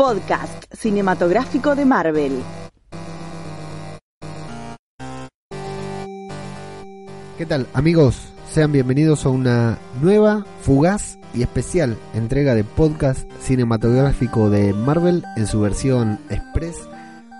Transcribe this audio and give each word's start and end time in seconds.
podcast 0.00 0.64
cinematográfico 0.72 1.76
de 1.76 1.84
Marvel. 1.84 2.32
¿Qué 7.36 7.44
tal 7.44 7.66
amigos? 7.74 8.32
Sean 8.50 8.72
bienvenidos 8.72 9.26
a 9.26 9.28
una 9.28 9.76
nueva, 10.00 10.46
fugaz 10.62 11.18
y 11.34 11.42
especial 11.42 11.98
entrega 12.14 12.54
de 12.54 12.64
podcast 12.64 13.30
cinematográfico 13.42 14.48
de 14.48 14.72
Marvel 14.72 15.22
en 15.36 15.46
su 15.46 15.60
versión 15.60 16.18
express. 16.30 16.78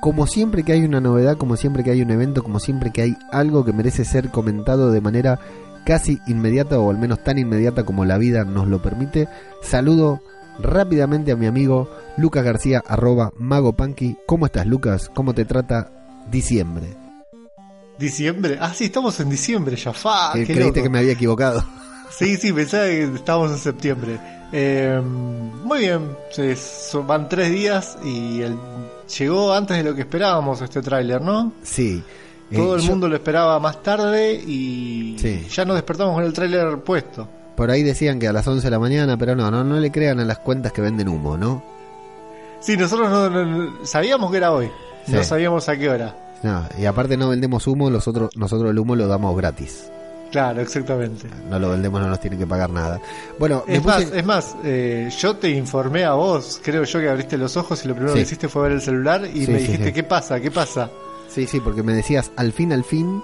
Como 0.03 0.27
siempre 0.27 0.63
que 0.63 0.73
hay 0.75 0.85
una 0.85 1.01
novedad, 1.01 1.39
como 1.39 1.57
siempre 1.57 1.83
que 1.83 1.93
hay 1.93 2.03
un 2.03 2.11
evento, 2.11 2.43
como 2.43 2.61
siempre 2.61 2.91
que 2.91 3.01
hay 3.01 3.17
algo 3.33 3.65
que 3.65 3.73
merece 3.73 4.05
ser 4.05 4.29
comentado 4.29 4.91
de 4.93 5.01
manera 5.01 5.41
casi 5.87 6.21
inmediata 6.27 6.79
o 6.79 6.91
al 6.91 6.99
menos 6.99 7.25
tan 7.25 7.39
inmediata 7.39 7.85
como 7.85 8.05
la 8.05 8.19
vida 8.19 8.45
nos 8.45 8.69
lo 8.69 8.83
permite, 8.83 9.29
saludo 9.63 10.21
rápidamente 10.63 11.33
a 11.33 11.37
mi 11.37 11.47
amigo 11.47 11.91
Lucas 12.17 12.45
García, 12.45 12.83
arroba 12.87 13.33
Mago 13.37 13.73
Punky. 13.73 14.17
¿Cómo 14.27 14.47
estás, 14.47 14.67
Lucas? 14.67 15.11
¿Cómo 15.15 15.33
te 15.35 15.45
trata 15.45 15.91
diciembre? 16.31 16.97
¿Diciembre? 17.99 18.57
Ah, 18.61 18.73
sí, 18.75 18.85
estamos 18.87 19.19
en 19.21 19.29
diciembre 19.31 19.77
ya. 19.77 19.93
Fa, 19.93 20.31
¿Qué- 20.33 20.41
qué 20.47 20.55
creíste 20.55 20.81
loco. 20.81 20.83
que 20.85 20.89
me 20.89 20.99
había 21.01 21.13
equivocado? 21.13 21.65
Sí, 22.11 22.37
sí, 22.37 22.53
pensaba 22.53 22.85
que 22.87 23.05
estábamos 23.05 23.53
en 23.53 23.59
septiembre. 23.59 24.19
Eh, 24.53 25.01
muy 25.03 25.79
bien, 25.81 26.17
se- 26.33 26.57
son- 26.57 27.07
van 27.07 27.29
tres 27.29 27.51
días 27.51 27.99
y 28.03 28.41
el- 28.43 28.59
llegó 29.19 29.53
antes 29.53 29.77
de 29.77 29.85
lo 29.85 29.95
que 29.95 30.01
esperábamos 30.03 30.61
este 30.63 30.83
tráiler, 30.83 31.21
¿no? 31.21 31.53
Sí. 31.63 32.03
Eh, 32.51 32.57
Todo 32.57 32.75
el 32.75 32.81
yo- 32.83 32.91
mundo 32.91 33.09
lo 33.09 33.15
esperaba 33.15 33.61
más 33.61 33.81
tarde 33.83 34.35
y 34.35 35.17
Sí. 35.21 35.47
ya 35.53 35.65
nos 35.65 35.77
despertamos 35.77 36.15
con 36.15 36.25
el 36.25 36.33
tráiler 36.33 36.79
puesto. 36.79 37.29
Por 37.61 37.71
ahí 37.71 37.83
decían 37.83 38.19
que 38.19 38.27
a 38.27 38.33
las 38.33 38.47
11 38.49 38.67
de 38.67 38.71
la 38.71 38.79
mañana, 38.79 39.19
pero 39.19 39.37
no, 39.37 39.51
no, 39.51 39.63
no 39.63 39.79
le 39.79 39.91
crean 39.93 40.19
a 40.19 40.25
las 40.25 40.39
cuentas 40.39 40.73
que 40.73 40.81
venden 40.81 41.09
humo, 41.09 41.37
¿no? 41.37 41.63
Sí, 42.61 42.75
nosotros 42.75 43.11
no, 43.11 43.29
no- 43.29 43.45
no- 43.45 43.85
sabíamos 43.85 44.31
que 44.31 44.39
era 44.39 44.51
hoy, 44.51 44.71
Sí. 45.05 45.13
no 45.13 45.23
sabíamos 45.23 45.69
a 45.69 45.77
qué 45.77 45.91
hora. 45.91 46.17
No, 46.43 46.65
y 46.79 46.87
aparte 46.87 47.19
no 47.19 47.29
vendemos 47.29 47.67
humo, 47.67 47.91
nosotros, 47.91 48.31
nosotros 48.35 48.71
el 48.71 48.79
humo 48.79 48.97
lo 48.97 49.07
damos 49.07 49.37
gratis. 49.37 49.91
Claro, 50.31 50.63
exactamente. 50.63 51.29
No 51.51 51.59
lo 51.59 51.69
vendemos, 51.69 52.01
no 52.01 52.09
nos 52.09 52.19
tienen 52.19 52.39
que 52.39 52.47
pagar 52.47 52.71
nada. 52.71 52.99
Bueno, 53.39 53.63
Es 53.67 53.85
más, 53.85 54.01
es 54.11 54.25
más 54.25 54.57
eh, 54.65 55.11
yo 55.19 55.37
te 55.37 55.51
informé 55.51 56.05
a 56.05 56.15
vos, 56.15 56.63
creo 56.65 56.85
yo 56.85 56.99
que 56.99 57.11
abriste 57.11 57.37
los 57.37 57.59
ojos 57.59 57.85
y 57.85 57.89
lo 57.89 57.95
primero 57.95 58.15
Sí. 58.15 58.21
que 58.21 58.23
hiciste 58.23 58.49
fue 58.49 58.63
ver 58.63 58.73
el 58.73 58.81
celular 58.81 59.23
y 59.27 59.45
Sí, 59.45 59.53
me 59.53 59.59
dijiste. 59.59 59.93
¿qué 59.93 60.03
pasa? 60.03 60.41
¿Qué 60.41 60.51
pasa? 60.51 60.89
Sí, 61.29 61.47
sí, 61.47 61.61
porque 61.61 61.83
me 61.83 61.93
decías 61.93 62.31
al 62.37 62.55
fin, 62.55 62.73
al 62.73 62.85
fin, 62.85 63.23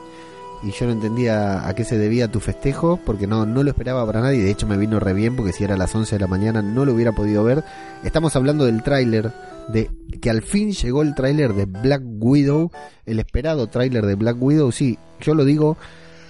y 0.63 0.71
yo 0.71 0.87
no 0.87 0.93
entendía 0.93 1.69
a 1.69 1.75
qué 1.75 1.85
se 1.85 1.99
debía 1.99 2.31
tu 2.31 2.41
festejo, 2.41 2.99
porque 3.05 3.27
no, 3.27 3.47
no 3.47 3.63
lo 3.63 3.71
esperaba 3.71 4.05
para 4.07 4.21
nadie, 4.21 4.43
de 4.43 4.51
hecho 4.51 4.67
me 4.67 4.77
vino 4.77 5.01
re 5.01 5.13
bien, 5.13 5.37
porque 5.37 5.53
si 5.53 5.65
era 5.65 5.77
las 5.77 5.95
11 5.95 6.17
de 6.17 6.21
la 6.21 6.27
mañana 6.27 6.63
no 6.63 6.85
lo 6.85 6.95
hubiera 6.95 7.13
podido 7.13 7.45
ver. 7.45 7.65
Estamos 8.05 8.37
hablando 8.37 8.65
del 8.65 8.83
tráiler, 8.83 9.33
de 9.69 9.91
que 10.21 10.31
al 10.31 10.43
fin 10.43 10.73
llegó 10.73 11.03
el 11.03 11.15
tráiler 11.15 11.55
de 11.55 11.67
Black 11.67 12.03
Widow, 12.05 12.71
el 13.05 13.19
esperado 13.19 13.69
tráiler 13.69 14.07
de 14.07 14.15
Black 14.15 14.37
Widow, 14.41 14.73
sí, 14.73 14.99
yo 15.21 15.35
lo 15.35 15.45
digo 15.45 15.77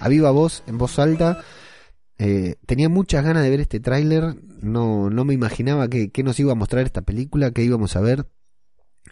a 0.00 0.08
viva 0.08 0.30
voz, 0.30 0.62
en 0.66 0.78
voz 0.78 0.98
alta. 0.98 1.42
Eh, 2.18 2.56
tenía 2.66 2.88
muchas 2.88 3.24
ganas 3.24 3.42
de 3.42 3.50
ver 3.50 3.60
este 3.60 3.80
tráiler, 3.80 4.36
no, 4.60 5.10
no 5.10 5.24
me 5.24 5.34
imaginaba 5.34 5.88
que, 5.88 6.10
que 6.10 6.22
nos 6.22 6.40
iba 6.40 6.52
a 6.52 6.56
mostrar 6.56 6.84
esta 6.84 7.02
película, 7.02 7.50
que 7.50 7.62
íbamos 7.62 7.96
a 7.96 8.00
ver. 8.00 8.26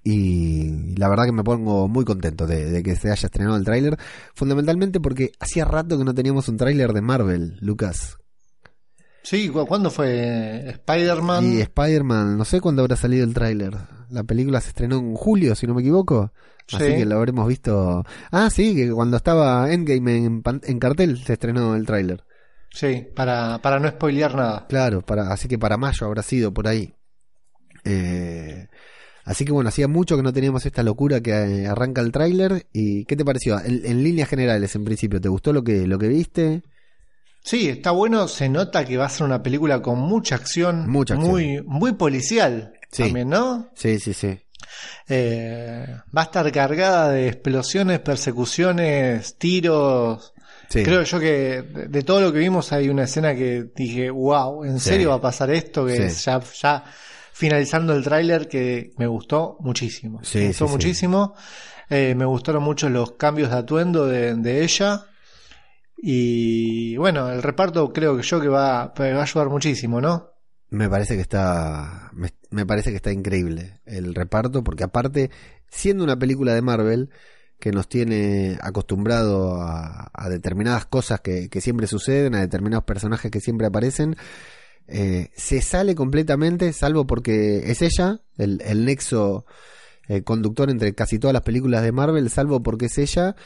Y 0.07 0.95
la 0.99 1.09
verdad 1.09 1.25
que 1.25 1.33
me 1.33 1.43
pongo 1.43 1.89
muy 1.89 2.05
contento 2.05 2.47
de, 2.47 2.67
de 2.71 2.83
que 2.83 2.95
se 2.95 3.11
haya 3.11 3.27
estrenado 3.27 3.57
el 3.57 3.65
tráiler. 3.65 3.97
Fundamentalmente 4.35 5.01
porque 5.01 5.33
hacía 5.41 5.65
rato 5.65 5.97
que 5.97 6.05
no 6.05 6.15
teníamos 6.15 6.47
un 6.49 6.59
tráiler 6.59 6.93
de 6.93 7.01
Marvel, 7.01 7.57
Lucas. 7.61 8.19
Sí, 9.23 9.49
¿cu- 9.49 9.67
¿cuándo 9.67 9.91
fue? 9.91 10.69
Spider-Man. 10.69 11.45
Y 11.55 11.61
Spider-Man, 11.63 12.37
no 12.37 12.45
sé 12.45 12.61
cuándo 12.61 12.83
habrá 12.83 12.97
salido 12.97 13.25
el 13.25 13.33
tráiler. 13.33 13.75
La 14.11 14.23
película 14.25 14.61
se 14.61 14.69
estrenó 14.69 14.99
en 14.99 15.15
julio, 15.15 15.55
si 15.55 15.67
no 15.67 15.73
me 15.75 15.81
equivoco. 15.81 16.31
Así 16.71 16.85
Sí. 16.85 16.95
que 16.97 17.07
lo 17.07 17.17
habremos 17.17 17.49
visto. 17.49 18.05
Ah, 18.31 18.51
sí, 18.51 18.75
que 18.75 18.91
cuando 18.93 19.17
estaba 19.17 19.73
Endgame 19.73 20.17
en, 20.27 20.43
en 20.65 20.79
cartel 20.79 21.19
se 21.25 21.33
estrenó 21.35 21.75
el 21.75 21.87
tráiler. 21.87 22.23
Sí, 22.71 23.07
para, 23.17 23.59
para 23.63 23.79
no 23.79 23.89
spoilear 23.89 24.35
nada. 24.35 24.67
Claro, 24.69 25.01
para, 25.01 25.33
así 25.33 25.49
que 25.49 25.59
para 25.59 25.79
mayo 25.79 26.07
habrá 26.07 26.23
sido 26.23 26.53
por 26.53 26.69
ahí. 26.69 26.95
Eh, 27.85 28.67
así 29.25 29.45
que 29.45 29.53
bueno, 29.53 29.69
hacía 29.69 29.89
mucho 29.89 30.17
que 30.17 30.23
no 30.23 30.33
teníamos 30.33 30.65
esta 30.67 30.83
locura 30.83 31.21
que 31.21 31.31
eh, 31.33 31.67
arranca 31.67 32.01
el 32.01 32.13
tráiler. 32.13 32.67
¿Y 32.73 33.05
qué 33.07 33.17
te 33.17 33.25
pareció? 33.25 33.59
En, 33.61 33.83
en 33.85 34.03
líneas 34.05 34.29
generales, 34.29 34.75
en 34.75 34.85
principio, 34.85 35.21
¿te 35.21 35.29
gustó 35.29 35.53
lo 35.53 35.63
que, 35.65 35.87
lo 35.87 35.99
que 35.99 36.09
viste? 36.09 36.63
Sí, 37.43 37.69
está 37.69 37.91
bueno, 37.91 38.27
se 38.29 38.49
nota 38.49 38.85
que 38.87 38.97
va 38.97 39.05
a 39.07 39.09
ser 39.11 39.27
una 39.27 39.43
película 39.43 39.83
con 39.83 39.99
mucha 39.99 40.35
acción, 40.37 40.89
Mucha 40.89 41.15
acción. 41.15 41.31
muy 41.31 41.63
muy 41.67 41.93
policial 41.93 42.73
Sí. 42.91 43.03
también, 43.03 43.29
¿no? 43.29 43.69
Sí, 43.75 43.99
sí, 43.99 44.15
sí. 44.15 44.39
Eh, 45.09 45.87
va 46.17 46.23
a 46.23 46.25
estar 46.25 46.51
cargada 46.53 47.11
de 47.11 47.29
explosiones, 47.29 48.01
persecuciones, 48.01 49.37
tiros. 49.37 50.33
Sí. 50.71 50.83
Creo 50.83 51.03
yo 51.03 51.21
que 51.21 51.63
de, 51.89 52.03
todo 52.03 52.21
lo 52.21 52.33
que 52.33 52.39
vimos 52.39 52.73
hay 52.73 52.89
una 52.89 53.05
escena 53.05 53.35
que 53.35 53.67
dije, 53.77 54.11
wow, 54.11 54.65
¿en 54.65 54.81
Sí. 54.81 54.91
serio 54.91 55.11
va 55.11 55.17
a 55.17 55.21
pasar 55.21 55.51
esto? 55.51 55.85
Que 55.87 56.09
Sí. 56.11 56.25
ya, 56.25 56.41
ya 56.61 56.85
finalizando 57.35 57.95
el 57.95 58.05
tráiler 58.05 58.49
que 58.49 58.93
me 58.97 59.09
gustó 59.09 59.57
muchísimo. 59.59 60.21
Sí, 60.23 60.39
me 60.39 60.47
gustó 60.49 60.67
sí, 60.67 60.69
sí. 60.69 60.73
muchísimo. 60.73 61.35
Eh, 61.91 62.15
me 62.15 62.25
gustaron 62.25 62.63
mucho 62.63 62.89
los 62.89 63.13
cambios 63.13 63.51
de 63.51 63.57
atuendo 63.57 64.07
de, 64.07 64.35
de 64.37 64.63
ella. 64.63 65.07
Y 65.97 66.97
bueno, 66.97 67.29
el 67.31 67.43
reparto 67.43 67.93
creo 67.93 68.17
que 68.17 68.23
yo 68.23 68.41
que 68.41 68.47
va, 68.47 68.95
va 68.99 69.05
a 69.05 69.23
ayudar 69.23 69.49
muchísimo, 69.49 70.01
¿no? 70.01 70.31
Me 70.71 70.89
parece 70.89 71.17
que 71.17 71.23
está. 71.23 72.11
Me, 72.13 72.31
me 72.51 72.67
parece 72.67 72.91
que 72.91 72.97
está 72.97 73.11
increíble 73.11 73.81
el 73.85 74.15
reparto, 74.15 74.63
porque 74.63 74.85
aparte, 74.85 75.31
siendo 75.69 76.05
una 76.05 76.17
película 76.17 76.55
de 76.55 76.63
Marvel 76.63 77.11
que 77.59 77.73
nos 77.73 77.89
tiene 77.89 78.59
acostumbrado 78.61 79.61
a, 79.61 80.11
a 80.13 80.29
determinadas 80.29 80.87
cosas 80.87 81.21
que, 81.21 81.49
que 81.49 81.61
siempre 81.61 81.89
suceden, 81.89 82.37
a 82.37 82.41
determinados 82.41 82.85
personajes 82.85 83.31
que 83.31 83.41
siempre 83.41 83.67
aparecen, 83.67 84.17
eh, 84.87 85.31
se 85.35 85.61
sale 85.63 85.95
completamente, 85.95 86.73
salvo 86.73 87.07
porque 87.07 87.71
es 87.71 87.83
ella, 87.83 88.21
el, 88.39 88.61
el 88.65 88.85
nexo 88.85 89.47
eh, 90.09 90.23
conductor 90.23 90.71
entre 90.71 90.95
casi 90.95 91.19
todas 91.19 91.33
las 91.33 91.43
películas 91.43 91.83
de 91.83 91.93
Marvel, 91.93 92.31
salvo 92.31 92.63
porque 92.63 92.87
es 92.87 92.99
ella. 92.99 93.37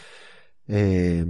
eh, 0.66 1.24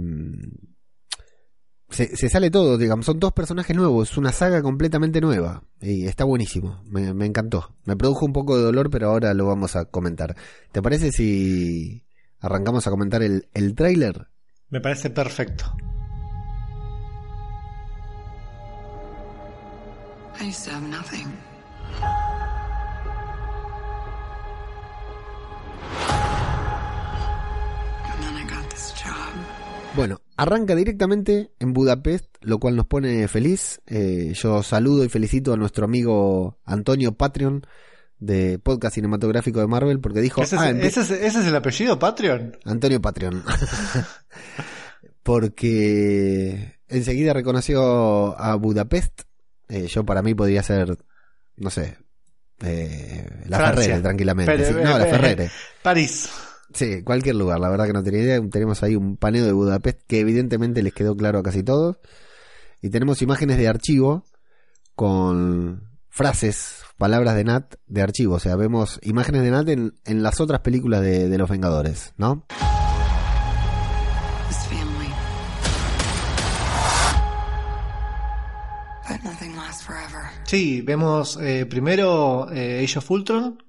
se, 1.89 2.15
se 2.15 2.29
sale 2.29 2.51
todo, 2.51 2.77
digamos, 2.77 3.05
son 3.05 3.19
dos 3.19 3.33
personajes 3.33 3.75
nuevos, 3.75 4.11
es 4.11 4.17
una 4.17 4.31
saga 4.31 4.61
completamente 4.61 5.21
nueva 5.21 5.63
y 5.81 6.05
está 6.05 6.23
buenísimo, 6.23 6.83
me, 6.85 7.13
me 7.13 7.25
encantó. 7.25 7.75
Me 7.85 7.95
produjo 7.95 8.25
un 8.25 8.33
poco 8.33 8.55
de 8.57 8.63
dolor, 8.63 8.89
pero 8.91 9.09
ahora 9.09 9.33
lo 9.33 9.47
vamos 9.47 9.75
a 9.75 9.85
comentar. 9.85 10.35
¿Te 10.71 10.81
parece 10.81 11.11
si 11.11 12.05
arrancamos 12.39 12.85
a 12.85 12.91
comentar 12.91 13.23
el, 13.23 13.49
el? 13.53 13.75
Me 14.69 14.81
parece 14.81 15.09
perfecto. 15.09 15.75
I 20.39 20.45
used 20.45 20.63
to 20.65 20.71
have 20.71 20.83
nothing. 20.87 21.27
And 28.05 28.23
then 28.23 28.35
I 28.37 28.43
got 28.49 28.69
this 28.69 28.93
job. 28.95 29.33
Bueno, 29.95 30.21
arranca 30.37 30.75
directamente 30.75 31.51
en 31.59 31.73
Budapest, 31.73 32.25
lo 32.41 32.59
cual 32.59 32.75
nos 32.75 32.85
pone 32.87 33.27
feliz. 33.27 33.81
Eh, 33.87 34.33
yo 34.35 34.63
saludo 34.63 35.03
y 35.03 35.09
felicito 35.09 35.53
a 35.53 35.57
nuestro 35.57 35.85
amigo 35.85 36.57
Antonio 36.65 37.13
Patreon 37.13 37.65
de 38.19 38.59
Podcast 38.59 38.95
Cinematográfico 38.95 39.59
de 39.59 39.67
Marvel 39.67 39.99
porque 39.99 40.21
dijo... 40.21 40.41
¿Ese 40.41 40.55
es, 40.57 40.61
"Ah, 40.61 40.69
es- 40.71 40.97
ese 40.97 41.11
es 41.39 41.45
el 41.47 41.55
apellido 41.55 41.97
Patreon? 41.99 42.57
Antonio 42.65 43.01
Patreon. 43.01 43.43
Porque 45.23 46.79
enseguida 46.87 47.33
reconoció 47.33 48.39
a 48.39 48.55
Budapest. 48.55 49.21
Eh, 49.69 49.87
yo 49.87 50.03
para 50.03 50.21
mí 50.21 50.33
podría 50.35 50.63
ser, 50.63 50.97
no 51.57 51.69
sé, 51.69 51.97
eh, 52.61 53.25
la 53.47 53.57
Francia. 53.57 53.83
Ferrere, 53.83 54.01
tranquilamente. 54.01 54.51
Pero, 54.51 54.65
sí. 54.65 54.73
eh, 54.77 54.83
No, 54.83 54.97
la 54.97 55.05
Ferrere. 55.05 55.49
París. 55.81 56.29
Sí, 56.73 57.03
cualquier 57.03 57.35
lugar, 57.35 57.59
la 57.59 57.69
verdad 57.69 57.85
que 57.87 57.93
no 57.93 58.03
tenía 58.03 58.21
idea. 58.21 58.41
Tenemos 58.51 58.83
ahí 58.83 58.95
un 58.95 59.17
paneo 59.17 59.45
de 59.45 59.53
Budapest 59.53 60.01
que 60.07 60.19
evidentemente 60.19 60.83
les 60.83 60.93
quedó 60.93 61.15
claro 61.15 61.39
a 61.39 61.43
casi 61.43 61.63
todos. 61.63 61.97
Y 62.81 62.89
tenemos 62.89 63.21
imágenes 63.21 63.57
de 63.57 63.67
archivo 63.67 64.23
con 64.95 65.89
frases, 66.09 66.81
palabras 66.97 67.35
de 67.35 67.43
Nat 67.43 67.75
de 67.87 68.01
archivo. 68.01 68.35
O 68.35 68.39
sea, 68.39 68.55
vemos 68.55 68.99
imágenes 69.03 69.43
de 69.43 69.51
Nat 69.51 69.67
en, 69.69 69.93
en 70.05 70.23
las 70.23 70.39
otras 70.41 70.61
películas 70.61 71.01
de, 71.01 71.27
de 71.29 71.37
los 71.37 71.49
Vengadores, 71.49 72.13
¿no? 72.17 72.45
Sí, 80.49 80.81
vemos 80.81 81.37
eh, 81.41 81.67
primero 81.67 82.51
eh, 82.51 82.83
Age 82.83 82.97
of 82.97 83.11
Ultron, 83.11 83.63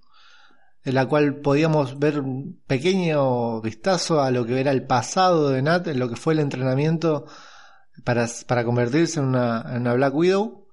en 0.82 0.94
la 0.94 1.06
cual 1.06 1.40
podíamos 1.40 1.98
ver 1.98 2.20
un 2.20 2.62
pequeño 2.66 3.60
vistazo 3.60 4.22
a 4.22 4.30
lo 4.30 4.46
que 4.46 4.58
era 4.58 4.70
el 4.70 4.86
pasado 4.86 5.50
de 5.50 5.60
Nat, 5.60 5.88
en 5.88 5.98
lo 5.98 6.08
que 6.08 6.16
fue 6.16 6.32
el 6.32 6.38
entrenamiento 6.38 7.26
para, 8.02 8.26
para 8.46 8.64
convertirse 8.64 9.20
en 9.20 9.26
una, 9.26 9.66
en 9.68 9.82
una 9.82 9.92
Black 9.92 10.14
Widow. 10.14 10.68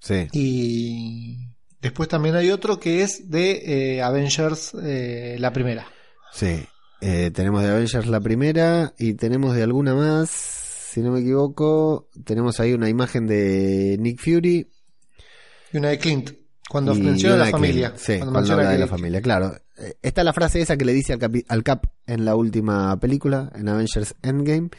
Sí. 0.00 0.28
Y, 0.32 1.48
Después 1.80 2.08
también 2.08 2.34
hay 2.34 2.50
otro 2.50 2.80
que 2.80 3.02
es 3.02 3.30
de 3.30 3.96
eh, 3.96 4.02
Avengers, 4.02 4.74
eh, 4.82 5.36
la 5.38 5.52
primera. 5.52 5.86
Sí. 6.32 6.66
Eh, 7.00 7.30
tenemos 7.32 7.62
de 7.62 7.70
Avengers 7.70 8.06
la 8.08 8.20
primera 8.20 8.92
y 8.98 9.14
tenemos 9.14 9.54
de 9.54 9.62
alguna 9.62 9.94
más, 9.94 10.28
si 10.28 11.00
no 11.00 11.12
me 11.12 11.20
equivoco, 11.20 12.10
tenemos 12.24 12.58
ahí 12.58 12.74
una 12.74 12.88
imagen 12.88 13.26
de 13.28 13.96
Nick 14.00 14.20
Fury. 14.20 14.68
Y 15.72 15.78
una 15.78 15.88
de 15.88 15.98
Clint, 15.98 16.30
cuando 16.68 16.94
y 16.94 17.00
menciona 17.00 17.36
una 17.36 17.44
la 17.46 17.50
familia. 17.50 17.88
Clint. 17.90 17.98
Sí, 18.00 18.12
cuando 18.18 18.24
cuando 18.32 18.40
menciona 18.40 18.62
habla 18.62 18.72
de 18.72 18.78
la 18.78 18.86
familia, 18.86 19.20
claro. 19.20 19.54
Eh, 19.78 19.94
Está 20.02 20.24
la 20.24 20.32
frase 20.32 20.60
esa 20.60 20.76
que 20.76 20.84
le 20.84 20.92
dice 20.92 21.12
al, 21.12 21.18
capi- 21.18 21.44
al 21.48 21.62
Cap 21.62 21.84
en 22.06 22.24
la 22.24 22.34
última 22.36 22.98
película, 23.00 23.50
en 23.54 23.68
Avengers 23.68 24.14
Endgame, 24.22 24.70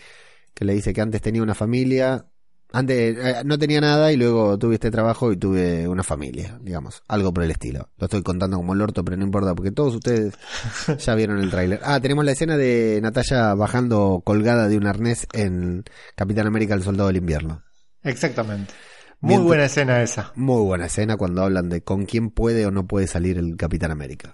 que 0.53 0.65
le 0.65 0.73
dice 0.73 0.93
que 0.93 1.01
antes 1.01 1.21
tenía 1.21 1.41
una 1.41 1.55
familia, 1.55 2.25
antes 2.71 3.17
eh, 3.17 3.35
no 3.45 3.57
tenía 3.57 3.81
nada 3.81 4.11
y 4.11 4.17
luego 4.17 4.59
tuve 4.59 4.75
este 4.75 4.91
trabajo 4.91 5.31
y 5.31 5.37
tuve 5.37 5.87
una 5.87 6.03
familia, 6.03 6.59
digamos, 6.61 7.01
algo 7.07 7.33
por 7.33 7.43
el 7.43 7.51
estilo. 7.51 7.89
Lo 7.97 8.05
estoy 8.05 8.21
contando 8.23 8.57
como 8.57 8.73
el 8.73 8.81
orto, 8.81 9.03
pero 9.05 9.15
no 9.17 9.23
importa, 9.23 9.55
porque 9.55 9.71
todos 9.71 9.95
ustedes 9.95 10.33
ya 10.99 11.15
vieron 11.15 11.39
el 11.39 11.49
tráiler. 11.49 11.79
Ah, 11.83 11.99
tenemos 11.99 12.25
la 12.25 12.33
escena 12.33 12.57
de 12.57 12.99
Natalia 13.01 13.53
bajando 13.55 14.21
colgada 14.25 14.67
de 14.67 14.77
un 14.77 14.85
arnés 14.85 15.27
en 15.33 15.83
Capitán 16.15 16.45
América 16.45 16.73
el 16.75 16.83
Soldado 16.83 17.07
del 17.07 17.17
Invierno. 17.17 17.63
Exactamente. 18.03 18.73
Muy 19.21 19.29
Mientras- 19.31 19.47
buena 19.47 19.65
escena 19.65 20.01
esa. 20.01 20.31
Muy 20.35 20.63
buena 20.63 20.85
escena 20.85 21.17
cuando 21.17 21.43
hablan 21.43 21.67
de 21.69 21.81
con 21.81 22.05
quién 22.05 22.29
puede 22.29 22.65
o 22.65 22.71
no 22.71 22.87
puede 22.87 23.07
salir 23.07 23.37
el 23.37 23.57
Capitán 23.57 23.91
América. 23.91 24.33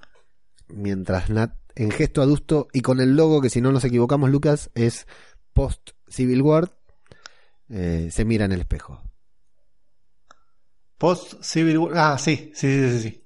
Mientras 0.67 1.29
Nat, 1.29 1.55
en 1.75 1.91
gesto 1.91 2.21
adusto 2.21 2.67
y 2.71 2.81
con 2.81 2.99
el 2.99 3.15
logo 3.15 3.41
que 3.41 3.49
si 3.49 3.61
no 3.61 3.71
nos 3.71 3.83
equivocamos, 3.83 4.29
Lucas, 4.29 4.69
es 4.75 5.07
post 5.53 5.91
Civil 6.07 6.41
War, 6.41 6.71
eh, 7.69 8.09
se 8.11 8.25
mira 8.25 8.45
en 8.45 8.51
el 8.51 8.59
espejo. 8.61 9.01
Post 10.97 11.41
Civil 11.43 11.77
War. 11.77 11.93
Ah, 11.95 12.17
sí, 12.17 12.51
sí, 12.53 12.67
sí, 12.71 12.99
sí. 12.99 13.09
sí. 13.09 13.21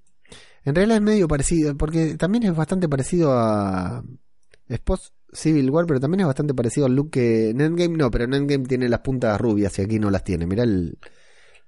En 0.65 0.75
realidad 0.75 0.97
es 0.97 1.03
medio 1.03 1.27
parecido, 1.27 1.75
porque 1.77 2.15
también 2.15 2.43
es 2.43 2.55
bastante 2.55 2.87
parecido 2.89 3.31
a... 3.33 4.03
Es 4.67 4.79
post 4.79 5.13
Civil 5.31 5.69
War, 5.71 5.85
pero 5.85 5.99
también 5.99 6.21
es 6.21 6.25
bastante 6.27 6.53
parecido 6.53 6.85
al 6.87 6.95
look 6.95 7.11
que 7.11 7.49
en 7.49 7.61
Endgame 7.61 7.97
no, 7.97 8.09
pero 8.11 8.25
en 8.25 8.33
Endgame 8.33 8.65
tiene 8.65 8.89
las 8.89 8.99
puntas 8.99 9.39
rubias 9.39 9.77
y 9.79 9.81
aquí 9.83 9.99
no 9.99 10.09
las 10.09 10.23
tiene. 10.23 10.45
Mirá 10.45 10.63
el- 10.63 10.97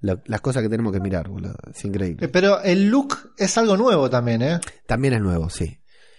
la- 0.01 0.21
las 0.25 0.41
cosas 0.41 0.61
que 0.63 0.69
tenemos 0.69 0.91
que 0.91 0.99
mirar, 0.99 1.29
boludo. 1.29 1.55
Es 1.73 1.83
increíble. 1.85 2.25
Eh, 2.25 2.29
Pero 2.29 2.61
el 2.61 2.89
look 2.89 3.33
es 3.37 3.57
algo 3.57 3.77
nuevo 3.77 4.09
también, 4.09 4.41
¿eh? 4.41 4.59
También 4.87 5.13
es 5.13 5.21
nuevo, 5.21 5.49
sí. 5.49 5.77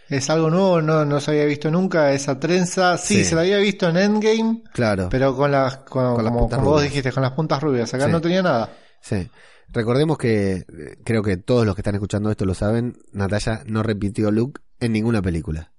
Es 0.08 0.28
algo 0.30 0.50
nuevo, 0.50 0.82
no, 0.82 1.04
no 1.04 1.20
se 1.20 1.30
había 1.30 1.44
visto 1.46 1.70
nunca 1.70 2.12
esa 2.12 2.38
trenza. 2.38 2.98
Sí, 2.98 3.16
Sí. 3.18 3.24
se 3.24 3.34
la 3.34 3.40
había 3.42 3.58
visto 3.58 3.88
en 3.88 3.96
Endgame, 3.96 4.62
Claro. 4.74 5.08
pero 5.10 5.34
con 5.36 5.50
las, 5.52 5.78
con, 5.78 6.16
Con 6.16 6.24
las 6.24 6.32
como, 6.34 6.48
vos 6.64 6.82
dijiste, 6.82 7.12
con 7.12 7.22
las 7.22 7.32
puntas 7.32 7.62
rubias. 7.62 7.92
Acá 7.94 8.06
Sí. 8.06 8.12
no 8.12 8.20
tenía 8.20 8.42
nada. 8.42 8.70
Sí. 9.00 9.30
Recordemos 9.68 10.18
que, 10.18 10.52
eh, 10.52 10.64
creo 11.02 11.22
que 11.22 11.38
todos 11.38 11.64
los 11.64 11.74
que 11.74 11.80
están 11.80 11.94
escuchando 11.94 12.30
esto 12.30 12.44
lo 12.44 12.52
saben, 12.54 12.94
Natalia 13.12 13.62
no 13.66 13.82
repitió 13.82 14.30
look 14.30 14.60
en 14.80 14.92
ninguna 14.92 15.22
película. 15.22 15.72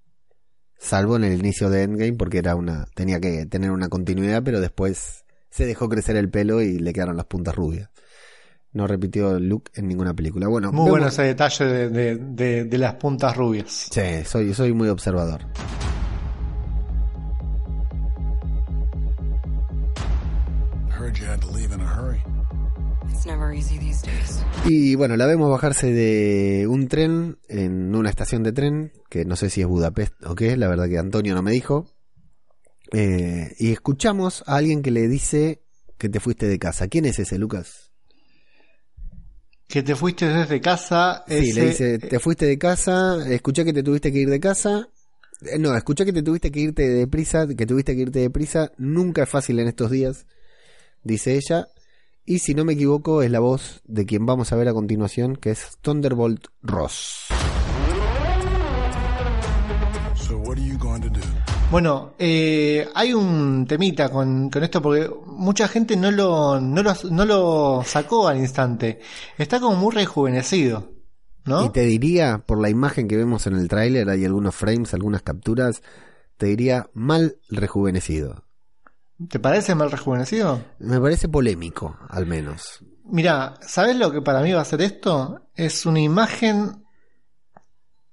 Salvo 0.80 1.16
en 1.16 1.24
el 1.26 1.34
inicio 1.40 1.70
de 1.70 1.84
Endgame 1.84 2.14
porque 2.14 2.40
era 2.40 2.56
una, 2.56 2.86
tenía 2.96 3.20
que 3.20 3.46
tener 3.46 3.70
una 3.72 3.88
continuidad, 3.88 4.42
pero 4.44 4.60
después 4.60 5.23
se 5.54 5.68
dejó 5.68 5.88
crecer 5.88 6.16
el 6.16 6.32
pelo 6.32 6.62
y 6.64 6.80
le 6.80 6.94
quedaron 6.94 7.16
las 7.16 7.28
puntas 7.28 7.54
rubias. 7.56 7.90
No 8.72 8.88
repitió 8.88 9.40
look 9.40 9.70
en 9.76 9.88
ninguna 9.88 10.16
película. 10.16 10.48
Bueno, 10.48 10.72
Muy 10.72 10.78
vemos- 10.86 10.90
bueno 10.90 11.08
ese 11.10 11.22
detalle 11.22 11.66
de, 11.66 11.90
de- 11.90 12.16
de- 12.16 12.64
de 12.66 12.78
las 12.80 12.96
puntas 12.96 13.38
rubias. 13.38 13.90
Sí, 13.92 14.02
soy, 14.26 14.52
soy 14.56 14.74
muy 14.74 14.88
observador. 14.90 15.42
Heard 20.98 21.18
you 21.20 21.26
had 21.26 21.42
to 21.42 21.52
leave 21.52 21.72
in 21.74 21.82
a 21.82 21.86
hurry. 21.86 22.24
It's 23.12 23.26
never 23.26 23.54
easy 23.54 23.78
these 23.78 24.02
days. 24.02 24.44
Y 24.66 24.96
bueno, 24.96 25.18
la 25.18 25.26
vemos 25.26 25.50
bajarse 25.52 25.92
de 25.92 26.66
un 26.68 26.88
tren 26.88 27.38
en 27.50 27.94
una 27.96 28.10
estación 28.10 28.44
de 28.44 28.54
tren, 28.54 28.92
que 29.10 29.26
no 29.26 29.36
sé 29.36 29.50
si 29.50 29.62
es 29.62 29.68
Budapest 29.68 30.14
o 30.26 30.36
qué, 30.36 30.56
la 30.56 30.68
verdad 30.68 30.88
que 30.88 30.98
Antonio 30.98 31.36
no 31.36 31.42
me 31.42 31.52
dijo. 31.52 31.88
Eh, 32.94 33.56
y 33.58 33.72
escuchamos 33.72 34.44
a 34.46 34.56
alguien 34.58 34.82
que 34.82 34.92
le 34.92 35.08
dice 35.08 35.62
que 35.98 36.10
te 36.10 36.20
fuiste 36.20 36.48
de 36.48 36.60
casa. 36.60 36.88
¿Quién 36.88 37.06
es 37.06 37.20
ese, 37.20 37.38
Lucas? 37.38 37.92
Que 39.68 39.82
te 39.82 39.96
fuiste 39.96 40.28
desde 40.28 40.62
casa. 40.62 41.24
Sí, 41.28 41.54
le 41.54 41.66
dice, 41.68 41.98
te 41.98 42.20
fuiste 42.20 42.46
de 42.46 42.58
casa, 42.60 43.18
escuché 43.30 43.66
que 43.66 43.74
te 43.74 43.82
tuviste 43.82 44.12
que 44.12 44.20
ir 44.20 44.30
de 44.30 44.40
casa. 44.40 44.90
Eh, 45.42 45.58
No, 45.58 45.76
escuché 45.76 46.06
que 46.06 46.14
te 46.14 46.22
tuviste 46.22 46.52
que 46.52 46.60
irte 46.60 46.88
deprisa, 46.88 47.48
que 47.48 47.66
tuviste 47.66 47.96
que 47.96 48.02
irte 48.04 48.20
deprisa. 48.20 48.72
Nunca 48.78 49.24
es 49.24 49.30
fácil 49.30 49.60
en 49.60 49.68
estos 49.68 49.90
días, 49.90 50.28
dice 51.04 51.36
ella. 51.36 51.68
Y 52.26 52.40
si 52.40 52.54
no 52.54 52.64
me 52.64 52.74
equivoco, 52.74 53.24
es 53.24 53.32
la 53.32 53.40
voz 53.40 53.82
de 53.86 54.06
quien 54.06 54.26
vamos 54.26 54.54
a 54.54 54.56
ver 54.56 54.68
a 54.68 54.74
continuación, 54.74 55.36
que 55.36 55.52
es 55.52 55.78
Thunderbolt 55.82 56.46
Ross. 56.62 57.33
Bueno, 61.74 62.14
eh, 62.20 62.88
hay 62.94 63.16
un 63.16 63.66
temita 63.68 64.10
con, 64.10 64.52
con 64.52 64.64
esto 64.64 64.80
porque 64.80 65.10
mucha 65.26 65.68
gente 65.68 65.96
no 65.96 66.12
lo, 66.12 66.62
no, 66.62 66.84
lo, 66.84 66.94
no 67.10 67.26
lo 67.26 67.84
sacó 67.84 68.28
al 68.28 68.38
instante. 68.38 69.00
Está 69.40 69.60
como 69.60 69.76
muy 69.78 69.92
rejuvenecido, 69.92 70.92
¿no? 71.46 71.66
Y 71.66 71.70
te 71.70 71.82
diría, 71.82 72.44
por 72.46 72.62
la 72.62 72.70
imagen 72.70 73.08
que 73.08 73.18
vemos 73.18 73.48
en 73.48 73.56
el 73.56 73.70
tráiler, 73.70 74.08
hay 74.08 74.24
algunos 74.24 74.54
frames, 74.54 74.94
algunas 74.94 75.24
capturas, 75.24 75.82
te 76.38 76.46
diría 76.46 76.92
mal 76.94 77.38
rejuvenecido. 77.50 78.44
¿Te 79.28 79.40
parece 79.40 79.74
mal 79.74 79.90
rejuvenecido? 79.90 80.64
Me 80.78 81.02
parece 81.02 81.28
polémico, 81.28 81.98
al 82.08 82.28
menos. 82.28 82.86
Mira, 83.06 83.56
¿sabes 83.62 83.96
lo 83.96 84.12
que 84.12 84.22
para 84.22 84.42
mí 84.42 84.52
va 84.52 84.62
a 84.62 84.66
ser 84.66 84.84
esto? 84.84 85.48
Es 85.56 85.88
una 85.88 86.02
imagen 86.02 86.86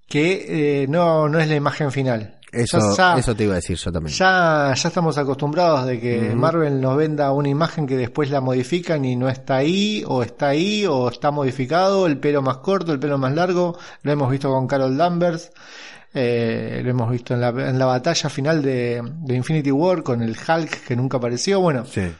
que 0.08 0.82
eh, 0.82 0.88
no, 0.88 1.28
no 1.28 1.38
es 1.38 1.46
la 1.46 1.56
imagen 1.56 1.92
final. 1.92 2.39
Eso, 2.52 2.78
Ya- 2.78 3.14
ya- 3.14 3.18
eso 3.18 3.34
te 3.36 3.44
iba 3.44 3.52
a 3.52 3.56
decir 3.56 3.76
yo 3.76 3.92
también. 3.92 4.14
Ya, 4.16 4.74
ya 4.76 4.88
estamos 4.88 5.16
acostumbrados 5.18 5.86
de 5.86 6.00
que. 6.00 6.34
Marvel 6.34 6.80
nos 6.80 6.96
venda 6.96 7.30
una 7.32 7.48
imagen 7.48 7.86
que 7.86 7.96
después 7.96 8.30
la 8.30 8.40
modifican 8.40 9.04
y 9.04 9.14
no 9.16 9.28
está 9.28 9.56
ahí, 9.56 10.02
o 10.06 10.22
está 10.22 10.48
ahí, 10.48 10.84
o 10.86 11.08
está 11.08 11.30
modificado, 11.30 12.06
el 12.06 12.18
pelo 12.18 12.42
más 12.42 12.56
corto, 12.58 12.92
el 12.92 12.98
pelo 12.98 13.18
más 13.18 13.32
largo. 13.34 13.78
Lo 14.02 14.10
hemos 14.12 14.30
visto 14.30 14.50
con 14.50 14.66
Carol 14.66 14.96
Danvers, 14.96 15.52
eh, 16.12 16.80
lo 16.82 16.90
hemos 16.90 17.08
visto 17.10 17.34
en 17.34 17.40
la, 17.40 17.48
en 17.50 17.78
la 17.78 17.86
batalla 17.86 18.28
final 18.28 18.62
de, 18.62 19.00
de 19.20 19.34
Infinity 19.36 19.70
War 19.70 20.02
con 20.02 20.20
el 20.22 20.32
Hulk 20.36 20.86
que 20.86 20.96
nunca 20.96 21.18
apareció. 21.18 21.60
Bueno, 21.60 21.84
Sí. 21.86 22.10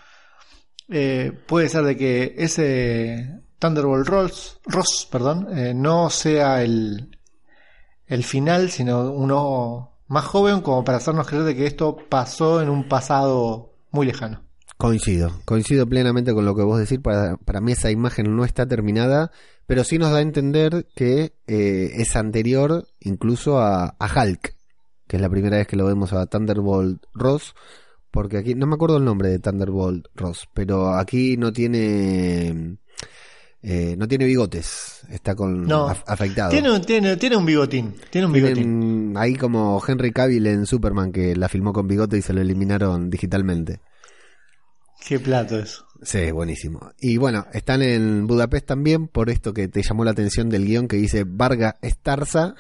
eh, 0.90 1.32
puede 1.46 1.68
ser 1.68 1.82
de 1.84 1.96
que 1.96 2.34
ese 2.38 3.40
Thunderbolt 3.58 4.06
Ross, 4.06 4.60
Ross 4.64 5.08
perdón, 5.10 5.48
eh, 5.58 5.74
no 5.74 6.08
sea 6.08 6.62
el, 6.62 7.18
el 8.06 8.22
final, 8.24 8.70
sino 8.70 9.10
uno 9.10 9.88
más 10.10 10.24
joven 10.24 10.60
como 10.60 10.82
para 10.84 10.98
hacernos 10.98 11.28
creer 11.28 11.44
de 11.44 11.54
que 11.54 11.66
esto 11.66 11.96
pasó 12.08 12.60
en 12.60 12.68
un 12.68 12.88
pasado 12.88 13.70
muy 13.92 14.06
lejano. 14.06 14.42
Coincido, 14.76 15.30
coincido 15.44 15.86
plenamente 15.86 16.34
con 16.34 16.44
lo 16.44 16.56
que 16.56 16.64
vos 16.64 16.80
decís. 16.80 16.98
Para, 16.98 17.36
para 17.36 17.60
mí 17.60 17.72
esa 17.72 17.92
imagen 17.92 18.34
no 18.34 18.44
está 18.44 18.66
terminada, 18.66 19.30
pero 19.66 19.84
sí 19.84 19.98
nos 19.98 20.10
da 20.10 20.18
a 20.18 20.22
entender 20.22 20.88
que 20.96 21.34
eh, 21.46 21.92
es 21.94 22.16
anterior 22.16 22.88
incluso 22.98 23.60
a, 23.60 23.94
a 23.98 24.06
Hulk, 24.06 24.56
que 25.06 25.16
es 25.16 25.22
la 25.22 25.30
primera 25.30 25.58
vez 25.58 25.68
que 25.68 25.76
lo 25.76 25.86
vemos 25.86 26.12
a 26.12 26.26
Thunderbolt 26.26 27.04
Ross, 27.14 27.54
porque 28.10 28.38
aquí 28.38 28.56
no 28.56 28.66
me 28.66 28.74
acuerdo 28.74 28.96
el 28.96 29.04
nombre 29.04 29.28
de 29.28 29.38
Thunderbolt 29.38 30.08
Ross, 30.16 30.48
pero 30.52 30.92
aquí 30.92 31.36
no 31.36 31.52
tiene 31.52 32.78
eh, 33.62 33.94
no 33.98 34.08
tiene 34.08 34.24
bigotes, 34.24 35.00
está 35.10 35.34
con 35.34 35.66
No. 35.66 35.88
af- 35.88 36.02
afeitado. 36.06 36.50
Tiene, 36.50 36.70
un- 36.72 36.80
tiene, 36.82 37.16
tiene 37.16 37.36
un 37.36 37.44
bigotín, 37.46 37.94
tiene 38.10 38.26
un 38.26 38.32
bigotín. 38.32 39.14
Ahí 39.16 39.34
como 39.36 39.82
Henry 39.86 40.12
Cavill 40.12 40.46
en 40.46 40.66
Superman 40.66 41.12
que 41.12 41.36
la 41.36 41.48
filmó 41.48 41.72
con 41.72 41.86
bigote 41.86 42.16
y 42.18 42.22
se 42.22 42.32
lo 42.32 42.40
eliminaron 42.40 43.10
digitalmente. 43.10 43.80
Qué 45.06 45.18
plato 45.18 45.58
eso. 45.58 45.86
Sí, 46.02 46.30
buenísimo. 46.30 46.92
Y 46.98 47.16
bueno, 47.18 47.46
están 47.52 47.82
en 47.82 48.26
Budapest 48.26 48.66
también, 48.66 49.06
por 49.08 49.28
esto 49.30 49.52
que 49.52 49.68
te 49.68 49.82
llamó 49.82 50.04
la 50.04 50.12
atención 50.12 50.48
del 50.48 50.64
guion 50.64 50.88
que 50.88 50.96
dice 50.96 51.24
Varga 51.26 51.76
Starza. 51.82 52.54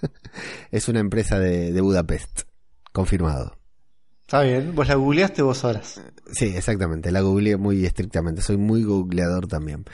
es 0.70 0.88
una 0.88 1.00
empresa 1.00 1.38
de, 1.38 1.72
de 1.72 1.80
Budapest. 1.80 2.42
Confirmado. 2.92 3.56
Está 4.30 4.42
bien, 4.42 4.76
vos 4.76 4.86
la 4.86 4.94
googleaste 4.94 5.42
vos 5.42 5.64
horas. 5.64 6.00
Sí, 6.30 6.52
exactamente. 6.54 7.10
La 7.10 7.20
googleé 7.20 7.56
muy 7.56 7.84
estrictamente. 7.84 8.42
Soy 8.42 8.56
muy 8.58 8.84
googleador 8.84 9.48
también. 9.48 9.84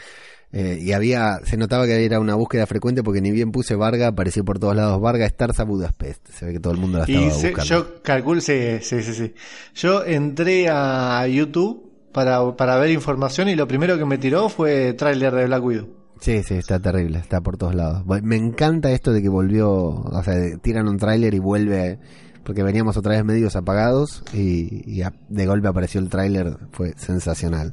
Eh, 0.52 0.78
y 0.78 0.92
había, 0.92 1.40
se 1.44 1.56
notaba 1.56 1.86
que 1.86 2.04
era 2.04 2.20
una 2.20 2.34
búsqueda 2.34 2.66
frecuente 2.66 3.02
porque 3.02 3.22
ni 3.22 3.30
bien 3.30 3.50
puse 3.50 3.74
Varga, 3.76 4.08
apareció 4.08 4.44
por 4.44 4.58
todos 4.58 4.76
lados 4.76 5.00
Varga 5.00 5.26
Starza 5.26 5.64
Budapest. 5.64 6.28
Se 6.28 6.44
ve 6.44 6.52
que 6.52 6.60
todo 6.60 6.74
el 6.74 6.78
mundo 6.78 6.98
la 6.98 7.04
estaba 7.04 7.26
Y 7.26 7.30
se- 7.30 7.48
buscando. 7.48 7.64
yo 7.64 8.02
calculo, 8.02 8.40
sí, 8.42 8.60
sí, 8.82 9.02
sí, 9.02 9.14
sí. 9.14 9.34
Yo 9.74 10.04
entré 10.04 10.68
a 10.68 11.26
YouTube 11.26 11.90
para, 12.12 12.54
para 12.56 12.76
ver 12.76 12.90
información 12.90 13.48
y 13.48 13.54
lo 13.56 13.66
primero 13.66 13.96
que 13.96 14.04
me 14.04 14.18
tiró 14.18 14.50
fue 14.50 14.92
tráiler 14.92 15.34
de 15.34 15.46
Black 15.46 15.64
Widow. 15.64 15.88
Sí, 16.20 16.42
sí, 16.42 16.54
está 16.56 16.78
terrible, 16.78 17.18
está 17.20 17.40
por 17.40 17.56
todos 17.56 17.74
lados. 17.74 18.04
Me 18.22 18.36
encanta 18.36 18.90
esto 18.92 19.12
de 19.14 19.22
que 19.22 19.30
volvió, 19.30 19.70
o 19.70 20.22
sea, 20.22 20.34
tiran 20.62 20.88
un 20.88 20.98
tráiler 20.98 21.32
y 21.34 21.38
vuelve, 21.38 21.98
porque 22.46 22.62
veníamos 22.62 22.96
otra 22.96 23.12
vez 23.12 23.24
medios 23.24 23.56
apagados 23.56 24.22
y, 24.32 24.88
y 24.88 25.02
a- 25.02 25.12
de 25.28 25.46
golpe 25.46 25.66
apareció 25.66 26.00
el 26.00 26.08
tráiler, 26.08 26.56
fue 26.70 26.94
sensacional. 26.96 27.72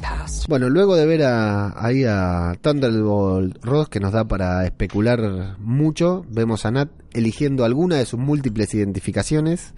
Lives. 0.00 0.46
Bueno, 0.48 0.68
luego 0.70 0.94
de 0.96 1.04
ver 1.06 1.24
a, 1.24 1.74
ahí 1.84 2.04
a 2.04 2.54
Thunderbolt 2.60 3.62
Ross, 3.64 3.88
que 3.88 3.98
nos 4.00 4.12
da 4.12 4.24
para 4.24 4.64
especular 4.64 5.56
mucho, 5.58 6.24
vemos 6.30 6.64
a 6.64 6.70
Nat 6.70 6.90
eligiendo 7.12 7.64
alguna 7.64 7.96
de 7.96 8.06
sus 8.06 8.20
múltiples 8.20 8.72
identificaciones. 8.74 9.74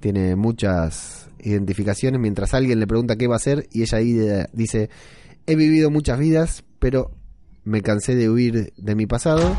Tiene 0.00 0.36
muchas 0.36 1.28
identificaciones 1.38 2.20
mientras 2.20 2.54
alguien 2.54 2.80
le 2.80 2.86
pregunta 2.86 3.16
qué 3.16 3.26
va 3.26 3.34
a 3.34 3.36
hacer 3.36 3.68
y 3.72 3.82
ella 3.82 3.98
ahí 3.98 4.18
eh, 4.18 4.46
dice, 4.54 4.88
he 5.46 5.54
vivido 5.56 5.90
muchas 5.90 6.18
vidas, 6.18 6.64
pero 6.78 7.10
me 7.64 7.82
cansé 7.82 8.14
de 8.14 8.28
huir 8.30 8.72
de 8.76 8.94
mi 8.94 9.06
pasado. 9.06 9.54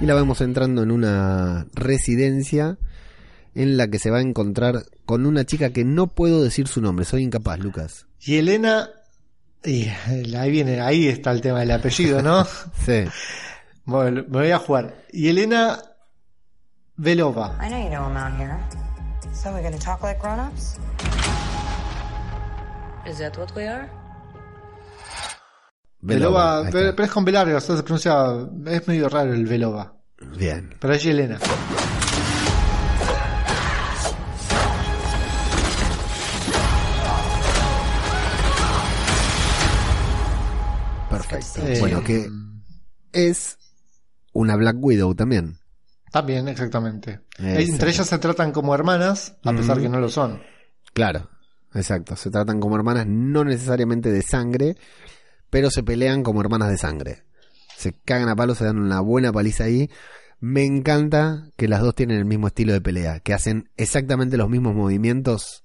Y 0.00 0.06
la 0.06 0.14
vemos 0.14 0.40
entrando 0.42 0.82
en 0.82 0.90
una 0.90 1.66
residencia 1.74 2.78
en 3.54 3.76
la 3.78 3.88
que 3.88 3.98
se 3.98 4.10
va 4.10 4.18
a 4.18 4.20
encontrar 4.22 4.84
con 5.06 5.24
una 5.24 5.44
chica 5.44 5.70
que 5.70 5.84
no 5.84 6.08
puedo 6.08 6.42
decir 6.42 6.68
su 6.68 6.82
nombre, 6.82 7.06
soy 7.06 7.22
incapaz, 7.22 7.58
Lucas. 7.58 8.06
Y 8.20 8.36
Elena, 8.36 8.90
y 9.64 9.88
ahí 10.36 10.50
viene, 10.50 10.80
ahí 10.82 11.08
está 11.08 11.32
el 11.32 11.40
tema 11.40 11.60
del 11.60 11.70
apellido, 11.70 12.20
¿no? 12.22 12.44
Sí. 12.84 13.04
bueno, 13.86 14.24
me 14.28 14.38
voy 14.40 14.50
a 14.50 14.58
jugar. 14.58 14.94
Y 15.12 15.28
Elena 15.28 15.80
Velova. 16.96 17.58
I 17.62 17.68
know 17.68 17.82
you 17.82 17.88
know 17.88 18.04
I'm 18.04 18.16
out 18.16 18.38
here. 18.38 18.58
So 19.32 19.50
we're 19.52 19.62
gonna 19.62 19.78
talk 19.78 20.02
like 20.02 20.20
grown-ups? 20.20 20.78
Is 23.06 23.18
that 23.18 23.36
what 23.38 23.54
we 23.54 23.64
are? 23.66 23.88
Velova, 26.00 26.60
ahí 26.60 26.68
pero, 26.70 27.02
es 27.04 27.10
con 27.10 27.24
B 27.24 27.32
larga, 27.32 27.56
o 27.56 27.60
sea, 27.60 27.76
se 27.76 27.82
pronuncia, 27.82 28.14
es 28.66 28.86
medio 28.88 29.08
raro 29.08 29.32
el 29.32 29.46
Velova. 29.46 29.94
Bien. 30.38 30.74
Pero 30.80 30.94
es 30.94 31.04
Elena. 31.06 31.38
Perfecto. 41.10 41.60
Eh, 41.66 41.78
Bueno, 41.80 42.02
que 42.02 42.28
es 43.12 43.58
una 44.32 44.56
Black 44.56 44.76
Widow 44.80 45.14
también. 45.14 45.58
También, 46.10 46.48
exactamente. 46.48 47.20
Exacto. 47.38 47.60
Entre 47.72 47.90
ellas 47.90 48.06
se 48.08 48.18
tratan 48.18 48.52
como 48.52 48.74
hermanas, 48.74 49.36
a 49.44 49.52
pesar 49.52 49.76
Ujú. 49.76 49.82
que 49.82 49.88
no 49.88 50.00
lo 50.00 50.08
son. 50.08 50.42
Claro, 50.92 51.28
exacto. 51.74 52.16
Se 52.16 52.30
tratan 52.30 52.58
como 52.60 52.76
hermanas, 52.76 53.06
no 53.06 53.44
necesariamente 53.44 54.10
de 54.10 54.22
sangre, 54.22 54.76
pero 55.50 55.70
se 55.70 55.82
pelean 55.82 56.22
como 56.22 56.40
hermanas 56.40 56.70
de 56.70 56.78
sangre. 56.78 57.22
Se 57.76 57.92
cagan 57.92 58.28
a 58.28 58.36
palos, 58.36 58.58
se 58.58 58.64
dan 58.64 58.78
una 58.78 59.00
buena 59.00 59.32
paliza 59.32 59.64
ahí. 59.64 59.90
Me 60.40 60.64
encanta 60.64 61.48
que 61.56 61.68
las 61.68 61.80
dos 61.80 61.94
tienen 61.94 62.18
el 62.18 62.24
mismo 62.24 62.46
estilo 62.46 62.72
de 62.72 62.80
pelea, 62.80 63.20
que 63.20 63.34
hacen 63.34 63.70
exactamente 63.76 64.36
los 64.36 64.48
mismos 64.48 64.74
movimientos, 64.74 65.64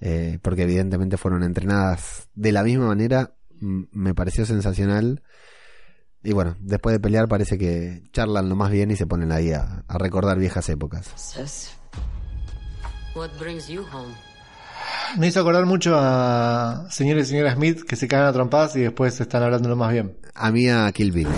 eh, 0.00 0.38
porque 0.42 0.62
evidentemente 0.62 1.16
fueron 1.16 1.42
entrenadas 1.42 2.28
de 2.34 2.52
la 2.52 2.62
misma 2.62 2.86
manera. 2.86 3.34
Me 3.60 4.14
pareció 4.14 4.46
sensacional. 4.46 5.22
Y 6.22 6.32
bueno, 6.32 6.56
después 6.60 6.92
de 6.94 7.00
pelear 7.00 7.28
parece 7.28 7.56
que 7.58 8.02
charlan 8.12 8.48
lo 8.48 8.56
más 8.56 8.70
bien 8.70 8.90
y 8.90 8.96
se 8.96 9.06
ponen 9.06 9.32
ahí 9.32 9.52
a, 9.52 9.84
a 9.86 9.98
recordar 9.98 10.38
viejas 10.38 10.68
épocas. 10.68 11.08
Me 15.18 15.28
hizo 15.28 15.40
acordar 15.40 15.66
mucho 15.66 15.94
a 15.96 16.86
señor 16.90 17.18
y 17.18 17.24
señora 17.24 17.54
Smith 17.54 17.82
que 17.82 17.96
se 17.96 18.08
cagan 18.08 18.28
a 18.28 18.32
trompadas 18.32 18.76
y 18.76 18.80
después 18.80 19.20
están 19.20 19.42
hablando 19.42 19.68
lo 19.68 19.76
más 19.76 19.92
bien. 19.92 20.16
A 20.34 20.50
mí 20.50 20.68
a 20.68 20.90
Kill 20.92 21.12
Bill. 21.12 21.28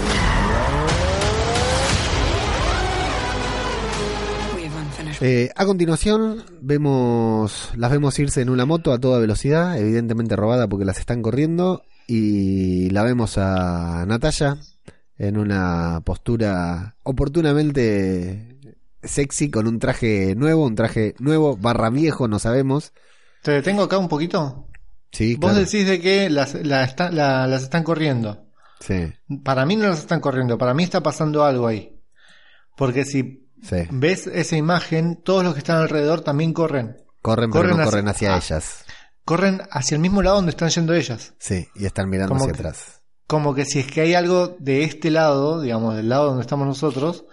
Eh, 5.20 5.50
a 5.54 5.64
continuación 5.66 6.42
vemos 6.60 7.70
las 7.76 7.92
vemos 7.92 8.18
irse 8.18 8.40
en 8.40 8.50
una 8.50 8.66
moto 8.66 8.92
a 8.92 8.98
toda 8.98 9.20
velocidad, 9.20 9.78
evidentemente 9.78 10.34
robada 10.34 10.66
porque 10.66 10.84
las 10.84 10.98
están 10.98 11.22
corriendo 11.22 11.84
y 12.08 12.90
la 12.90 13.04
vemos 13.04 13.38
a 13.38 14.04
Natalia 14.06 14.58
en 15.18 15.38
una 15.38 16.00
postura 16.04 16.96
oportunamente 17.04 18.58
sexy 19.02 19.48
con 19.48 19.68
un 19.68 19.78
traje 19.78 20.34
nuevo, 20.34 20.66
un 20.66 20.74
traje 20.74 21.14
nuevo 21.20 21.56
barra 21.56 21.90
viejo, 21.90 22.26
no 22.26 22.40
sabemos. 22.40 22.92
¿Te 23.42 23.50
detengo 23.52 23.82
acá 23.82 23.98
un 23.98 24.08
poquito? 24.08 24.68
Sí, 25.10 25.34
Vos 25.36 25.50
claro. 25.52 25.64
decís 25.66 25.86
de 25.86 26.00
que 26.00 26.30
las, 26.30 26.54
la 26.54 26.84
está- 26.84 27.10
la- 27.10 27.46
las 27.46 27.62
están 27.62 27.82
corriendo. 27.84 28.46
Sí, 28.80 29.12
Para 29.44 29.64
mí 29.66 29.76
no 29.76 29.88
las 29.88 30.00
están 30.00 30.20
corriendo, 30.20 30.58
para 30.58 30.74
mí 30.74 30.82
está 30.84 31.02
pasando 31.02 31.44
algo 31.44 31.66
ahí. 31.66 32.00
Porque 32.76 33.04
si 33.04 33.48
sí. 33.62 33.76
ves 33.90 34.26
esa 34.26 34.56
imagen, 34.56 35.22
todos 35.22 35.44
los 35.44 35.52
que 35.54 35.58
están 35.58 35.76
alrededor 35.78 36.22
también 36.22 36.52
corren. 36.52 36.96
Corren, 37.20 37.50
Corren 37.50 37.70
pero 37.70 37.76
no 37.76 37.82
hacia- 37.82 37.84
corren 37.90 38.08
hacia 38.08 38.34
ah. 38.34 38.38
ellas. 38.38 38.84
Corren 39.24 39.62
hacia 39.70 39.94
el 39.94 40.00
mismo 40.00 40.20
lado 40.22 40.36
donde 40.36 40.50
están 40.50 40.70
yendo 40.70 40.94
ellas. 40.94 41.34
Sí, 41.38 41.68
y 41.76 41.84
están 41.86 42.08
mirando 42.10 42.32
Como 42.34 42.44
hacia 42.44 42.54
que- 42.54 42.58
atrás. 42.60 43.02
Como 43.28 43.54
que 43.54 43.64
si 43.64 43.78
es 43.78 43.86
que 43.86 44.00
hay 44.00 44.14
algo 44.14 44.56
de 44.58 44.82
este 44.84 45.10
lado, 45.10 45.60
digamos, 45.60 45.94
del 45.94 46.08
lado 46.08 46.26
donde 46.26 46.42
estamos 46.42 46.66
nosotros, 46.66 47.24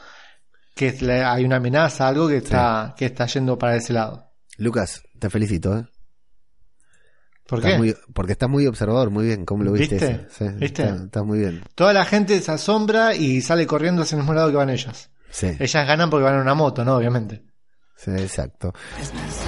que 0.76 0.96
hay 1.26 1.44
una 1.46 1.56
amenaza, 1.58 2.08
algo 2.08 2.28
que 2.28 2.38
está, 2.38 2.94
que 2.98 3.06
está 3.06 3.26
yendo 3.26 3.58
para 3.58 3.76
ese 3.76 3.94
lado. 3.94 4.32
Lucas, 4.58 5.02
te 5.20 5.30
felicito, 5.30 5.78
¿eh? 5.78 5.86
¿Por 7.50 7.60
Estás 7.60 7.72
qué? 7.74 7.78
muy- 7.80 7.96
porque 8.14 8.34
estás 8.34 8.50
muy 8.50 8.68
observador, 8.68 9.10
muy 9.10 9.26
bien. 9.26 9.44
¿Cómo 9.46 9.64
lo 9.64 9.72
viste? 9.72 9.96
¿Viste? 9.96 10.12
eso? 10.12 10.26
Sí, 10.38 10.46
¿Viste? 10.60 10.84
Está, 10.84 10.96
está 11.06 11.24
muy 11.24 11.40
bien. 11.40 11.64
Toda 11.76 11.94
la 11.94 12.06
gente 12.06 12.40
se 12.42 12.52
asombra 12.52 13.16
y 13.16 13.42
sale 13.42 13.66
corriendo 13.66 14.04
hacia 14.04 14.16
el 14.16 14.22
mismo 14.22 14.34
lado 14.34 14.50
que 14.52 14.58
van 14.58 14.70
ellas. 14.70 15.10
Sí, 15.32 15.48
Ellas 15.60 15.88
ganan 15.88 16.10
porque 16.10 16.24
van 16.26 16.36
en 16.36 16.42
una 16.42 16.54
moto, 16.56 16.84
¿no? 16.86 16.96
Obviamente. 16.98 17.44
sí, 17.96 18.12
exacto. 18.12 18.74
Business. 18.98 19.40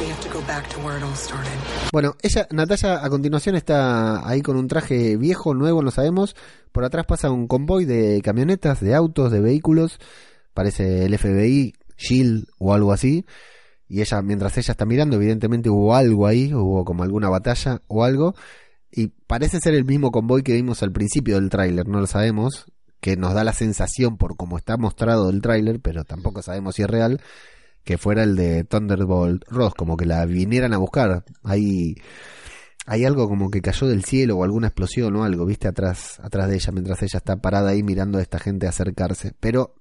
We 0.00 0.10
have 0.10 0.20
to 0.22 0.30
go 0.32 0.40
back 0.46 0.68
to 0.68 0.80
where 0.80 0.98
it 0.98 1.02
all 1.04 1.14
started. 1.16 1.50
Bueno, 1.92 2.14
ella, 2.22 2.46
Natalia, 2.50 3.04
a 3.04 3.08
continuación 3.10 3.56
está 3.56 4.26
ahí 4.28 4.42
con 4.42 4.56
un 4.56 4.68
traje 4.68 5.16
viejo, 5.16 5.54
nuevo, 5.54 5.82
no 5.82 5.90
sabemos. 5.90 6.36
Por 6.72 6.84
atrás 6.84 7.06
pasa 7.06 7.30
un 7.30 7.48
convoy 7.48 7.84
de 7.86 8.20
camionetas, 8.22 8.80
de 8.80 8.94
autos, 8.94 9.32
de 9.32 9.40
vehículos. 9.40 9.98
Parece 10.54 11.04
el 11.06 11.16
FBI, 11.18 11.74
Shield 11.96 12.46
o 12.58 12.74
algo 12.74 12.92
así. 12.92 13.24
Y 13.88 14.00
ella, 14.00 14.22
mientras 14.22 14.56
ella 14.58 14.72
está 14.72 14.84
mirando, 14.84 15.16
evidentemente 15.16 15.70
hubo 15.70 15.94
algo 15.94 16.26
ahí, 16.26 16.52
hubo 16.52 16.84
como 16.84 17.02
alguna 17.02 17.28
batalla 17.28 17.82
o 17.86 18.04
algo. 18.04 18.34
Y 18.90 19.08
parece 19.08 19.60
ser 19.60 19.74
el 19.74 19.84
mismo 19.84 20.10
convoy 20.10 20.42
que 20.42 20.54
vimos 20.54 20.82
al 20.82 20.92
principio 20.92 21.36
del 21.36 21.50
tráiler, 21.50 21.88
no 21.88 22.00
lo 22.00 22.06
sabemos. 22.06 22.66
Que 23.00 23.16
nos 23.16 23.32
da 23.32 23.44
la 23.44 23.52
sensación 23.52 24.16
por 24.16 24.36
cómo 24.36 24.58
está 24.58 24.76
mostrado 24.76 25.30
el 25.30 25.40
tráiler, 25.40 25.80
pero 25.80 26.04
tampoco 26.04 26.42
sabemos 26.42 26.74
si 26.74 26.82
es 26.82 26.90
real 26.90 27.20
que 27.88 27.96
fuera 27.96 28.22
el 28.22 28.36
de 28.36 28.64
Thunderbolt 28.64 29.44
Ross, 29.48 29.72
como 29.72 29.96
que 29.96 30.04
la 30.04 30.26
vinieran 30.26 30.74
a 30.74 30.76
buscar. 30.76 31.24
Hay, 31.42 31.94
hay 32.84 33.06
algo 33.06 33.28
como 33.28 33.50
que 33.50 33.62
cayó 33.62 33.86
del 33.86 34.04
cielo 34.04 34.36
o 34.36 34.44
alguna 34.44 34.66
explosión 34.66 35.16
o 35.16 35.24
algo, 35.24 35.46
viste, 35.46 35.68
atrás, 35.68 36.20
atrás 36.20 36.50
de 36.50 36.56
ella, 36.56 36.70
mientras 36.72 37.02
ella 37.02 37.16
está 37.16 37.36
parada 37.36 37.70
ahí 37.70 37.82
mirando 37.82 38.18
a 38.18 38.20
esta 38.20 38.38
gente 38.38 38.66
acercarse. 38.66 39.32
Pero 39.40 39.74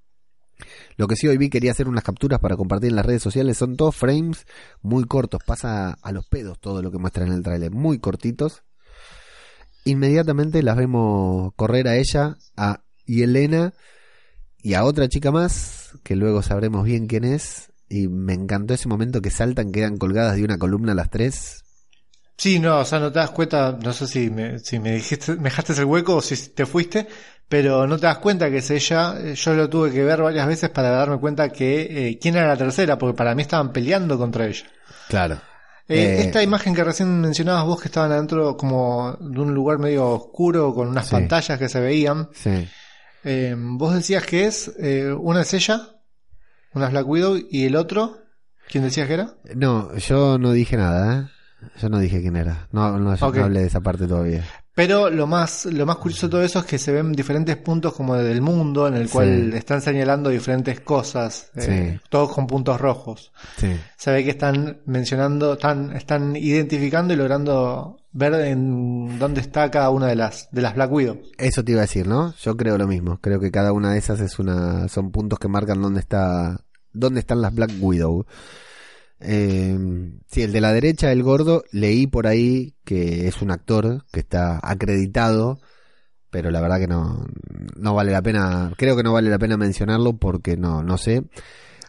lo 0.95 1.07
que 1.07 1.15
sí 1.15 1.27
hoy 1.27 1.37
vi 1.37 1.49
quería 1.49 1.71
hacer 1.71 1.87
unas 1.87 2.03
capturas 2.03 2.39
para 2.39 2.57
compartir 2.57 2.89
en 2.89 2.95
las 2.95 3.05
redes 3.05 3.23
sociales. 3.23 3.57
Son 3.57 3.77
todos 3.77 3.95
frames 3.95 4.45
muy 4.81 5.03
cortos, 5.05 5.41
pasa 5.45 5.91
a 6.01 6.11
los 6.11 6.25
pedos 6.27 6.59
todo 6.59 6.81
lo 6.81 6.91
que 6.91 6.97
muestra 6.97 7.25
en 7.25 7.33
el 7.33 7.43
tráiler, 7.43 7.71
muy 7.71 7.99
cortitos. 7.99 8.63
Inmediatamente 9.85 10.63
las 10.63 10.75
vemos 10.75 11.53
correr 11.55 11.87
a 11.87 11.95
ella, 11.95 12.37
a 12.55 12.83
Yelena 13.05 13.73
y 14.61 14.73
a 14.73 14.83
otra 14.83 15.07
chica 15.07 15.31
más, 15.31 15.91
que 16.03 16.15
luego 16.15 16.41
sabremos 16.41 16.83
bien 16.83 17.07
quién 17.07 17.23
es. 17.23 17.71
Y 17.89 18.09
me 18.09 18.33
encantó 18.33 18.73
ese 18.73 18.89
momento 18.89 19.21
que 19.21 19.29
saltan, 19.29 19.71
quedan 19.71 19.97
colgadas 19.97 20.35
de 20.35 20.43
una 20.43 20.57
columna 20.57 20.93
las 20.93 21.09
tres. 21.09 21.63
Sí, 22.37 22.59
no, 22.59 22.79
o 22.79 22.85
sea, 22.85 22.99
no 22.99 23.11
te 23.11 23.19
das 23.19 23.31
cuenta, 23.31 23.77
no 23.83 23.93
sé 23.93 24.05
si 24.07 24.29
me, 24.29 24.59
si 24.59 24.79
me 24.79 24.91
dijiste, 24.93 25.35
me 25.35 25.43
dejaste 25.45 25.73
el 25.73 25.85
hueco 25.85 26.17
o 26.17 26.21
si 26.21 26.35
te 26.49 26.65
fuiste, 26.67 27.07
pero 27.49 27.87
no 27.87 27.97
te 27.97 28.05
das 28.05 28.19
cuenta 28.19 28.49
que 28.51 28.57
es 28.57 28.69
ella. 28.69 29.15
Eh, 29.19 29.33
Yo 29.35 29.53
lo 29.55 29.67
tuve 29.69 29.91
que 29.91 30.03
ver 30.03 30.21
varias 30.21 30.45
veces 30.47 30.69
para 30.69 30.89
darme 30.91 31.17
cuenta 31.19 31.49
que 31.49 32.09
eh, 32.09 32.19
quién 32.21 32.35
era 32.35 32.47
la 32.47 32.57
tercera, 32.57 32.97
porque 32.97 33.17
para 33.17 33.33
mí 33.33 33.41
estaban 33.41 33.71
peleando 33.73 34.17
contra 34.19 34.45
ella. 34.45 34.65
Claro. 35.09 35.35
Eh, 35.89 36.17
Eh, 36.19 36.21
esta 36.25 36.43
imagen 36.43 36.75
que 36.75 36.83
recién 36.83 37.21
mencionabas 37.21 37.65
vos 37.65 37.81
que 37.81 37.87
estaban 37.87 38.11
adentro 38.11 38.55
como 38.57 39.17
de 39.19 39.39
un 39.39 39.53
lugar 39.53 39.79
medio 39.79 40.05
oscuro 40.09 40.73
con 40.75 40.89
unas 40.89 41.05
Sí. 41.07 41.11
pantallas 41.13 41.57
que 41.57 41.69
se 41.69 41.79
veían. 41.79 42.29
Sí. 42.33 42.67
Eh, 43.23 43.55
vos 43.57 43.95
decías 43.95 44.23
que 44.25 44.45
es, 44.45 44.71
eh, 44.79 45.11
una 45.11 45.41
es 45.41 45.53
ella, 45.53 45.81
una 46.73 46.85
es 46.85 46.91
Black 46.91 47.07
Widow 47.07 47.39
y 47.49 47.65
el 47.65 47.75
otro, 47.77 48.17
¿quién 48.69 48.83
decías 48.83 49.07
que 49.07 49.13
era? 49.15 49.33
No, 49.55 49.95
yo 49.95 50.37
no 50.37 50.51
dije 50.51 50.77
nada, 50.77 51.21
¿eh? 51.21 51.27
Yo 51.81 51.89
no 51.89 51.99
dije 51.99 52.21
quién 52.21 52.35
era. 52.35 52.67
No, 52.71 52.97
no, 52.99 53.15
yo 53.15 53.27
Ok. 53.27 53.35
no 53.37 53.43
hablé 53.45 53.61
de 53.61 53.67
esa 53.67 53.81
parte 53.81 54.07
todavía. 54.07 54.43
Pero 54.75 55.09
lo 55.09 55.25
más, 55.25 55.65
lo 55.65 55.87
más 55.87 55.95
curioso 55.97 56.27
de 56.27 56.31
todo 56.31 56.43
eso 56.43 56.59
es 56.59 56.65
que 56.65 56.77
se 56.77 56.91
ven 56.91 57.11
diferentes 57.11 57.57
puntos 57.57 57.93
como 57.93 58.15
del 58.15 58.41
mundo 58.41 58.87
en 58.87 58.93
el 58.93 59.09
cual 59.09 59.53
están 59.55 59.81
señalando 59.81 60.29
diferentes 60.29 60.81
cosas, 60.81 61.49
eh, 61.55 61.97
Sí. 61.99 62.07
todos 62.09 62.31
con 62.31 62.45
puntos 62.45 62.79
rojos. 62.79 63.31
Sí. 63.57 63.75
Se 63.97 64.11
ve 64.11 64.23
que 64.23 64.29
están 64.29 64.81
mencionando, 64.85 65.53
están, 65.53 65.95
están 65.95 66.35
identificando 66.35 67.11
y 67.15 67.17
logrando 67.17 67.97
ver 68.11 68.33
en 68.35 69.17
dónde 69.17 69.41
está 69.41 69.71
cada 69.71 69.89
una 69.89 70.05
de 70.05 70.15
las, 70.15 70.47
de 70.51 70.61
las 70.61 70.75
Black 70.75 70.91
Widow. 70.91 71.21
Eso 71.39 71.63
te 71.63 71.71
iba 71.71 71.81
a 71.81 71.85
decir, 71.85 72.07
¿no? 72.07 72.35
Yo 72.39 72.55
creo 72.55 72.77
lo 72.77 72.85
mismo. 72.87 73.17
Creo 73.19 73.39
que 73.39 73.49
cada 73.49 73.73
una 73.73 73.93
de 73.93 73.97
esas 73.97 74.19
es 74.19 74.37
una, 74.37 74.87
son 74.89 75.09
puntos 75.11 75.39
que 75.39 75.47
marcan 75.47 75.81
dónde 75.81 76.01
está 76.01 76.61
¿Dónde 76.93 77.19
están 77.19 77.41
las 77.41 77.53
Black 77.53 77.71
Widow? 77.79 78.25
Eh, 79.19 79.77
sí, 80.27 80.43
el 80.43 80.51
de 80.51 80.61
la 80.61 80.71
derecha, 80.73 81.11
el 81.11 81.23
gordo, 81.23 81.63
leí 81.71 82.07
por 82.07 82.27
ahí 82.27 82.75
que 82.83 83.27
es 83.27 83.41
un 83.41 83.51
actor 83.51 84.05
que 84.11 84.19
está 84.19 84.59
acreditado, 84.61 85.59
pero 86.29 86.51
la 86.51 86.61
verdad 86.61 86.79
que 86.79 86.87
no, 86.87 87.25
no 87.75 87.93
vale 87.95 88.11
la 88.11 88.21
pena, 88.21 88.71
creo 88.77 88.95
que 88.95 89.03
no 89.03 89.13
vale 89.13 89.29
la 89.29 89.39
pena 89.39 89.57
mencionarlo 89.57 90.17
porque 90.17 90.55
no, 90.57 90.83
no 90.83 90.97
sé. 90.97 91.23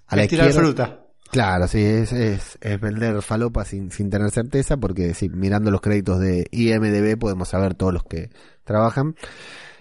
A 0.06 0.16
la 0.16 0.24
izquierda- 0.24 0.52
fruta. 0.52 1.04
Claro, 1.30 1.68
sí, 1.68 1.82
es, 1.82 2.10
es, 2.14 2.56
es 2.62 2.80
vender 2.80 3.20
falopa 3.20 3.66
sin, 3.66 3.90
sin 3.90 4.08
tener 4.08 4.30
certeza, 4.30 4.78
porque 4.78 5.12
sí, 5.12 5.28
mirando 5.28 5.70
los 5.70 5.82
créditos 5.82 6.18
de 6.20 6.46
IMDB 6.50 7.18
podemos 7.18 7.48
saber 7.50 7.74
todos 7.74 7.92
los 7.92 8.02
que 8.04 8.30
trabajan. 8.64 9.14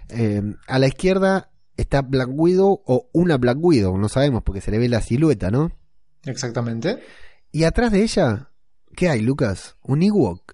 Eh, 0.09 0.41
a 0.67 0.77
la 0.79 0.87
izquierda 0.87 1.49
está 1.77 2.01
Black 2.01 2.27
Widow 2.29 2.81
o 2.85 3.07
una 3.13 3.37
Black 3.37 3.57
Widow, 3.61 3.97
no 3.97 4.09
sabemos 4.09 4.43
porque 4.43 4.59
se 4.59 4.71
le 4.71 4.77
ve 4.79 4.89
la 4.89 5.01
silueta, 5.01 5.49
¿no? 5.49 5.71
Exactamente. 6.25 6.99
Y 7.51 7.63
atrás 7.63 7.91
de 7.91 8.03
ella, 8.03 8.51
¿qué 8.95 9.09
hay, 9.09 9.21
Lucas? 9.21 9.75
Un 9.83 10.03
Ewok. 10.03 10.53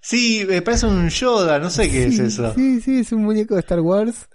Sí, 0.00 0.44
me 0.48 0.62
parece 0.62 0.86
un 0.86 1.08
Yoda, 1.08 1.58
no 1.58 1.68
sé 1.70 1.90
qué 1.90 2.08
Sí, 2.10 2.14
es 2.14 2.18
eso. 2.20 2.54
Sí, 2.54 2.80
sí, 2.80 3.00
es 3.00 3.12
un 3.12 3.24
muñeco 3.24 3.54
de 3.54 3.60
Star 3.60 3.80
Wars. 3.80 4.28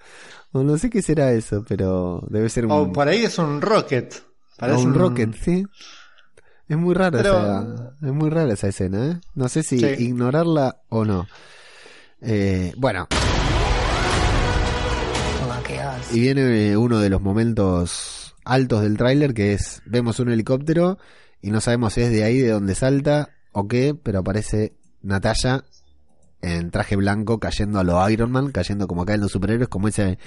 O 0.51 0.63
no 0.63 0.77
sé 0.77 0.89
qué 0.89 1.01
será 1.01 1.31
eso, 1.33 1.63
pero 1.67 2.25
debe 2.29 2.49
ser 2.49 2.65
un, 2.65 2.71
O 2.71 2.91
por 2.93 3.07
ahí 3.07 3.23
es 3.25 3.37
un 3.37 3.61
Rocket. 3.61 4.13
o 4.15 4.57
Parece 4.59 4.83
un 4.85 4.93
Rocket, 4.93 5.33
sí. 5.35 5.65
Es 6.67 6.77
muy 6.77 6.93
rara 6.95 7.21
Pero- 7.21 7.37
esa, 7.37 7.93
es 8.01 8.13
muy 8.13 8.29
rara 8.29 8.53
esa 8.53 8.67
escena, 8.67 9.05
¿eh? 9.11 9.19
No 9.35 9.47
sé 9.49 9.63
si 9.63 9.79
Sí. 9.79 9.85
ignorarla 9.99 10.81
o 10.89 11.05
no. 11.05 11.27
Eh, 12.21 12.73
bueno, 12.77 13.07
y 16.11 16.19
viene 16.19 16.77
uno 16.77 16.99
de 16.99 17.09
los 17.09 17.21
momentos 17.21 18.35
altos 18.45 18.81
del 18.81 18.97
tráiler 18.97 19.33
que 19.33 19.53
es 19.53 19.81
vemos 19.85 20.19
un 20.19 20.29
helicóptero 20.29 20.97
y 21.41 21.51
no 21.51 21.61
sabemos 21.61 21.93
si 21.93 22.01
es 22.01 22.11
de 22.11 22.23
ahí 22.23 22.39
de 22.39 22.49
donde 22.49 22.75
salta 22.75 23.29
o 23.51 23.67
qué, 23.67 23.95
pero 24.01 24.19
aparece 24.19 24.73
Natalia 25.01 25.63
en 26.41 26.69
traje 26.71 26.95
blanco 26.95 27.39
cayendo 27.39 27.79
a 27.79 27.83
lo 27.83 28.07
Iron 28.09 28.31
Man, 28.31 28.51
cayendo 28.51 28.87
como 28.87 29.03
acá 29.03 29.13
en 29.15 29.21
los 29.21 29.31
superhéroes, 29.31 29.69
como 29.69 29.87
ese 29.87 30.17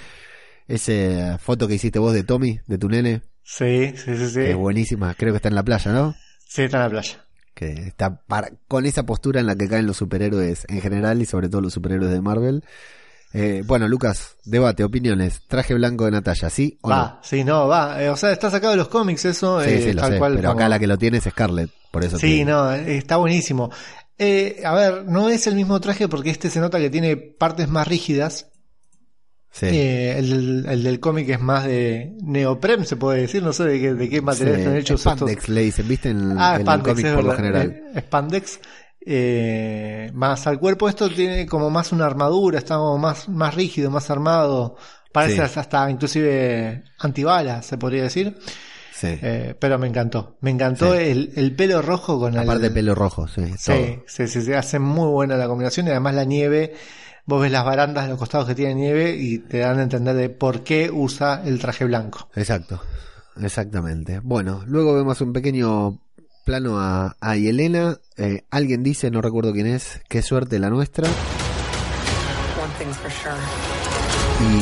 ese 0.67 1.37
foto 1.39 1.67
que 1.67 1.75
hiciste 1.75 1.99
vos 1.99 2.13
de 2.13 2.23
Tommy, 2.23 2.59
de 2.67 2.77
tu 2.77 2.89
nene, 2.89 3.21
Sí, 3.43 3.93
sí, 3.95 4.15
sí, 4.15 4.27
sí. 4.27 4.33
que 4.35 4.51
es 4.51 4.55
buenísima, 4.57 5.13
creo 5.15 5.33
que 5.33 5.37
está 5.37 5.49
en 5.49 5.55
la 5.55 5.63
playa, 5.63 5.91
¿no? 5.91 6.15
Sí, 6.47 6.63
está 6.63 6.77
en 6.77 6.83
la 6.83 6.89
playa. 6.89 7.25
que 7.55 7.73
está 7.73 8.21
para- 8.21 8.51
con 8.69 8.85
esa 8.85 9.03
postura 9.05 9.41
en 9.41 9.45
la 9.47 9.55
que 9.55 9.67
caen 9.67 9.85
los 9.85 9.97
superhéroes 9.97 10.65
en 10.69 10.79
general 10.79 11.21
y 11.21 11.25
sobre 11.25 11.49
todo 11.49 11.59
los 11.59 11.73
superhéroes 11.73 12.09
de 12.11 12.21
Marvel. 12.21 12.63
Eh, 13.31 13.61
bueno, 13.65 13.87
Lucas, 13.87 14.37
debate, 14.43 14.83
opiniones. 14.83 15.41
Traje 15.47 15.75
blanco 15.75 16.05
de 16.05 16.11
Natalia, 16.11 16.49
¿sí 16.49 16.79
o 16.81 16.89
Va, 16.89 17.19
sí, 17.23 17.43
no, 17.43 17.67
va. 17.67 18.01
Eh, 18.01 18.09
o 18.09 18.15
sea, 18.17 18.31
está 18.31 18.49
sacado 18.49 18.71
de 18.71 18.77
los 18.77 18.87
cómics 18.87 19.25
eso. 19.25 19.59
no? 19.59 19.63
Sí, 19.63 19.69
eh, 19.71 19.81
sí, 19.83 19.93
lo 19.93 20.01
tal 20.01 20.13
sé, 20.13 20.17
cual 20.19 20.35
pero 20.35 20.49
acá 20.51 20.67
la 20.67 20.79
que 20.79 20.87
lo 20.87 20.97
tiene 20.97 21.17
es 21.19 21.25
Scarlett, 21.25 21.69
por 21.91 22.03
eso 22.03 22.17
Sí, 22.17 22.39
te- 22.39 22.45
no, 22.45 22.71
está 22.73 23.17
buenísimo. 23.17 23.69
Eh, 24.17 24.61
a 24.65 24.73
ver, 24.73 25.05
no 25.05 25.29
es 25.29 25.45
el 25.47 25.55
mismo 25.55 25.79
traje 25.79 26.07
porque 26.07 26.29
este 26.31 26.49
se 26.49 26.59
nota 26.59 26.79
que 26.79 26.89
tiene 26.89 27.15
partes 27.17 27.69
más 27.69 27.87
rígidas. 27.87 28.47
Sí, 29.51 29.65
el, 29.67 30.29
del- 30.29 30.65
el 30.69 30.83
del 30.83 30.99
cómic 30.99 31.27
es 31.29 31.39
más 31.39 31.65
de 31.65 32.15
neoprem, 32.21 32.83
se 32.85 32.97
puede 32.97 33.21
decir. 33.21 33.41
No 33.41 33.51
sé 33.53 33.63
de 33.63 33.79
qué, 33.79 33.93
de 33.95 34.09
qué 34.09 34.21
material 34.21 34.55
sí. 34.57 34.61
están 34.61 34.75
hechos 34.77 34.99
estos. 34.99 35.15
Spandex 35.17 35.49
le 35.49 35.61
dicen, 35.61 35.87
¿viste? 35.87 36.09
En, 36.09 36.37
Ah, 36.37 36.51
en 36.55 36.55
el 36.55 36.61
Spandex, 36.61 36.95
cómic 37.01 37.15
por 37.15 37.23
lo 37.23 37.33
general. 37.35 37.83
Spandex. 37.97 38.59
Eh, 39.05 40.11
más 40.13 40.45
al 40.47 40.59
cuerpo, 40.59 40.87
esto 40.89 41.09
tiene 41.09 41.45
como 41.45 41.69
más 41.69 41.91
una 41.91 42.05
armadura, 42.05 42.57
está 42.59 42.75
como 42.75 42.97
más, 42.97 43.29
más 43.29 43.55
rígido, 43.55 43.89
más 43.91 44.09
armado. 44.09 44.75
Parece 45.11 45.47
Sí. 45.47 45.59
hasta 45.59 45.89
inclusive 45.89 46.83
antibalas, 46.99 47.65
se 47.65 47.77
podría 47.77 48.03
decir. 48.03 48.37
Sí. 48.93 49.07
Eh, 49.21 49.55
pero 49.57 49.79
me 49.79 49.87
encantó. 49.87 50.37
Me 50.41 50.51
encantó 50.51 50.93
Sí. 50.93 50.99
el, 51.03 51.31
el 51.35 51.55
pelo 51.55 51.81
rojo 51.81 52.19
con 52.19 52.33
el. 52.33 52.39
Aparte 52.41 52.69
pelo 52.69 52.93
rojo, 52.93 53.27
sí, 53.27 53.43
sí, 53.57 53.99
sí, 54.05 54.27
sí, 54.27 54.53
hace 54.53 54.77
muy 54.77 55.07
buena 55.07 55.37
la 55.37 55.47
combinación 55.47 55.87
y 55.87 55.91
además 55.91 56.13
la 56.15 56.25
nieve, 56.25 56.73
vos 57.25 57.41
ves 57.41 57.51
las 57.51 57.63
barandas 57.65 58.03
de 58.03 58.09
los 58.11 58.19
costados 58.19 58.47
que 58.47 58.55
tiene 58.55 58.75
nieve 58.75 59.15
y 59.17 59.39
te 59.39 59.59
dan 59.59 59.79
a 59.79 59.83
entender 59.83 60.15
de 60.15 60.29
por 60.29 60.63
qué 60.63 60.91
usa 60.91 61.41
el 61.45 61.59
traje 61.59 61.85
blanco. 61.85 62.27
Exacto, 62.35 62.81
exactamente. 63.41 64.19
Bueno, 64.19 64.63
luego 64.67 64.93
vemos 64.95 65.19
un 65.21 65.31
pequeño 65.31 66.01
plano 66.49 66.79
a, 66.79 67.15
a 67.21 67.35
Yelena. 67.35 67.99
Eh, 68.17 68.43
alguien 68.49 68.81
dice, 68.81 69.11
no 69.11 69.21
recuerdo 69.21 69.53
quién 69.53 69.67
es, 69.67 70.01
qué 70.09 70.23
suerte 70.23 70.57
la 70.57 70.71
nuestra. 70.71 71.07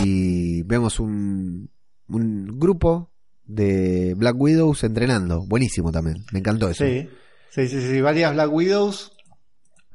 Y 0.03 0.63
vemos 0.63 0.99
un, 0.99 1.69
un 2.09 2.59
grupo 2.59 3.09
de 3.45 4.15
Black 4.17 4.35
Widows 4.37 4.83
entrenando. 4.83 5.45
Buenísimo 5.47 5.93
también, 5.93 6.25
me 6.33 6.39
encantó 6.39 6.69
eso. 6.69 6.83
Sí, 6.83 7.07
sí, 7.51 7.69
sí, 7.69 7.79
sí, 7.79 8.01
varias 8.01 8.33
Black 8.33 8.51
Widows 8.51 9.13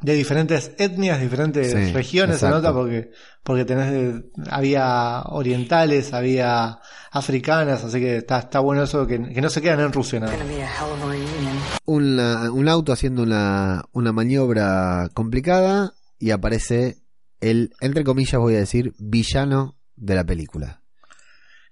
de 0.00 0.14
diferentes 0.14 0.72
etnias, 0.78 1.20
diferentes 1.20 1.70
Sí, 1.72 1.92
regiones, 1.92 2.38
se 2.38 2.48
nota 2.48 2.72
porque, 2.72 3.11
porque 3.44 3.64
tenés, 3.64 4.22
había 4.50 5.22
orientales, 5.26 6.12
había 6.12 6.81
africanas, 7.12 7.85
así 7.85 8.00
que 8.00 8.16
está, 8.18 8.38
está 8.40 8.59
bueno 8.61 8.83
eso 8.83 9.07
que, 9.07 9.22
que 9.33 9.40
no 9.40 9.48
se 9.48 9.62
quedan 9.62 9.81
en 9.81 9.92
Rusia 9.92 10.18
nada. 10.18 10.33
Gonna 10.33 10.44
be 10.46 10.62
a 10.62 10.66
hell 10.66 10.92
of 10.92 11.02
a 11.05 11.07
reunion. 11.07 11.57
Una- 11.85 12.50
un 12.50 12.68
auto 12.68 12.92
haciendo 12.92 13.22
una, 13.22 13.85
una 13.92 14.12
maniobra 14.12 15.09
complicada 15.14 15.92
y 16.18 16.31
aparece 16.31 16.98
el, 17.40 17.72
entre 17.81 18.02
comillas 18.05 18.40
voy 18.40 18.55
a 18.57 18.59
decir, 18.61 18.94
villano 18.98 19.76
de 19.96 20.14
la 20.16 20.24
película. 20.24 20.81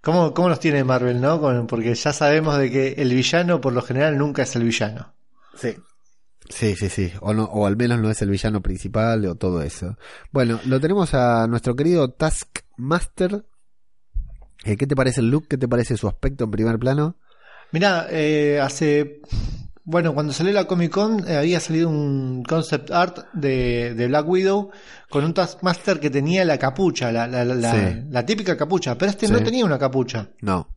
¿Cómo, 0.03 0.33
¿Cómo 0.35 0.49
los 0.49 0.61
tiene 0.61 0.83
Marvel, 0.85 1.21
no? 1.21 1.41
Con- 1.41 1.67
porque 1.67 1.95
ya 1.95 2.13
sabemos 2.13 2.57
de 2.59 2.71
que 2.71 2.93
el 2.99 3.13
villano 3.13 3.61
por 3.61 3.73
lo 3.73 3.83
general 3.83 4.17
nunca 4.17 4.43
es 4.43 4.55
el 4.57 4.65
villano. 4.65 5.13
Sí. 5.57 5.75
Sí, 6.51 6.75
sí, 6.77 6.89
sí. 6.89 7.13
O, 7.21 7.33
no, 7.33 7.45
o 7.45 7.67
al 7.67 7.77
menos 7.77 8.01
no 8.01 8.11
es 8.11 8.21
el 8.23 8.31
villano 8.31 8.61
principal 8.61 9.25
o 9.27 9.35
todo 9.37 9.63
eso. 9.63 9.97
Bueno, 10.33 10.61
lo 10.67 10.81
tenemos 10.81 11.15
a 11.15 11.47
nuestro 11.47 11.75
querido 11.75 12.11
Taskmaster. 12.11 13.45
Eh, 14.65 14.77
¿Qué 14.77 14.87
te 14.87 14.95
parece 14.97 15.21
el 15.21 15.31
look? 15.31 15.47
¿Qué 15.49 15.57
te 15.57 15.69
parece 15.69 15.97
su 15.97 16.07
aspecto 16.09 16.45
en 16.45 16.51
primer 16.51 16.79
plano? 16.79 17.17
Mira, 17.73 18.07
eh, 18.11 18.61
hace. 18.61 19.21
Bueno, 19.85 20.13
cuando 20.13 20.33
salió 20.33 20.53
la 20.53 20.67
Comic 20.67 20.93
Con 20.93 21.27
eh, 21.27 21.37
había 21.37 21.59
salido 21.59 21.89
un 21.89 22.45
concept 22.45 22.91
art 22.91 23.19
de, 23.33 23.95
de 23.95 24.07
Black 24.09 24.29
Widow 24.29 24.71
con 25.09 25.25
un 25.25 25.33
Taskmaster 25.35 25.99
que 25.99 26.11
tenía 26.11 26.45
la 26.45 26.59
capucha, 26.59 27.11
la, 27.11 27.27
la, 27.27 27.45
la, 27.45 27.55
la- 27.55 27.73
Sí. 27.73 28.03
la 28.11 28.27
típica 28.27 28.57
capucha, 28.57 28.97
pero 28.99 29.11
este 29.11 29.27
Sí. 29.27 29.33
no 29.33 29.43
tenía 29.43 29.65
una 29.65 29.79
capucha. 29.79 30.29
No. 30.43 30.69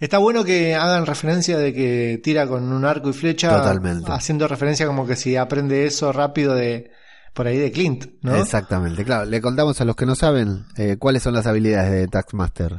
Está 0.00 0.18
bueno 0.18 0.44
que 0.44 0.74
hagan 0.74 1.06
referencia 1.06 1.56
de 1.58 1.72
que 1.72 2.20
tira 2.22 2.46
con 2.46 2.72
un 2.72 2.84
arco 2.84 3.10
y 3.10 3.12
flecha, 3.12 3.56
Totalmente. 3.56 4.10
haciendo 4.12 4.46
referencia 4.48 4.86
como 4.86 5.06
que 5.06 5.16
si 5.16 5.36
aprende 5.36 5.86
eso 5.86 6.12
rápido 6.12 6.54
de 6.54 6.90
por 7.32 7.48
ahí 7.48 7.58
de 7.58 7.72
Clint, 7.72 8.06
¿no? 8.22 8.36
Exactamente, 8.36 9.04
claro. 9.04 9.24
Le 9.24 9.40
contamos 9.40 9.80
a 9.80 9.84
los 9.84 9.96
que 9.96 10.06
no 10.06 10.14
saben 10.14 10.66
eh, 10.76 10.96
cuáles 10.98 11.22
son 11.24 11.34
las 11.34 11.46
habilidades 11.48 11.90
de 11.90 12.06
Taskmaster. 12.06 12.76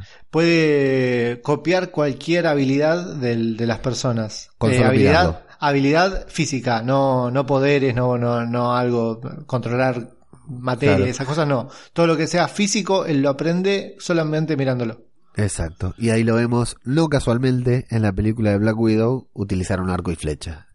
puede 0.56 1.40
copiar 1.42 1.90
cualquier 1.90 2.46
habilidad 2.46 3.16
del- 3.16 3.56
de 3.56 3.66
las 3.66 3.80
personas. 3.80 4.48
Con 4.58 4.72
Eh, 4.72 4.82
habilidad, 4.84 5.40
habilidad 5.58 6.26
física, 6.28 6.82
no, 6.82 7.30
no 7.30 7.44
poderes, 7.46 7.94
no, 7.94 8.16
no, 8.16 8.46
no 8.46 8.74
algo, 8.76 9.20
controlar 9.46 10.10
materia, 10.48 10.96
Claro. 10.96 11.10
esas 11.10 11.26
cosas 11.26 11.48
no. 11.48 11.68
Todo 11.92 12.06
lo 12.06 12.16
que 12.16 12.26
sea 12.26 12.48
físico, 12.48 13.04
él 13.04 13.20
lo 13.20 13.30
aprende 13.30 13.96
solamente 13.98 14.56
mirándolo. 14.56 15.02
Exacto. 15.36 15.94
Y 15.98 16.10
ahí 16.10 16.24
lo 16.24 16.34
vemos, 16.34 16.76
no 16.84 17.08
casualmente, 17.08 17.86
en 17.90 18.02
la 18.02 18.12
película 18.12 18.50
de 18.50 18.58
Black 18.58 18.78
Widow, 18.78 19.28
utilizar 19.34 19.80
un 19.80 19.90
arco 19.90 20.10
y 20.10 20.16
flecha. 20.16 20.66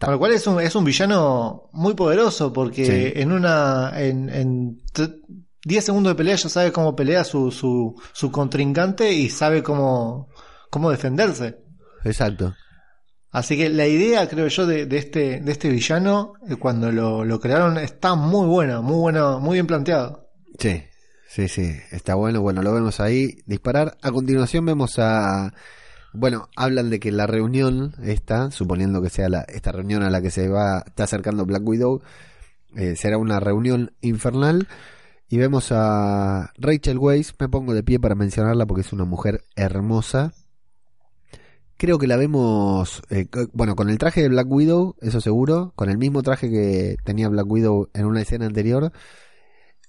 Con 0.00 0.12
lo 0.12 0.18
cual 0.18 0.32
es 0.32 0.46
un, 0.46 0.60
es 0.60 0.74
un 0.76 0.84
villano 0.84 1.70
muy 1.72 1.94
poderoso 1.94 2.52
porque 2.52 2.84
Sí. 3.14 3.20
en 3.20 3.32
una, 3.32 3.92
en, 3.96 4.28
en 4.28 4.78
t- 4.92 5.16
10 5.64 5.84
segundos 5.84 6.12
de 6.12 6.14
pelea 6.16 6.36
ya 6.36 6.48
sabe 6.48 6.70
cómo 6.70 6.94
pelea 6.94 7.24
su, 7.24 7.50
su, 7.50 8.00
su 8.12 8.30
contrincante 8.30 9.10
y 9.12 9.30
sabe 9.30 9.62
cómo, 9.62 10.28
cómo 10.70 10.90
defenderse. 10.90 11.58
Exacto. 12.04 12.54
Así 13.32 13.56
que 13.56 13.68
la 13.70 13.86
idea, 13.86 14.28
creo 14.28 14.46
yo, 14.48 14.66
de, 14.66 14.86
de 14.86 14.98
este, 14.98 15.40
de 15.40 15.52
este 15.52 15.68
villano, 15.70 16.34
eh, 16.48 16.56
cuando 16.56 16.92
lo, 16.92 17.24
lo 17.24 17.40
crearon, 17.40 17.76
está 17.78 18.14
muy 18.14 18.46
buena, 18.46 18.80
muy 18.82 18.96
buena, 18.96 19.38
muy 19.38 19.54
bien 19.54 19.66
planteado. 19.66 20.28
Sí, 20.58 20.82
sí, 21.36 21.48
sí, 21.48 21.76
está 21.90 22.14
bueno. 22.14 22.40
Bueno, 22.40 22.62
lo 22.62 22.72
vemos 22.72 22.98
ahí 22.98 23.42
disparar. 23.44 23.98
A 24.00 24.10
continuación 24.10 24.64
vemos 24.64 24.98
a... 24.98 25.52
Bueno, 26.14 26.48
hablan 26.56 26.88
de 26.88 26.98
que 26.98 27.12
la 27.12 27.26
reunión 27.26 27.94
esta, 28.02 28.50
suponiendo 28.50 29.02
que 29.02 29.10
sea 29.10 29.28
la, 29.28 29.42
esta 29.42 29.70
reunión 29.70 30.02
a 30.02 30.08
la 30.08 30.22
que 30.22 30.30
se 30.30 30.48
va, 30.48 30.82
está 30.86 31.04
acercando 31.04 31.44
Black 31.44 31.60
Widow, 31.62 32.00
eh, 32.74 32.96
será 32.96 33.18
una 33.18 33.38
reunión 33.38 33.92
infernal. 34.00 34.66
Y 35.28 35.36
vemos 35.36 35.72
a 35.72 36.52
Rachel 36.56 36.96
Weisz, 36.96 37.34
me 37.38 37.50
pongo 37.50 37.74
de 37.74 37.82
pie 37.82 38.00
para 38.00 38.14
mencionarla 38.14 38.64
porque 38.64 38.80
es 38.80 38.94
una 38.94 39.04
mujer 39.04 39.42
hermosa. 39.56 40.32
Creo 41.76 41.98
que 41.98 42.06
la 42.06 42.16
vemos, 42.16 43.02
eh, 43.10 43.26
bueno, 43.52 43.76
con 43.76 43.90
el 43.90 43.98
traje 43.98 44.22
de 44.22 44.30
Black 44.30 44.50
Widow, 44.50 44.96
eso 45.02 45.20
seguro, 45.20 45.74
con 45.76 45.90
el 45.90 45.98
mismo 45.98 46.22
traje 46.22 46.48
que 46.48 46.96
tenía 47.04 47.28
Black 47.28 47.46
Widow 47.46 47.90
en 47.92 48.06
una 48.06 48.22
escena 48.22 48.46
anterior. 48.46 48.90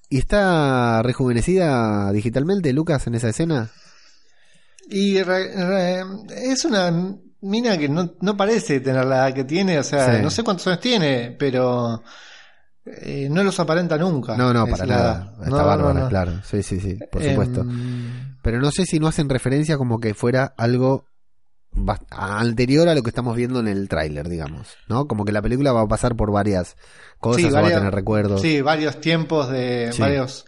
¿Y 0.10 0.20
está 0.20 1.02
rejuvenecida 1.04 2.12
digitalmente, 2.14 2.72
Lucas, 2.74 3.06
en 3.08 3.16
esa 3.16 3.30
escena? 3.30 3.70
Y 4.90 5.22
re- 5.22 5.54
re- 5.54 6.52
es 6.52 6.64
una 6.66 6.92
mina 7.42 7.78
que 7.78 7.90
no, 7.90 8.14
no 8.22 8.38
parece 8.38 8.80
tener 8.80 9.06
la 9.06 9.18
edad 9.28 9.34
que 9.34 9.44
tiene, 9.44 9.78
o 9.80 9.84
sea, 9.84 10.16
Sí. 10.16 10.22
no 10.24 10.30
sé 10.30 10.44
cuántos 10.44 10.66
años 10.68 10.80
tiene, 10.80 11.36
pero 11.38 12.04
eh, 12.86 13.28
no 13.30 13.44
los 13.44 13.60
aparenta 13.60 13.98
nunca. 13.98 14.38
No, 14.38 14.54
no, 14.54 14.66
para 14.66 14.86
la 14.86 14.96
nada. 14.96 15.34
Está 15.44 15.50
No, 15.78 15.94
no. 15.94 16.08
claro. 16.08 16.42
Sí, 16.46 16.64
sí, 16.64 16.80
sí, 16.80 16.98
por 17.12 17.22
Em, 17.22 17.32
supuesto. 17.32 17.66
Pero 18.42 18.60
no 18.62 18.72
sé 18.72 18.86
si 18.86 18.98
no 19.00 19.08
hacen 19.10 19.28
referencia 19.28 19.78
como 19.78 20.00
que 20.00 20.14
fuera 20.14 20.54
algo 20.56 21.07
anterior 22.12 22.88
a 22.90 22.96
lo 22.96 23.04
que 23.04 23.10
estamos 23.10 23.36
viendo 23.36 23.60
en 23.60 23.68
el 23.68 23.88
tráiler, 23.90 24.28
digamos, 24.30 24.76
¿no? 24.88 25.08
Como 25.08 25.26
que 25.26 25.32
la 25.32 25.42
película 25.42 25.72
va 25.72 25.82
a 25.82 25.88
pasar 25.88 26.16
por 26.16 26.32
varias 26.32 26.76
cosas, 27.20 27.44
Sí, 27.44 27.50
va 27.50 27.60
a 27.68 27.70
tener 27.72 27.94
recuerdos, 27.94 28.42
Sí, 28.42 28.62
varios 28.62 29.00
tiempos 29.02 29.50
de 29.50 29.90
Sí. 29.94 30.02
varios 30.02 30.46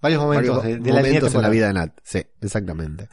varios 0.00 0.22
momentos 0.22 0.56
varios 0.58 0.64
de, 0.64 0.84
de 0.84 0.92
la 0.92 1.02
línea 1.02 1.20
momentos 1.20 1.34
en 1.34 1.42
la 1.42 1.48
vida 1.50 1.66
de 1.68 1.72
Nat. 1.74 1.98
Sí, 2.02 2.22
exactamente. 2.40 3.08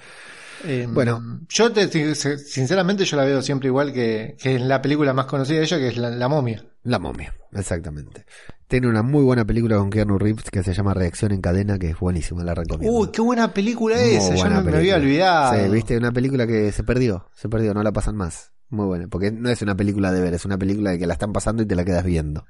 Eh, 0.66 0.88
Bueno. 0.90 1.42
yo 1.50 1.72
te, 1.72 1.88
te- 1.88 2.16
sinceramente 2.16 3.06
yo 3.06 3.16
la 3.18 3.24
veo 3.26 3.42
siempre 3.42 3.68
igual 3.68 3.94
que, 3.94 4.36
que 4.40 4.56
en 4.56 4.68
la 4.68 4.82
película 4.82 5.14
más 5.14 5.26
conocida 5.28 5.58
de 5.60 5.64
ella, 5.66 5.78
que 5.78 5.88
es 5.90 5.98
la, 5.98 6.10
La 6.10 6.28
momia. 6.28 6.66
La 6.84 6.98
momia, 7.00 7.34
exactamente. 7.54 8.26
Tiene 8.68 8.90
una 8.90 9.02
muy 9.02 9.24
buena 9.24 9.46
película 9.46 9.78
con 9.78 9.90
Keanu 9.90 10.18
Reeves 10.18 10.52
que 10.52 10.62
se 10.62 10.74
llama 10.74 10.94
Reacción 10.94 11.32
en 11.32 11.40
cadena, 11.40 11.80
que 11.80 11.92
es 11.92 11.98
buenísima, 11.98 12.44
la 12.44 12.54
recomiendo. 12.54 12.98
Uy, 12.98 13.12
qué 13.12 13.22
buena 13.22 13.54
película 13.54 13.96
Muy 13.96 14.16
esa, 14.16 14.36
yo 14.36 14.42
buena 14.42 14.60
me, 14.60 14.72
me 14.72 14.78
había 14.78 14.98
olvidado. 14.98 15.64
Sí, 15.64 15.70
viste, 15.70 15.98
una 15.98 16.12
película 16.12 16.46
que 16.46 16.74
se 16.74 16.84
perdió, 16.84 17.30
se 17.34 17.48
perdió, 17.48 17.74
no 17.74 17.82
la 17.82 17.94
pasan 17.94 18.18
más. 18.18 18.52
Muy 18.70 18.86
buena, 18.86 19.08
porque 19.08 19.32
no 19.32 19.50
es 19.50 19.62
una 19.62 19.76
película 19.76 20.12
de 20.12 20.20
ver, 20.20 20.34
es 20.34 20.44
una 20.44 20.58
película 20.58 20.92
de 20.92 21.00
que 21.00 21.08
la 21.08 21.14
están 21.14 21.32
pasando 21.32 21.64
y 21.64 21.66
te 21.66 21.76
la 21.76 21.86
quedas 21.86 22.04
viendo. 22.04 22.46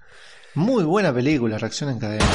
Muy 0.56 0.84
buena 0.86 1.14
película, 1.14 1.60
Reacción 1.60 1.92
en 1.92 2.00
cadena. 2.00 2.26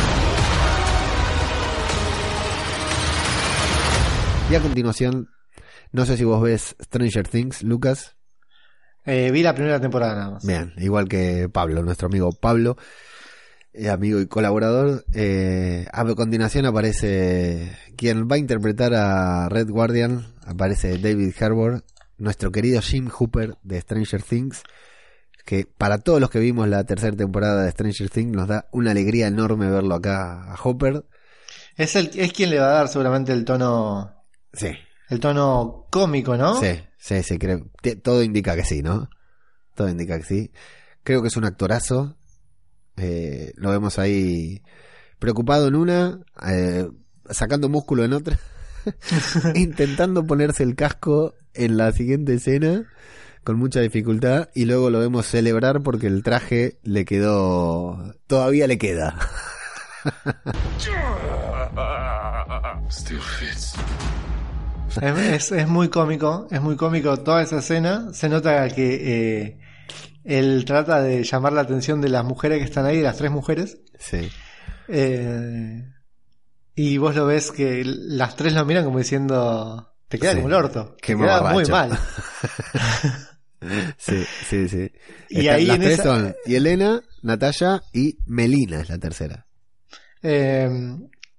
Y 4.48 4.54
a 4.54 4.60
continuación, 4.60 5.28
no 5.90 6.06
sé 6.06 6.16
si 6.16 6.22
vos 6.22 6.40
ves 6.40 6.76
Stranger 6.80 7.26
Things, 7.26 7.64
Lucas. 7.64 8.14
Eh, 9.04 9.32
vi 9.32 9.42
la 9.42 9.56
primera 9.56 9.80
temporada 9.80 10.14
nada 10.14 10.30
más. 10.30 10.46
Bien, 10.46 10.72
igual 10.76 11.08
que 11.08 11.48
Pablo, 11.52 11.82
nuestro 11.82 12.06
amigo 12.06 12.30
Pablo, 12.30 12.76
amigo 13.90 14.20
y 14.20 14.26
colaborador. 14.26 15.04
Eh, 15.12 15.86
a 15.92 16.04
continuación 16.14 16.66
aparece 16.66 17.76
quien 17.96 18.28
va 18.28 18.36
a 18.36 18.38
interpretar 18.38 18.94
a 18.94 19.48
Red 19.48 19.68
Guardian, 19.70 20.34
aparece 20.44 20.98
David 20.98 21.34
Harbour, 21.40 21.84
nuestro 22.18 22.52
querido 22.52 22.80
Jim 22.82 23.08
Hooper 23.08 23.56
de 23.62 23.80
Stranger 23.80 24.22
Things, 24.22 24.62
que 25.44 25.66
para 25.66 25.98
todos 25.98 26.20
los 26.20 26.30
que 26.30 26.38
vimos 26.38 26.68
la 26.68 26.84
tercera 26.84 27.16
temporada 27.16 27.64
de 27.64 27.70
Stranger 27.70 28.10
Things 28.10 28.32
nos 28.32 28.48
da 28.48 28.68
una 28.72 28.92
alegría 28.92 29.26
enorme 29.26 29.70
verlo 29.70 29.94
acá 29.94 30.52
a 30.52 30.56
Hopper. 30.62 31.04
Es, 31.76 31.96
el, 31.96 32.10
es 32.14 32.32
quien 32.32 32.50
le 32.50 32.58
va 32.58 32.66
a 32.66 32.72
dar 32.74 32.88
seguramente 32.88 33.32
el 33.32 33.44
tono 33.44 34.22
Sí, 34.52 34.68
el 35.08 35.20
tono 35.20 35.86
cómico, 35.90 36.36
¿no? 36.36 36.60
sí, 36.60 36.80
sí, 36.98 37.22
sí, 37.22 37.38
creo, 37.38 37.66
todo 38.02 38.22
indica 38.22 38.54
que 38.54 38.64
sí, 38.64 38.82
¿no? 38.82 39.08
Todo 39.74 39.88
indica 39.88 40.18
que 40.18 40.24
sí. 40.24 40.52
Creo 41.02 41.22
que 41.22 41.28
es 41.28 41.36
un 41.36 41.44
actorazo. 41.44 42.16
Eh, 42.96 43.52
lo 43.56 43.70
vemos 43.70 43.98
ahí 43.98 44.62
preocupado 45.18 45.68
en 45.68 45.74
una, 45.76 46.20
eh, 46.46 46.88
sacando 47.30 47.68
músculo 47.68 48.04
en 48.04 48.12
otra, 48.12 48.38
intentando 49.54 50.26
ponerse 50.26 50.62
el 50.62 50.74
casco 50.74 51.34
en 51.54 51.76
la 51.76 51.92
siguiente 51.92 52.34
escena 52.34 52.84
con 53.44 53.56
mucha 53.58 53.80
dificultad 53.80 54.48
y 54.54 54.64
luego 54.66 54.88
lo 54.90 55.00
vemos 55.00 55.26
celebrar 55.26 55.82
porque 55.82 56.06
el 56.06 56.22
traje 56.22 56.78
le 56.82 57.04
quedó, 57.04 58.14
todavía 58.26 58.66
le 58.66 58.78
queda. 58.78 59.16
Still 62.90 63.20
fits. 63.20 63.74
Es, 65.00 65.18
es- 65.18 65.52
es 65.52 65.68
muy 65.68 65.88
cómico, 65.88 66.46
es 66.50 66.60
muy 66.60 66.76
cómico 66.76 67.16
toda 67.18 67.42
esa 67.42 67.58
escena. 67.58 68.12
Se 68.12 68.28
nota 68.28 68.68
que 68.68 68.94
eh, 69.40 69.58
él 70.24 70.64
trata 70.64 71.00
de 71.02 71.24
llamar 71.24 71.52
la 71.52 71.62
atención 71.62 72.00
de 72.00 72.08
las 72.08 72.24
mujeres 72.24 72.58
que 72.58 72.64
están 72.64 72.86
ahí, 72.86 72.98
de 72.98 73.02
las 73.04 73.16
tres 73.16 73.30
mujeres. 73.30 73.78
Sí, 73.98 74.30
Eh, 74.88 75.84
y 76.74 76.98
vos 76.98 77.14
lo 77.14 77.26
ves 77.26 77.50
que 77.52 77.82
las 77.84 78.36
tres 78.36 78.52
lo 78.52 78.64
miran 78.64 78.84
como 78.84 78.98
diciendo, 78.98 79.94
te 80.08 80.18
queda 80.18 80.30
Sí. 80.32 80.36
como 80.36 80.48
el 80.48 80.54
orto. 80.54 80.96
Qué 81.00 81.14
te 81.14 81.20
queda 81.20 81.52
muy 81.52 81.64
mal. 81.66 81.90
sí, 83.96 84.24
sí, 84.48 84.68
sí. 84.68 84.90
Y 85.30 85.40
Están- 85.40 85.54
ahí 85.54 85.66
las 85.66 85.76
en 85.76 85.82
tres 85.82 85.94
esa- 85.94 86.02
son 86.02 86.34
Yelena, 86.46 87.00
Natalia 87.22 87.82
y 87.92 88.18
Melina 88.26 88.80
es 88.80 88.88
la 88.88 88.98
tercera. 88.98 89.46
Eh, 90.22 90.68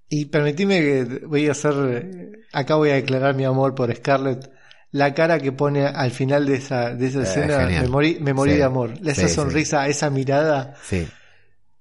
y 0.10 0.26
permitime 0.26 0.80
que 0.80 1.22
voy 1.26 1.48
a 1.48 1.52
hacer, 1.52 2.46
acá 2.54 2.76
voy 2.76 2.91
a 2.91 2.96
declarar 2.96 3.36
mi 3.36 3.46
amor 3.46 3.76
por 3.76 3.93
Scarlett. 3.96 4.50
La 4.93 5.13
cara 5.13 5.39
que 5.39 5.51
pone 5.51 5.86
al 5.86 6.12
final 6.12 6.45
de 6.45 6.56
esa, 6.56 6.93
de 6.93 7.08
esa 7.08 7.19
Eh, 7.19 7.23
escena, 7.23 7.60
genial. 7.62 7.84
me 7.84 7.89
morí, 7.89 8.17
me 8.21 8.34
morí 8.34 8.51
Sí, 8.51 8.58
de 8.58 8.63
amor. 8.63 8.93
Esa 9.03 9.27
sí, 9.27 9.34
sonrisa, 9.34 9.88
esa 9.88 10.10
mirada. 10.10 10.75
Sí. 10.88 11.08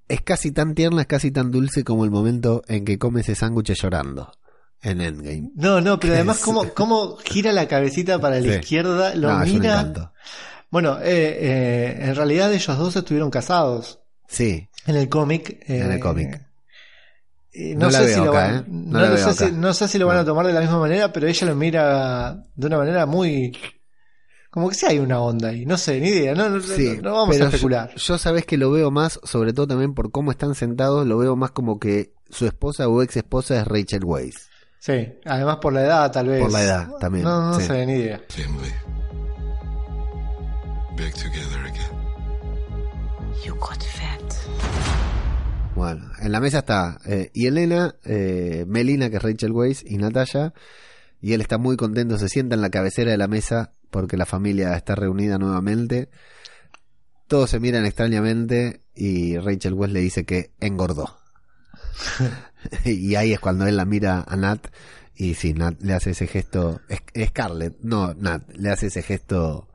Es 0.08 0.20
casi 0.22 0.50
tan 0.50 0.74
tierna, 0.74 1.02
es 1.02 1.06
casi 1.06 1.30
tan 1.30 1.50
dulce 1.50 1.84
como 1.84 2.04
el 2.04 2.10
momento 2.10 2.62
en 2.68 2.84
que 2.84 2.98
come 2.98 3.20
ese 3.20 3.34
sándwich 3.34 3.72
llorando 3.74 4.32
en 4.82 5.00
Endgame. 5.00 5.50
No, 5.54 5.80
no, 5.80 6.00
pero 6.00 6.14
además 6.14 6.38
Es- 6.38 6.44
cómo, 6.44 6.64
cómo 6.74 7.16
gira 7.18 7.52
la 7.52 7.68
cabecita 7.68 8.18
para 8.18 8.40
la 8.40 8.52
Sí. 8.54 8.58
izquierda, 8.60 9.14
lo 9.14 9.30
No, 9.30 9.42
es 9.44 9.52
mira. 9.52 10.12
Bueno, 10.70 10.98
eh, 11.02 11.04
eh, 11.04 11.98
en 12.00 12.14
realidad 12.16 12.50
ellos 12.52 12.78
dos 12.78 12.96
estuvieron 12.96 13.30
casados 13.30 14.00
Sí, 14.26 14.68
en 14.86 14.96
el 14.96 15.08
cómic. 15.10 15.50
eh, 15.68 15.80
En 15.80 15.92
el 15.92 16.00
cómic. 16.00 16.40
No 17.54 17.90
sé 17.90 18.04
veo 18.06 18.18
si 18.18 18.24
lo 18.24 18.32
van, 18.32 18.54
¿eh? 18.56 18.64
No 18.68 18.92
no 18.92 19.00
la 19.00 19.08
lo 19.10 19.14
veo 19.14 19.24
sé 19.28 19.34
si, 19.34 19.44
acá. 19.44 19.52
no 19.56 19.74
sé 19.74 19.88
si 19.88 19.98
lo 19.98 20.06
van 20.06 20.16
a 20.18 20.24
tomar 20.24 20.46
de 20.46 20.52
la 20.54 20.60
misma 20.60 20.78
manera, 20.78 21.12
pero 21.12 21.26
ella 21.26 21.46
lo 21.46 21.54
mira 21.54 22.42
de 22.54 22.66
una 22.66 22.78
manera 22.78 23.04
muy 23.06 23.52
como 24.50 24.68
que 24.68 24.74
sí 24.74 24.84
hay 24.86 24.98
una 24.98 25.18
onda 25.20 25.48
ahí, 25.48 25.64
no 25.64 25.78
sé, 25.78 25.98
ni 26.00 26.08
idea, 26.08 26.34
no, 26.34 26.48
no, 26.50 26.60
sí. 26.60 26.96
no- 26.96 27.10
no 27.10 27.12
vamos 27.14 27.40
a 27.40 27.44
especular. 27.46 27.90
Yo, 27.90 27.96
yo 27.96 28.18
sabés 28.18 28.44
que 28.44 28.58
lo 28.58 28.70
veo 28.70 28.90
más, 28.90 29.18
sobre 29.22 29.52
todo 29.54 29.66
también 29.66 29.94
por 29.94 30.10
cómo 30.10 30.30
están 30.30 30.54
sentados, 30.54 31.06
lo 31.06 31.16
veo 31.18 31.36
más 31.36 31.52
como 31.52 31.78
que 31.78 32.12
su 32.30 32.46
esposa 32.46 32.86
o 32.88 33.02
ex 33.02 33.16
esposa 33.16 33.58
es 33.60 33.66
Rachel 33.66 34.04
Weisz. 34.04 34.48
Sí, 34.78 35.14
además 35.24 35.56
por 35.56 35.72
la 35.72 35.82
edad 35.84 36.10
tal 36.12 36.26
vez. 36.28 36.40
Por 36.42 36.52
la 36.52 36.62
edad, 36.64 36.88
también, 37.00 37.24
No, 37.24 37.50
no 37.52 37.60
sí. 37.60 37.66
sé, 37.66 37.86
ni 37.86 37.92
idea. 37.94 38.20
Family. 38.28 38.72
Back 40.98 41.14
together 41.14 41.64
again. 41.66 41.92
You 43.44 43.54
got 43.54 43.82
fat. 43.82 44.11
Bueno, 45.82 46.12
en 46.20 46.30
la 46.30 46.38
mesa 46.38 46.58
está 46.60 47.00
eh, 47.06 47.32
y 47.34 47.48
Elena, 47.48 47.96
eh, 48.04 48.64
Melina, 48.68 49.10
que 49.10 49.16
es 49.16 49.22
Rachel 49.24 49.50
Weisz, 49.50 49.82
y 49.84 49.96
Natalia. 49.96 50.54
Y 51.20 51.32
él 51.32 51.40
está 51.40 51.58
muy 51.58 51.76
contento, 51.76 52.18
se 52.18 52.28
sienta 52.28 52.54
en 52.54 52.60
la 52.60 52.70
cabecera 52.70 53.10
de 53.10 53.16
la 53.16 53.26
mesa 53.26 53.72
porque 53.90 54.16
la 54.16 54.24
familia 54.24 54.76
está 54.76 54.94
reunida 54.94 55.38
nuevamente. 55.38 56.08
Todos 57.26 57.50
se 57.50 57.58
miran 57.58 57.84
extrañamente 57.84 58.82
y 58.94 59.36
Rachel 59.38 59.74
Weisz 59.74 59.92
le 59.92 59.98
dice 59.98 60.24
que 60.24 60.52
engordó. 60.60 61.16
y 62.84 63.16
ahí 63.16 63.32
es 63.32 63.40
cuando 63.40 63.66
él 63.66 63.76
la 63.76 63.84
mira 63.84 64.24
a 64.24 64.36
Nat 64.36 64.68
y 65.16 65.34
sí, 65.34 65.52
Nat 65.52 65.82
le 65.82 65.94
hace 65.94 66.10
ese 66.12 66.28
gesto, 66.28 66.80
es- 66.88 67.26
Scarlett, 67.28 67.80
no, 67.80 68.14
Nat, 68.14 68.48
le 68.54 68.70
hace 68.70 68.86
ese 68.86 69.02
gesto 69.02 69.66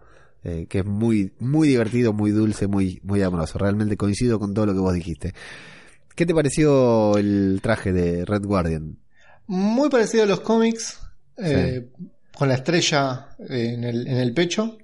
eh, 0.46 0.68
que 0.70 0.80
es 0.80 0.86
muy, 0.86 1.34
muy 1.40 1.68
divertido, 1.68 2.14
muy 2.14 2.32
dulce, 2.32 2.68
muy, 2.68 3.02
muy 3.04 3.22
amoroso. 3.24 3.58
Realmente 3.60 3.98
coincido 3.98 4.40
con 4.40 4.54
todo 4.54 4.68
lo 4.68 4.74
que 4.74 4.80
vos 4.80 4.94
dijiste. 4.94 5.34
¿Qué 6.18 6.26
te 6.26 6.34
pareció 6.34 7.16
el 7.16 7.60
traje 7.62 7.94
de 7.94 8.26
Red 8.26 8.42
Guardian? 8.44 8.98
Muy 9.46 9.88
parecido 9.88 10.24
a 10.24 10.26
los 10.26 10.40
cómics, 10.40 11.00
eh, 11.38 11.90
con 12.36 12.50
la 12.50 12.56
estrella 12.56 13.30
en 13.38 13.84
el, 13.84 14.08
en 14.08 14.18
el 14.18 14.34
pecho. 14.34 14.80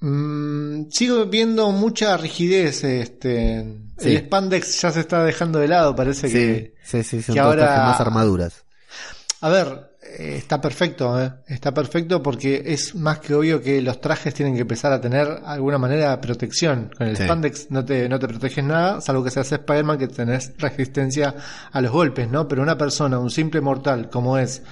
Mm, 0.00 0.90
sigo 0.90 1.26
viendo 1.26 1.70
mucha 1.70 2.16
rigidez. 2.16 2.82
Este, 2.84 3.82
Sí. 3.98 4.10
El 4.10 4.24
spandex 4.26 4.82
ya 4.82 4.92
se 4.92 5.00
está 5.00 5.24
dejando 5.24 5.58
de 5.58 5.68
lado, 5.68 5.96
parece 5.96 6.28
que... 6.30 6.74
sí, 6.82 7.02
sí, 7.02 7.22
son 7.22 7.34
que 7.34 7.40
ahora- 7.40 7.84
más 7.86 7.98
armaduras. 8.00 8.64
A 9.40 9.48
ver, 9.48 9.95
está 10.18 10.60
perfecto, 10.60 11.20
eh, 11.20 11.32
está 11.48 11.72
perfecto 11.72 12.22
porque 12.22 12.62
es 12.66 12.94
más 12.94 13.18
que 13.20 13.34
obvio 13.34 13.60
que 13.62 13.80
los 13.82 14.00
trajes 14.00 14.32
tienen 14.34 14.54
que 14.54 14.62
empezar 14.62 14.92
a 14.92 15.00
tener 15.00 15.26
alguna 15.44 15.78
manera 15.78 16.10
de 16.10 16.18
protección. 16.18 16.90
Con 16.96 17.06
el 17.08 17.16
Sí. 17.16 17.24
spandex 17.24 17.70
no 17.70 17.84
te, 17.84 18.08
no 18.08 18.18
te 18.18 18.28
proteges 18.28 18.64
nada, 18.64 19.00
salvo 19.00 19.22
que 19.24 19.30
seas 19.30 19.50
Spider-Man 19.52 19.98
que 19.98 20.08
tenés 20.08 20.52
resistencia 20.58 21.34
a 21.72 21.80
los 21.80 21.90
golpes, 21.92 22.30
¿no? 22.30 22.46
Pero 22.48 22.62
una 22.62 22.76
persona, 22.78 23.18
un 23.18 23.30
simple 23.30 23.60
mortal 23.60 24.08
como 24.10 24.38
es 24.38 24.62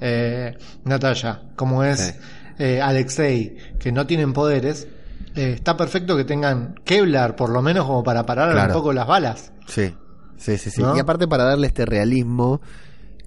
eh, 0.00 0.56
Natalia, 0.84 1.42
como 1.56 1.82
es 1.82 1.98
Sí. 2.00 2.12
eh, 2.60 2.80
Alexei, 2.80 3.56
que 3.78 3.90
no 3.92 4.06
tienen 4.06 4.32
poderes, 4.32 4.86
eh, 5.34 5.52
está 5.54 5.76
perfecto 5.76 6.16
que 6.16 6.24
tengan 6.24 6.74
Kevlar, 6.84 7.34
por 7.36 7.50
lo 7.50 7.62
menos 7.62 7.86
como 7.86 8.02
para 8.02 8.24
parar 8.24 8.52
Claro. 8.52 8.68
un 8.68 8.78
poco 8.78 8.92
las 8.92 9.06
balas. 9.06 9.52
Sí, 9.66 9.94
sí, 10.36 10.56
sí, 10.58 10.70
sí. 10.70 10.82
¿No? 10.82 10.96
Y 10.96 11.00
aparte 11.00 11.26
para 11.26 11.44
darle 11.44 11.66
este 11.68 11.84
realismo 11.84 12.60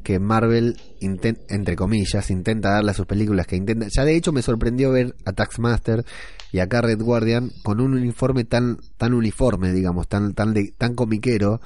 que 0.04 0.20
Marvel, 0.20 0.78
entre 1.00 1.76
comillas, 1.76 2.30
intenta 2.32 2.72
darle 2.72 2.92
a 2.92 2.94
sus 2.94 3.06
películas, 3.06 3.48
que 3.48 3.56
intenta... 3.56 3.88
Ya 3.90 4.04
de 4.06 4.16
hecho 4.16 4.32
me 4.32 4.42
sorprendió 4.42 4.92
ver 4.92 5.16
a 5.26 5.34
Taxmaster 5.34 6.06
y 6.52 6.60
acá 6.60 6.82
Red 6.82 7.02
Guardian 7.02 7.52
con 7.64 7.80
un 7.80 7.94
uniforme 7.94 8.44
tan, 8.44 8.78
tan 8.98 9.14
uniforme, 9.14 9.72
digamos, 9.72 10.08
tan, 10.08 10.34
tan, 10.34 10.54
de- 10.54 10.74
tan 10.78 10.96
comiquero, 10.96 11.62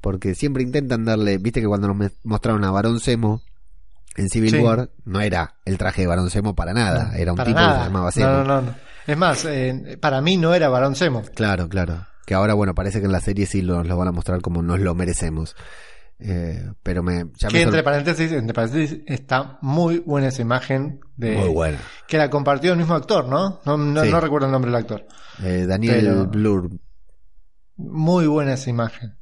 porque 0.00 0.34
siempre 0.34 0.62
intentan 0.62 1.04
darle, 1.04 1.38
viste 1.38 1.60
que 1.60 1.66
cuando 1.66 1.88
nos 1.92 2.12
mostraron 2.24 2.64
a 2.64 2.70
Barón 2.70 3.00
Zemo 3.00 3.42
en 4.16 4.28
Civil 4.28 4.50
Sí. 4.50 4.58
War 4.58 4.90
no 5.04 5.20
era 5.20 5.56
el 5.64 5.76
traje 5.78 6.02
de 6.02 6.06
Barón 6.06 6.30
Zemo 6.30 6.54
para 6.54 6.72
nada, 6.72 7.16
era 7.16 7.32
un 7.32 7.38
tipo 7.38 7.58
que 7.58 7.64
se 7.64 7.84
llamaba 7.84 8.12
Zemo. 8.12 8.26
No, 8.28 8.44
no, 8.44 8.62
no. 8.62 8.74
Es 9.06 9.16
más, 9.18 9.44
eh, 9.44 9.98
para 10.00 10.20
mí 10.22 10.36
no 10.36 10.54
era 10.54 10.68
Barón 10.68 10.94
Zemo. 10.94 11.22
Claro, 11.34 11.68
claro. 11.68 12.06
Que 12.26 12.32
ahora, 12.34 12.54
bueno, 12.54 12.74
parece 12.74 13.00
que 13.00 13.06
en 13.06 13.12
la 13.12 13.20
serie 13.20 13.44
sí 13.44 13.60
nos 13.60 13.86
lo 13.86 13.96
van 13.98 14.08
a 14.08 14.12
mostrar 14.12 14.40
como 14.40 14.62
nos 14.62 14.80
lo 14.80 14.94
merecemos. 14.94 15.54
Eh, 16.26 16.70
pero 16.82 17.02
me... 17.02 17.26
Ya 17.38 17.48
Que 17.48 17.56
me 17.58 17.62
entre 17.64 17.82
paréntesis, 17.82 18.32
entre 18.32 18.54
paréntesis, 18.54 19.00
está 19.06 19.58
muy 19.60 19.98
buena 19.98 20.28
esa 20.28 20.40
imagen 20.40 21.00
de 21.18 21.36
Muy 21.36 21.50
buena. 21.50 21.78
que 22.08 22.16
la 22.16 22.30
compartió 22.30 22.72
el 22.72 22.78
mismo 22.78 22.94
actor, 22.94 23.28
¿no? 23.28 23.60
No, 23.66 23.76
no, 23.76 24.02
Sí. 24.04 24.10
no 24.10 24.20
recuerdo 24.20 24.46
el 24.46 24.52
nombre 24.52 24.70
del 24.70 24.80
actor. 24.80 25.06
Eh, 25.42 25.66
Daniel 25.68 26.00
Pero- 26.00 26.26
Blur. 26.26 26.70
Muy 27.76 28.26
buena 28.26 28.54
esa 28.54 28.70
imagen. 28.70 29.16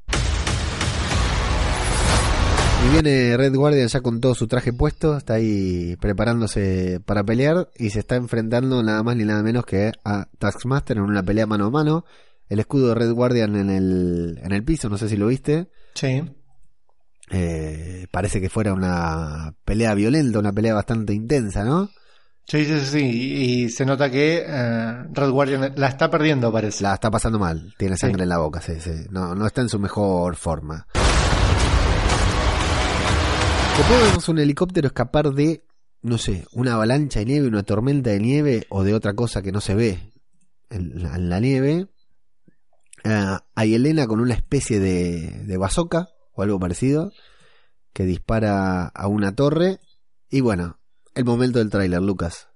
Y 2.85 2.93
viene 2.93 3.37
Red 3.37 3.55
Guardian 3.55 3.87
ya 3.89 4.01
con 4.01 4.21
todo 4.21 4.35
su 4.35 4.47
traje 4.49 4.73
puesto, 4.73 5.17
está 5.17 5.35
ahí 5.35 5.97
preparándose 6.01 7.01
para 7.05 7.23
pelear 7.23 7.71
y 7.77 7.91
se 7.91 8.01
está 8.01 8.17
enfrentando 8.17 8.83
nada 8.83 9.03
más 9.05 9.15
ni 9.17 9.25
nada 9.25 9.43
menos 9.43 9.65
que 9.65 9.93
a 10.05 10.27
Taskmaster 10.39 10.97
en 10.97 11.05
una 11.05 11.23
pelea 11.23 11.47
mano 11.47 11.67
a 11.67 11.71
mano. 11.71 12.05
El 12.49 12.59
escudo 12.59 12.89
de 12.89 12.95
Red 12.97 13.13
Guardian 13.13 13.55
en 13.57 13.71
el, 13.71 14.41
en 14.43 14.53
el 14.53 14.65
piso, 14.65 14.89
no 14.89 14.99
sé 14.99 15.09
si 15.09 15.17
lo 15.17 15.29
viste. 15.29 15.69
Sí. 15.95 16.23
Eh, 17.35 18.07
parece 18.11 18.41
que 18.41 18.51
fuera 18.51 18.75
una 18.75 19.55
pelea 19.65 19.95
violenta, 19.95 20.39
una 20.39 20.53
pelea 20.53 20.75
bastante 20.75 21.15
intensa, 21.15 21.65
¿no? 21.65 21.89
Sí, 22.47 22.65
sí, 22.67 22.81
sí. 22.81 22.99
Y 23.05 23.69
se 23.71 23.87
nota 23.87 24.11
que 24.11 24.45
eh, 24.47 25.03
Red 25.13 25.31
Guardian 25.31 25.73
la 25.77 25.89
está 25.89 26.11
perdiendo, 26.11 26.53
parece. 26.53 26.83
La 26.83 26.95
está 26.95 27.11
pasando 27.11 27.39
mal, 27.39 27.73
tiene 27.79 27.97
Sí. 27.97 28.01
sangre 28.01 28.25
en 28.25 28.29
la 28.29 28.39
boca, 28.39 28.61
sí, 28.61 28.75
sí. 28.81 28.91
No, 29.11 29.35
no 29.35 29.47
está 29.47 29.63
en 29.63 29.69
su 29.71 29.79
mejor 29.79 30.37
forma. 30.37 30.87
Después 33.79 34.01
vemos 34.09 34.29
un 34.29 34.39
helicóptero 34.39 34.87
escapar 34.89 35.31
de, 35.33 35.65
no 36.03 36.19
sé, 36.19 36.45
una 36.53 36.75
avalancha 36.75 37.21
de 37.21 37.27
nieve, 37.27 37.49
una 37.49 37.63
tormenta 37.63 38.11
de 38.11 38.21
nieve 38.21 38.67
o 38.69 38.85
de 38.85 38.93
otra 38.95 39.15
cosa 39.15 39.41
que 39.41 39.51
no 39.53 39.61
se 39.63 39.75
ve 39.75 40.13
en 40.69 41.03
la, 41.03 41.15
en 41.17 41.29
la 41.31 41.41
nieve. 41.41 41.87
Ah, 43.05 43.43
hay 43.55 43.75
Elena 43.75 44.07
con 44.07 44.21
una 44.21 44.35
especie 44.35 44.79
de, 44.79 45.43
de 45.47 45.57
bazooka 45.57 46.09
o 46.35 46.43
algo 46.43 46.59
parecido 46.59 47.13
que 47.93 48.05
dispara 48.05 48.87
a 48.87 49.07
una 49.09 49.35
torre. 49.35 49.81
Y 50.31 50.41
bueno, 50.41 50.79
el 51.15 51.25
momento 51.25 51.59
del 51.59 51.71
tráiler, 51.71 52.01
Lucas. 52.03 52.49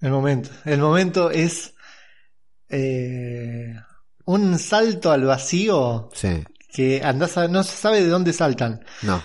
El 0.00 0.10
momento. 0.10 0.50
El 0.64 0.80
momento 0.80 1.30
es 1.30 1.74
eh, 2.68 3.74
un 4.24 4.58
salto 4.58 5.12
al 5.12 5.24
vacío 5.24 6.08
Sí, 6.12 6.42
que 6.72 7.02
andás 7.04 7.36
a- 7.38 7.46
no 7.48 7.62
se 7.62 7.76
sabe 7.76 8.02
de 8.02 8.08
dónde 8.08 8.32
saltan, 8.32 8.84
no, 9.02 9.22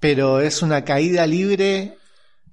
pero 0.00 0.40
es 0.40 0.60
una 0.62 0.84
caída 0.84 1.26
libre 1.26 1.96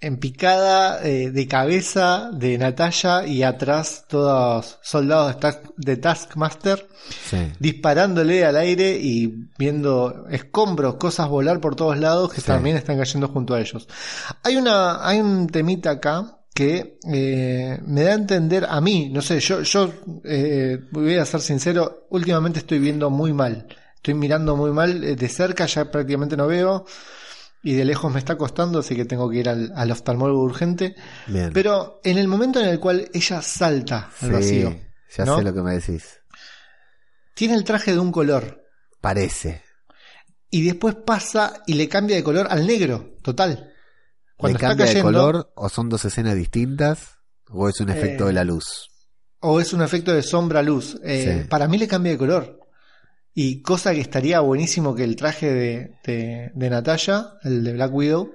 en 0.04 0.18
picada 0.18 1.00
eh, 1.04 1.32
de 1.32 1.48
cabeza 1.48 2.30
de 2.34 2.58
Natalia 2.58 3.26
y 3.26 3.42
atrás 3.44 4.06
todos 4.08 4.78
soldados 4.84 5.34
de, 5.36 5.40
Task- 5.42 5.74
de 5.78 5.98
Taskmaster 5.98 6.88
sí. 7.30 7.38
disparándole 7.60 8.46
al 8.46 8.58
aire 8.58 8.98
y 9.00 9.48
viendo 9.58 10.26
escombros, 10.30 10.96
cosas 10.96 11.28
volar 11.30 11.60
por 11.60 11.76
todos 11.76 11.98
lados 11.98 12.32
que 12.34 12.42
Sí. 12.42 12.48
también 12.48 12.78
están 12.78 12.98
cayendo 12.98 13.28
junto 13.30 13.54
a 13.56 13.62
ellos. 13.62 13.88
Hay 14.44 14.56
una, 14.58 15.08
hay 15.08 15.20
un 15.20 15.48
temita 15.48 15.92
acá 15.92 16.38
que 16.54 17.00
eh, 17.12 17.80
me 17.88 18.04
da 18.04 18.12
a 18.12 18.16
entender 18.16 18.66
a 18.70 18.80
mí, 18.80 19.10
no 19.10 19.22
sé, 19.24 19.40
yo, 19.40 19.62
yo 19.64 19.92
eh, 20.24 20.80
voy 20.92 21.16
a 21.16 21.26
ser 21.26 21.42
sincero, 21.42 22.06
últimamente 22.12 22.60
estoy 22.60 22.78
viendo 22.78 23.10
muy 23.10 23.34
mal, 23.34 23.66
estoy 23.96 24.14
mirando 24.14 24.56
muy 24.56 24.70
mal, 24.72 25.04
eh, 25.04 25.16
de 25.16 25.30
cerca 25.30 25.66
ya 25.66 25.90
prácticamente 25.90 26.38
no 26.38 26.46
veo 26.46 26.86
y 27.64 27.74
de 27.74 27.86
lejos 27.86 28.12
me 28.12 28.20
está 28.20 28.36
costando, 28.38 28.80
así 28.80 28.96
que 28.96 29.06
tengo 29.06 29.30
que 29.30 29.38
ir 29.38 29.50
al, 29.50 29.72
al 29.76 29.90
oftalmólogo 29.92 30.44
urgente, 30.44 30.96
Bien. 31.28 31.52
pero 31.54 32.02
en 32.04 32.18
el 32.18 32.28
momento 32.28 32.60
en 32.60 32.68
el 32.68 32.80
cual 32.80 33.10
ella 33.14 33.42
salta 33.42 34.10
al 34.22 34.28
Sí, 34.28 34.32
vacío, 34.34 34.80
ya 35.18 35.26
¿no? 35.26 35.38
sé 35.38 35.44
lo 35.44 35.54
que 35.54 35.62
me 35.62 35.74
decís. 35.74 36.20
tiene 37.34 37.56
el 37.56 37.64
traje 37.64 37.94
de 37.94 38.00
un 38.00 38.12
color. 38.12 38.62
Parece. 39.02 39.62
y 40.50 40.64
después 40.66 40.96
pasa 40.96 41.64
y 41.66 41.74
le 41.74 41.90
cambia 41.90 42.16
de 42.16 42.24
color 42.24 42.48
al 42.50 42.68
negro, 42.68 43.16
total. 43.24 43.74
Cuando 44.38 44.58
¿Le 44.58 44.58
está 44.58 44.68
cambia 44.70 44.86
de 44.86 44.92
cayendo, 44.94 45.08
color 45.20 45.52
o 45.56 45.70
son 45.70 45.90
dos 45.90 46.06
escenas 46.06 46.36
distintas 46.36 47.18
o 47.50 47.68
es 47.70 47.80
un 47.80 47.90
efecto 47.90 48.26
Eh, 48.26 48.28
de 48.28 48.34
la 48.34 48.44
luz? 48.44 48.90
o 49.40 49.60
es 49.60 49.74
un 49.74 49.82
efecto 49.82 50.14
de 50.14 50.22
sombra-luz. 50.24 50.98
Eh, 51.04 51.42
Sí. 51.44 51.48
Para 51.50 51.68
mí 51.68 51.78
le 51.78 51.88
cambia 51.88 52.12
de 52.14 52.18
color. 52.18 52.60
Y 53.34 53.62
cosa 53.62 53.94
que 53.94 54.02
estaría 54.02 54.40
buenísimo 54.42 54.94
que 54.96 55.04
el 55.04 55.16
traje 55.16 55.52
de, 55.52 55.96
de, 56.06 56.52
de 56.54 56.70
Natalia, 56.70 57.30
el 57.44 57.64
de 57.64 57.74
Black 57.74 57.94
Widow, 57.94 58.32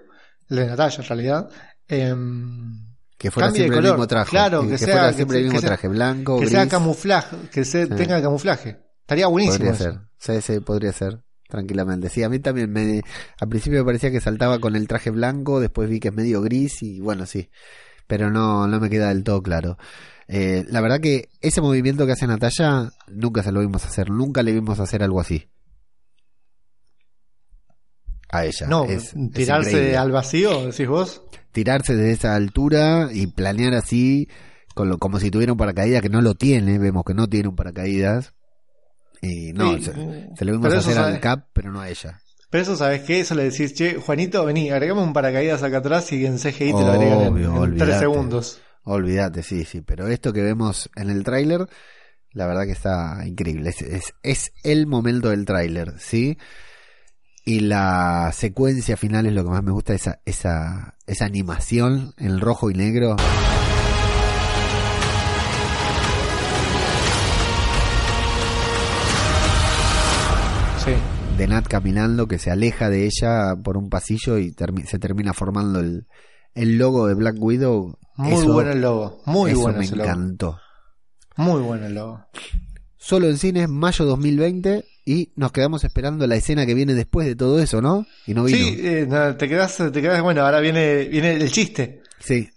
el 0.50 0.56
de 0.56 0.66
Natalia 0.66 0.96
en 0.98 1.04
realidad, 1.04 1.50
em, 1.87 2.87
Que 3.16 3.30
fuera 3.30 3.46
cambie 3.48 3.62
de 3.62 3.68
siempre 3.68 3.87
el 3.88 3.92
mismo 3.94 4.06
traje. 4.06 4.30
Claro, 4.30 4.68
que, 4.68 4.78
sea- 4.78 4.88
fuera 4.88 5.08
que 5.11 5.14
siempre 5.14 5.37
el 5.38 5.44
mismo 5.44 5.56
que 5.56 5.61
sea- 5.61 5.68
traje, 5.70 5.88
blanco, 5.88 6.34
que 6.37 6.40
gris. 6.42 6.52
sea 6.52 6.68
camuflaje, 6.68 7.37
que 7.52 7.64
se 7.64 7.87
Sí. 7.87 7.94
tenga 7.94 8.20
camuflaje. 8.22 8.78
Estaría 9.02 9.26
buenísimo. 9.28 9.58
Podría 9.70 9.72
eso. 9.72 9.84
ser. 10.18 10.40
Sí, 10.42 10.52
sí, 10.54 10.61
podría 10.61 10.92
ser. 10.92 11.20
Tranquilamente. 11.48 12.11
Sí, 12.11 12.22
a 12.22 12.28
mí 12.28 12.40
también 12.40 12.70
me. 12.70 13.00
Al 13.40 13.48
principio 13.48 13.78
me 13.78 13.84
parecía 13.87 14.11
que 14.11 14.20
saltaba 14.20 14.58
con 14.58 14.76
el 14.76 14.87
traje 14.87 15.08
blanco, 15.11 15.61
después 15.61 15.88
vi 15.88 15.98
que 15.98 16.08
es 16.08 16.14
medio 16.14 16.42
gris 16.42 16.82
y 16.82 17.00
bueno, 17.00 17.24
sí. 17.24 17.48
Pero 18.06 18.30
no, 18.30 18.66
no 18.66 18.80
me 18.80 18.90
queda 18.90 19.08
del 19.08 19.24
todo 19.24 19.42
claro. 19.42 19.78
Eh, 20.28 20.64
la 20.68 20.80
verdad 20.82 21.00
que 21.00 21.30
ese 21.40 21.60
movimiento 21.62 22.04
que 22.06 22.12
hace 22.12 22.26
Natalia 22.26 22.90
nunca 23.08 23.42
se 23.42 23.50
lo 23.50 23.60
vimos 23.60 23.84
hacer. 23.86 24.10
Nunca 24.10 24.42
le 24.42 24.52
vimos 24.52 24.78
hacer 24.78 25.02
algo 25.02 25.20
así. 25.20 25.48
A 28.30 28.44
ella. 28.44 28.66
No, 28.66 28.84
Es- 28.84 29.14
tirarse 29.32 29.96
al 29.96 30.12
vacío, 30.12 30.66
decís 30.66 30.86
vos. 30.86 31.22
tirarse 31.52 31.96
desde 31.96 32.12
esa 32.12 32.34
altura 32.34 33.08
y 33.10 33.26
planear 33.28 33.72
así, 33.74 34.28
con 34.74 34.88
lo, 34.90 34.98
como 34.98 35.18
si 35.18 35.30
tuviera 35.30 35.52
un 35.52 35.58
paracaídas 35.58 36.02
que 36.02 36.10
no 36.10 36.20
lo 36.20 36.34
tiene, 36.34 36.78
vemos 36.78 37.04
que 37.04 37.14
no 37.14 37.26
tiene 37.26 37.48
un 37.48 37.56
paracaídas. 37.56 38.34
Y 39.22 39.52
no, 39.54 39.76
Sí, 39.78 39.84
se, 39.86 39.92
mm, 39.92 40.36
se 40.36 40.44
lo 40.44 40.52
vimos 40.52 40.72
hacer 40.72 40.98
al 40.98 41.20
Cap, 41.20 41.46
pero 41.52 41.72
no 41.72 41.80
a 41.80 41.88
ella. 41.88 42.20
Pero 42.50 42.62
eso, 42.62 42.76
¿sabes 42.76 43.02
qué? 43.02 43.20
Eso 43.20 43.34
le 43.34 43.44
decís, 43.44 43.74
che, 43.74 43.94
Juanito, 43.96 44.44
vení, 44.44 44.70
agregame 44.70 45.02
un 45.02 45.12
paracaídas 45.12 45.62
acá 45.62 45.78
atrás 45.78 46.12
y 46.12 46.24
en 46.24 46.38
CGI 46.38 46.72
te 46.74 46.84
lo 46.84 46.92
agregan 46.92 47.36
en, 47.36 47.76
tres 47.78 47.98
segundos. 47.98 48.60
Olvídate, 48.90 49.42
sí, 49.42 49.64
sí, 49.64 49.83
pero 49.83 50.07
esto 50.09 50.33
que 50.33 50.40
vemos 50.40 50.88
en 50.96 51.11
el 51.11 51.22
tráiler, 51.22 51.66
la 52.33 52.46
verdad 52.46 52.64
que 52.64 52.72
está 52.72 53.22
increíble. 53.27 53.68
Es, 53.68 53.83
es, 53.83 54.14
es 54.22 54.53
el 54.64 54.87
momento 54.87 55.29
del 55.29 55.44
tráiler, 55.44 55.92
¿sí? 55.98 56.38
Y 57.44 57.61
la 57.61 58.31
secuencia 58.33 58.96
final 58.96 59.27
es 59.27 59.35
lo 59.35 59.44
que 59.44 59.51
más 59.51 59.62
me 59.62 59.72
gusta, 59.72 59.92
esa, 59.92 60.20
esa, 60.24 60.96
esa 61.07 61.27
animación 61.27 62.14
en 62.16 62.40
rojo 62.40 62.70
y 62.70 62.74
negro. 62.74 63.16
Sí. 70.85 70.92
de 71.37 71.46
Nat 71.46 71.66
caminando 71.68 72.27
que 72.27 72.38
se 72.38 72.51
aleja 72.51 72.88
de 72.88 73.05
ella 73.07 73.55
por 73.62 73.77
un 73.77 73.90
pasillo 73.90 74.38
y 74.38 74.53
termi- 74.53 74.87
se 74.87 74.98
termina 74.98 75.33
formando 75.33 75.81
el, 75.81 76.07
el 76.55 76.79
logo 76.79 77.07
de 77.07 77.14
Black 77.14 77.37
Widow. 77.38 77.96
Muy 78.18 78.33
Eso- 78.35 78.52
bueno 78.52 78.72
el 78.72 78.81
logo. 78.81 79.22
Muy 79.26 79.52
eso 79.52 79.61
bueno 79.61 79.78
me 79.78 79.85
ese 79.85 79.96
logo. 79.96 80.09
encantó. 80.11 80.61
Muy 81.37 81.61
bueno 81.62 81.87
el 81.87 81.94
logo. 81.94 82.26
Solo 82.96 83.28
en 83.28 83.38
cines, 83.38 83.68
mayo 83.68 84.04
2020, 84.04 84.85
y 85.07 85.33
nos 85.37 85.52
quedamos 85.52 85.85
esperando 85.85 86.26
la 86.26 86.35
escena 86.37 86.66
que 86.66 86.74
viene 86.74 86.94
después 86.94 87.26
de 87.26 87.37
todo 87.37 87.61
eso, 87.61 87.81
¿no? 87.81 88.07
Y 88.26 88.35
no 88.35 88.44
vino. 88.44 88.59
Sí, 88.59 88.76
eh, 88.83 89.07
no, 89.09 89.37
te 89.37 89.48
quedas, 89.48 89.76
te 89.76 90.02
quedas, 90.02 90.20
bueno, 90.20 90.42
ahora 90.44 90.61
viene, 90.61 91.04
viene 91.04 91.33
el 91.35 91.50
chiste. 91.50 92.02
Sí, 92.18 92.48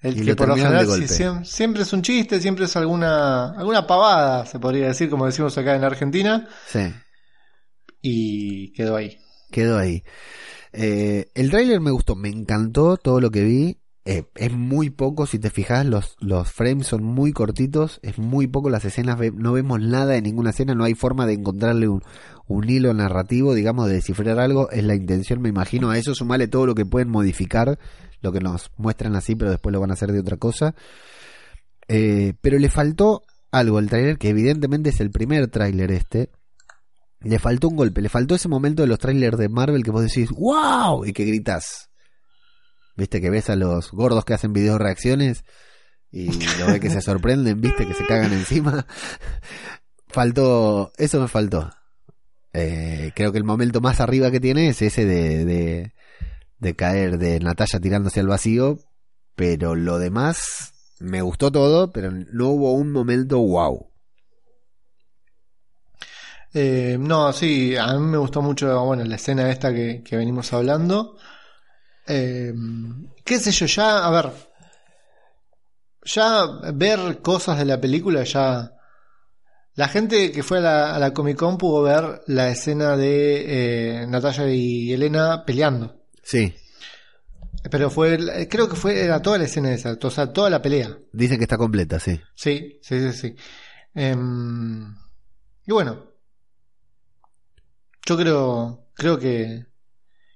El 0.00 0.16
Y 0.16 0.20
que 0.20 0.24
lo 0.30 0.36
por 0.36 0.48
lo 0.48 0.56
general 0.56 0.86
sí, 0.86 1.24
siempre 1.44 1.82
es 1.82 1.92
un 1.92 2.02
chiste, 2.02 2.40
siempre 2.40 2.64
es 2.66 2.76
alguna, 2.76 3.50
alguna 3.58 3.86
pavada, 3.86 4.46
se 4.46 4.58
podría 4.60 4.86
decir, 4.88 5.10
como 5.10 5.26
decimos 5.26 5.58
acá 5.58 5.74
en 5.76 5.84
Argentina, 5.84 6.48
sí, 6.68 6.80
y 8.00 8.72
quedó 8.72 8.96
ahí. 8.96 9.18
quedó 9.50 9.78
ahí. 9.78 10.02
Eh, 10.72 11.28
el 11.34 11.50
tráiler 11.50 11.80
me 11.80 11.90
gustó, 11.90 12.14
me 12.16 12.28
encantó 12.28 12.96
todo 12.96 13.20
lo 13.20 13.30
que 13.30 13.42
vi. 13.42 13.78
Eh, 14.04 14.24
es 14.34 14.52
muy 14.52 14.90
poco, 14.90 15.26
si 15.26 15.38
te 15.38 15.50
fijas, 15.50 15.86
los, 15.86 16.16
los 16.18 16.50
frames 16.50 16.88
son 16.88 17.04
muy 17.04 17.32
cortitos, 17.32 18.00
es 18.02 18.18
muy 18.18 18.48
poco 18.48 18.68
las 18.68 18.84
escenas, 18.84 19.16
no 19.34 19.52
vemos 19.52 19.80
nada 19.80 20.16
en 20.16 20.24
ninguna 20.24 20.50
escena, 20.50 20.74
no 20.74 20.82
hay 20.82 20.94
forma 20.94 21.24
de 21.24 21.34
encontrarle 21.34 21.86
un, 21.86 22.02
un 22.48 22.68
hilo 22.68 22.92
narrativo, 22.94 23.54
digamos, 23.54 23.86
de 23.86 23.94
descifrar 23.94 24.40
algo, 24.40 24.70
es 24.70 24.82
la 24.82 24.96
intención, 24.96 25.40
me 25.40 25.48
imagino, 25.48 25.90
a 25.90 25.98
eso 25.98 26.16
sumarle 26.16 26.48
todo 26.48 26.66
lo 26.66 26.74
que 26.74 26.84
pueden 26.84 27.10
modificar, 27.10 27.78
lo 28.20 28.32
que 28.32 28.40
nos 28.40 28.72
muestran 28.76 29.14
así, 29.14 29.36
pero 29.36 29.52
después 29.52 29.72
lo 29.72 29.80
van 29.80 29.90
a 29.90 29.94
hacer 29.94 30.10
de 30.10 30.18
otra 30.18 30.36
cosa. 30.36 30.74
Eh, 31.86 32.34
pero 32.40 32.58
le 32.58 32.70
faltó 32.70 33.22
algo 33.52 33.78
al 33.78 33.88
tráiler, 33.88 34.18
que 34.18 34.30
evidentemente 34.30 34.90
es 34.90 35.00
el 35.00 35.10
primer 35.10 35.48
tráiler 35.48 35.92
este, 35.92 36.30
le 37.20 37.38
faltó 37.38 37.68
un 37.68 37.76
golpe, 37.76 38.00
le 38.00 38.08
faltó 38.08 38.34
ese 38.34 38.48
momento 38.48 38.82
de 38.82 38.88
los 38.88 38.98
trailers 38.98 39.38
de 39.38 39.48
Marvel 39.48 39.84
que 39.84 39.90
vos 39.90 40.02
decís, 40.02 40.30
wow, 40.30 41.04
y 41.04 41.12
que 41.12 41.24
gritas. 41.24 41.91
Viste 42.96 43.20
que 43.20 43.30
ves 43.30 43.50
a 43.50 43.56
los 43.56 43.90
gordos 43.90 44.24
que 44.24 44.34
hacen 44.34 44.52
video 44.52 44.78
reacciones 44.78 45.44
y 46.10 46.30
lo 46.58 46.66
ves 46.66 46.80
que 46.80 46.90
se 46.90 47.00
sorprenden, 47.00 47.60
viste 47.60 47.86
que 47.86 47.94
se 47.94 48.04
cagan 48.04 48.32
encima. 48.32 48.86
Faltó, 50.08 50.92
eso 50.98 51.20
me 51.20 51.28
faltó. 51.28 51.70
Eh, 52.52 53.12
creo 53.14 53.32
que 53.32 53.38
el 53.38 53.44
momento 53.44 53.80
más 53.80 53.98
arriba 54.00 54.30
que 54.30 54.40
tiene 54.40 54.68
es 54.68 54.82
ese 54.82 55.06
de, 55.06 55.46
de, 55.46 55.94
de 56.58 56.76
caer 56.76 57.16
de 57.16 57.40
Natalia 57.40 57.80
tirándose 57.80 58.20
al 58.20 58.26
vacío, 58.26 58.78
pero 59.34 59.74
lo 59.74 59.98
demás 59.98 60.74
me 61.00 61.22
gustó 61.22 61.50
todo, 61.50 61.92
pero 61.92 62.10
no 62.10 62.48
hubo 62.48 62.72
un 62.74 62.92
momento 62.92 63.38
wow. 63.38 63.88
Eh, 66.52 66.98
no, 67.00 67.32
sí, 67.32 67.74
a 67.76 67.94
mí 67.94 68.06
me 68.06 68.18
gustó 68.18 68.42
mucho, 68.42 68.84
bueno, 68.84 69.02
la 69.04 69.16
escena 69.16 69.50
esta 69.50 69.72
que, 69.72 70.02
que 70.04 70.16
venimos 70.16 70.52
hablando. 70.52 71.16
Eh, 72.06 72.52
qué 73.24 73.38
sé 73.38 73.50
yo, 73.52 73.66
ya, 73.66 74.04
a 74.06 74.10
ver, 74.10 74.32
ya 76.04 76.46
ver 76.74 77.20
cosas 77.22 77.58
de 77.58 77.64
la 77.64 77.80
película, 77.80 78.24
ya... 78.24 78.72
La 79.74 79.88
gente 79.88 80.32
que 80.32 80.42
fue 80.42 80.58
a 80.58 80.60
la, 80.60 80.94
a 80.94 80.98
la 80.98 81.14
Comic 81.14 81.38
Con 81.38 81.56
pudo 81.56 81.82
ver 81.82 82.20
la 82.26 82.50
escena 82.50 82.94
de 82.94 84.02
eh, 84.02 84.06
Natalia 84.06 84.52
y 84.54 84.92
Elena 84.92 85.44
peleando. 85.46 86.02
Sí, 86.22 86.54
Pero 87.70 87.88
fue, 87.88 88.48
creo 88.50 88.68
que 88.68 88.76
fue, 88.76 89.02
era 89.02 89.22
toda 89.22 89.38
la 89.38 89.44
escena 89.44 89.72
esa, 89.72 89.96
o 90.00 90.10
sea, 90.10 90.32
toda 90.32 90.50
la 90.50 90.60
pelea. 90.60 90.98
dicen 91.12 91.38
que 91.38 91.44
está 91.44 91.56
completa, 91.56 91.98
sí. 91.98 92.20
Sí, 92.34 92.78
sí, 92.82 93.00
sí, 93.00 93.12
sí. 93.12 93.36
Em, 93.94 94.94
y 95.66 95.72
bueno, 95.72 96.04
yo 98.04 98.16
creo, 98.18 98.88
creo 98.94 99.18
que, 99.18 99.64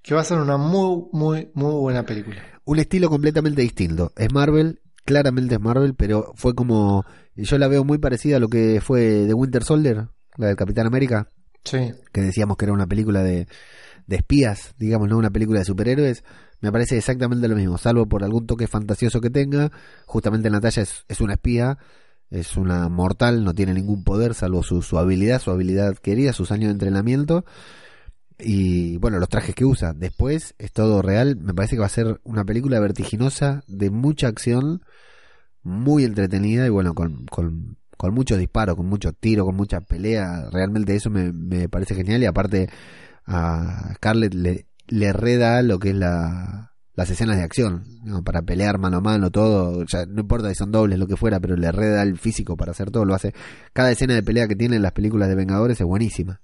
que 0.07 0.15
va 0.15 0.21
a 0.21 0.25
ser 0.25 0.39
una 0.39 0.57
muy, 0.57 1.09
muy, 1.13 1.51
muy 1.55 1.75
buena 1.75 2.05
película. 2.05 2.37
Un 2.65 2.79
estilo 2.79 3.11
completamente 3.11 3.61
distinto. 3.61 4.13
Es 4.17 4.33
Marvel, 4.33 4.81
claramente 5.05 5.57
es 5.57 5.61
Marvel, 5.61 5.95
pero 5.95 6.33
fue 6.37 6.55
como. 6.55 7.05
Yo 7.35 7.59
la 7.59 7.67
veo 7.67 7.85
muy 7.85 7.99
parecida 7.99 8.37
a 8.37 8.41
lo 8.41 8.49
que 8.49 8.81
fue 8.81 9.25
The 9.27 9.35
Winter 9.35 9.65
Soldier, 9.65 10.09
la 10.37 10.47
del 10.47 10.57
Capitán 10.57 10.87
América, 10.87 11.29
Sí, 11.65 11.93
que 12.13 12.21
decíamos 12.21 12.57
que 12.57 12.67
era 12.67 12.73
una 12.73 12.87
película 12.87 13.25
de, 13.25 13.49
de 14.07 14.17
espías, 14.17 14.75
digamos, 14.79 15.09
no 15.09 15.19
una 15.19 15.31
película 15.31 15.59
de 15.59 15.65
superhéroes. 15.65 16.23
Me 16.61 16.71
parece 16.71 16.97
exactamente 16.97 17.49
lo 17.49 17.57
mismo, 17.57 17.77
salvo 17.77 18.07
por 18.07 18.23
algún 18.23 18.47
toque 18.47 18.69
fantasioso 18.69 19.21
que 19.21 19.31
tenga. 19.31 19.73
Justamente 20.07 20.49
Natalia 20.49 20.83
es, 20.83 21.05
es 21.09 21.21
una 21.21 21.35
espía, 21.35 21.79
es 22.31 22.57
una 22.57 22.89
mortal, 22.89 23.43
no 23.43 23.53
tiene 23.55 23.75
ningún 23.75 24.05
poder 24.05 24.35
salvo 24.35 24.63
su, 24.63 24.83
su 24.83 24.99
habilidad, 24.99 25.41
su 25.41 25.51
habilidad 25.51 25.97
querida, 25.97 26.33
sus 26.33 26.53
años 26.53 26.69
de 26.69 26.73
entrenamiento. 26.73 27.45
Y 28.39 28.99
bueno, 28.99 29.19
los 29.19 29.29
trajes 29.29 29.55
que 29.55 29.65
usa. 29.65 29.93
Después 29.95 30.55
es 30.59 30.73
todo 30.73 31.03
real. 31.03 31.37
Me 31.37 31.55
parece 31.55 31.77
que 31.77 31.81
va 31.81 31.87
a 31.87 31.91
ser 31.91 32.21
una 32.25 32.45
película 32.45 32.81
vertiginosa, 32.81 33.63
de 33.67 33.91
mucha 33.91 34.29
acción, 34.29 34.83
muy 35.63 36.05
entretenida 36.05 36.67
y 36.67 36.71
bueno, 36.71 36.95
con, 36.95 37.27
con, 37.27 37.79
con 37.97 38.15
muchos 38.15 38.39
disparos, 38.39 38.77
con 38.77 38.87
muchos 38.87 39.15
tiros, 39.19 39.47
con 39.47 39.57
mucha 39.57 39.81
pelea. 39.81 40.49
Realmente 40.51 40.95
eso 40.95 41.11
me, 41.11 41.33
me 41.33 41.69
parece 41.69 41.95
genial. 41.95 42.23
Y 42.23 42.27
aparte 42.27 42.69
a 43.27 43.95
Scarlett 43.97 44.35
le, 44.35 44.67
le 44.89 45.13
reda 45.13 45.63
lo 45.63 45.79
que 45.79 45.91
es 45.91 45.97
la, 45.97 46.73
las 46.97 47.11
escenas 47.11 47.37
de 47.37 47.43
acción, 47.43 47.85
¿no? 48.05 48.25
para 48.25 48.43
pelear 48.43 48.79
mano 48.79 48.97
a 48.97 49.01
mano, 49.01 49.31
todo, 49.31 49.85
ya 49.85 50.07
no 50.07 50.23
importa 50.23 50.49
si 50.49 50.55
son 50.55 50.73
dobles, 50.73 50.99
lo 50.99 51.07
que 51.07 51.17
fuera, 51.17 51.39
pero 51.41 51.55
le 51.55 51.71
reda 51.71 52.03
el 52.03 52.19
físico 52.19 52.57
para 52.57 52.73
hacer 52.73 52.91
todo, 52.91 53.05
lo 53.05 53.15
hace. 53.15 53.35
Cada 53.75 53.93
escena 53.93 54.15
de 54.15 54.23
pelea 54.23 54.49
que 54.49 54.57
tiene 54.57 54.77
en 54.77 54.83
las 54.83 54.93
películas 54.93 55.29
de 55.29 55.35
Vengadores 55.35 55.79
es 55.81 55.87
buenísima. 55.87 56.41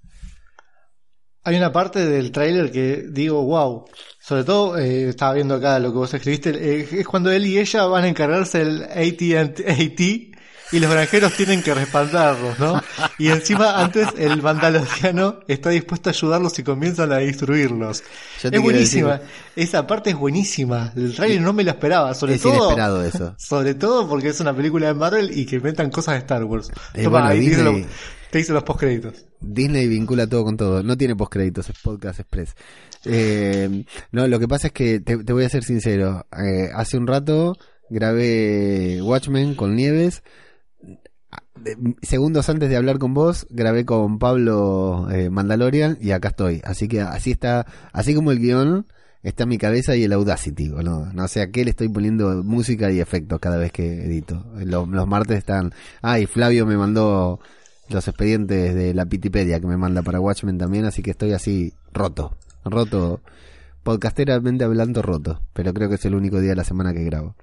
Hay 1.45 1.57
una 1.57 1.71
parte 1.71 2.05
del 2.05 2.31
tráiler 2.31 2.71
que 2.71 3.05
digo, 3.09 3.43
wow. 3.43 3.85
Sobre 4.19 4.45
todo, 4.45 4.77
eh, 4.77 5.09
estaba 5.09 5.33
viendo 5.33 5.55
acá 5.55 5.77
lo 5.79 5.91
que 5.91 5.97
vos 5.97 6.13
escribiste, 6.13 6.51
eh, 6.51 6.87
es 6.99 7.05
cuando 7.07 7.29
él 7.31 7.45
y 7.45 7.59
ella 7.59 7.83
van 7.85 8.05
a 8.05 8.07
encargarse 8.07 8.61
el 8.61 8.83
AT&T 8.83 10.31
y 10.71 10.79
los 10.79 10.89
granjeros 10.89 11.33
tienen 11.33 11.61
que 11.61 11.73
respaldarlos, 11.73 12.57
¿no? 12.57 12.81
Y 13.19 13.27
encima 13.27 13.79
antes 13.79 14.07
el 14.17 14.41
mandaloriano 14.41 15.39
está 15.47 15.69
dispuesto 15.69 16.09
a 16.09 16.13
ayudarlos 16.13 16.57
y 16.57 16.63
comienzan 16.63 17.11
a 17.11 17.17
destruirlos. 17.17 18.01
Es 18.57 18.61
buenísima, 18.63 19.17
decir- 19.19 19.27
esa 19.55 19.85
parte 19.85 20.11
es 20.11 20.15
buenísima. 20.15 20.91
El 20.95 21.13
tráiler 21.13 21.41
no 21.41 21.53
me 21.53 21.63
lo 21.63 21.71
esperaba, 21.71 22.13
sobre 22.15 22.35
es 22.35 22.41
todo 22.41 22.55
inesperado 22.55 23.03
eso. 23.03 23.35
sobre 23.37 23.75
todo 23.75 24.07
porque 24.07 24.29
es 24.29 24.39
una 24.39 24.55
película 24.55 24.87
de 24.87 24.93
Marvel 24.95 25.37
y 25.37 25.45
que 25.45 25.57
inventan 25.57 25.91
cosas 25.91 26.13
de 26.15 26.19
Star 26.21 26.43
Wars. 26.45 26.69
Toma, 27.03 27.09
bueno, 27.09 27.27
ahí 27.27 27.39
Disney- 27.73 27.85
te 28.33 28.39
hice 28.39 28.51
los 28.51 28.63
postcréditos. 28.63 29.27
Disney 29.39 29.87
vincula 29.87 30.25
todo 30.25 30.43
con 30.43 30.57
todo. 30.57 30.81
No 30.81 30.97
tiene 30.97 31.15
postcréditos, 31.15 31.69
es 31.69 31.79
Podcast 31.79 32.19
Express. 32.19 32.55
Eh, 33.05 33.85
no, 34.11 34.27
lo 34.27 34.39
que 34.39 34.47
pasa 34.47 34.67
es 34.67 34.73
que 34.73 34.99
te, 34.99 35.23
te 35.23 35.33
voy 35.33 35.43
a 35.43 35.49
ser 35.49 35.63
sincero. 35.63 36.25
Eh, 36.35 36.69
hace 36.73 36.97
un 36.97 37.05
rato 37.05 37.55
grabé 37.91 38.99
Watchmen 39.03 39.53
con 39.53 39.75
Nieves. 39.75 40.23
De- 41.55 41.77
Segundos 42.01 42.49
antes 42.49 42.69
de 42.71 42.75
hablar 42.75 42.97
con 42.97 43.13
vos, 43.13 43.45
grabé 43.51 43.85
con 43.85 44.17
Pablo 44.17 45.07
eh, 45.11 45.29
Mandalorian 45.29 45.99
y 46.01 46.09
acá 46.09 46.29
estoy. 46.29 46.59
Así 46.63 46.87
que 46.87 47.01
así 47.01 47.29
está, 47.29 47.67
así 47.91 48.15
como 48.15 48.31
el 48.31 48.39
guion, 48.39 48.87
está 49.21 49.45
mi 49.45 49.59
cabeza 49.59 49.95
y 49.95 50.05
el 50.05 50.13
Audacity. 50.13 50.71
¿o 50.71 50.81
no? 50.81 51.27
sé 51.27 51.41
a 51.41 51.51
qué 51.51 51.63
le 51.65 51.69
estoy 51.69 51.89
poniendo 51.89 52.43
música 52.43 52.91
y 52.91 52.99
efectos 52.99 53.39
cada 53.39 53.57
vez 53.57 53.71
que 53.71 54.05
edito. 54.05 54.43
Los, 54.55 54.87
los 54.89 55.07
martes 55.07 55.37
están. 55.37 55.71
Ah, 56.01 56.17
Flavio 56.27 56.65
me 56.65 56.77
mandó 56.77 57.39
los 57.89 58.07
expedientes 58.07 58.73
de 58.75 58.93
la 58.93 59.05
Pitipedia 59.05 59.59
que 59.59 59.67
me 59.67 59.77
manda 59.77 60.01
para 60.01 60.19
Watchmen 60.19 60.57
también, 60.57 60.85
así 60.85 61.01
que 61.03 61.11
estoy 61.11 61.33
así 61.33 61.73
roto, 61.91 62.35
roto, 62.65 63.21
podcasteramente 63.83 64.63
hablando 64.63 65.01
roto, 65.01 65.41
pero 65.53 65.73
creo 65.73 65.89
que 65.89 65.95
es 65.95 66.05
el 66.05 66.15
único 66.15 66.39
día 66.39 66.51
de 66.51 66.55
la 66.57 66.63
semana 66.63 66.93
que 66.93 67.03
grabo. 67.03 67.35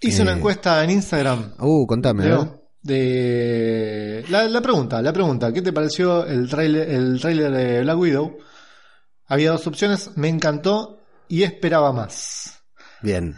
Hice 0.00 0.22
una 0.22 0.32
Eh, 0.32 0.36
encuesta 0.36 0.82
en 0.84 0.90
Instagram. 0.90 1.54
Uh, 1.58 1.86
contame, 1.86 2.24
de 2.82 4.24
la, 4.28 4.48
la 4.48 4.60
pregunta, 4.60 5.00
la 5.00 5.12
pregunta, 5.12 5.52
¿qué 5.52 5.62
te 5.62 5.72
pareció 5.72 6.26
el 6.26 6.48
trailer, 6.48 6.90
el 6.90 7.20
tráiler 7.20 7.52
de 7.52 7.80
Black 7.82 7.98
Widow? 7.98 8.38
Había 9.26 9.52
dos 9.52 9.66
opciones, 9.68 10.10
me 10.16 10.28
encantó 10.28 10.98
y 11.28 11.44
esperaba 11.44 11.92
más. 11.92 12.60
Bien, 13.00 13.36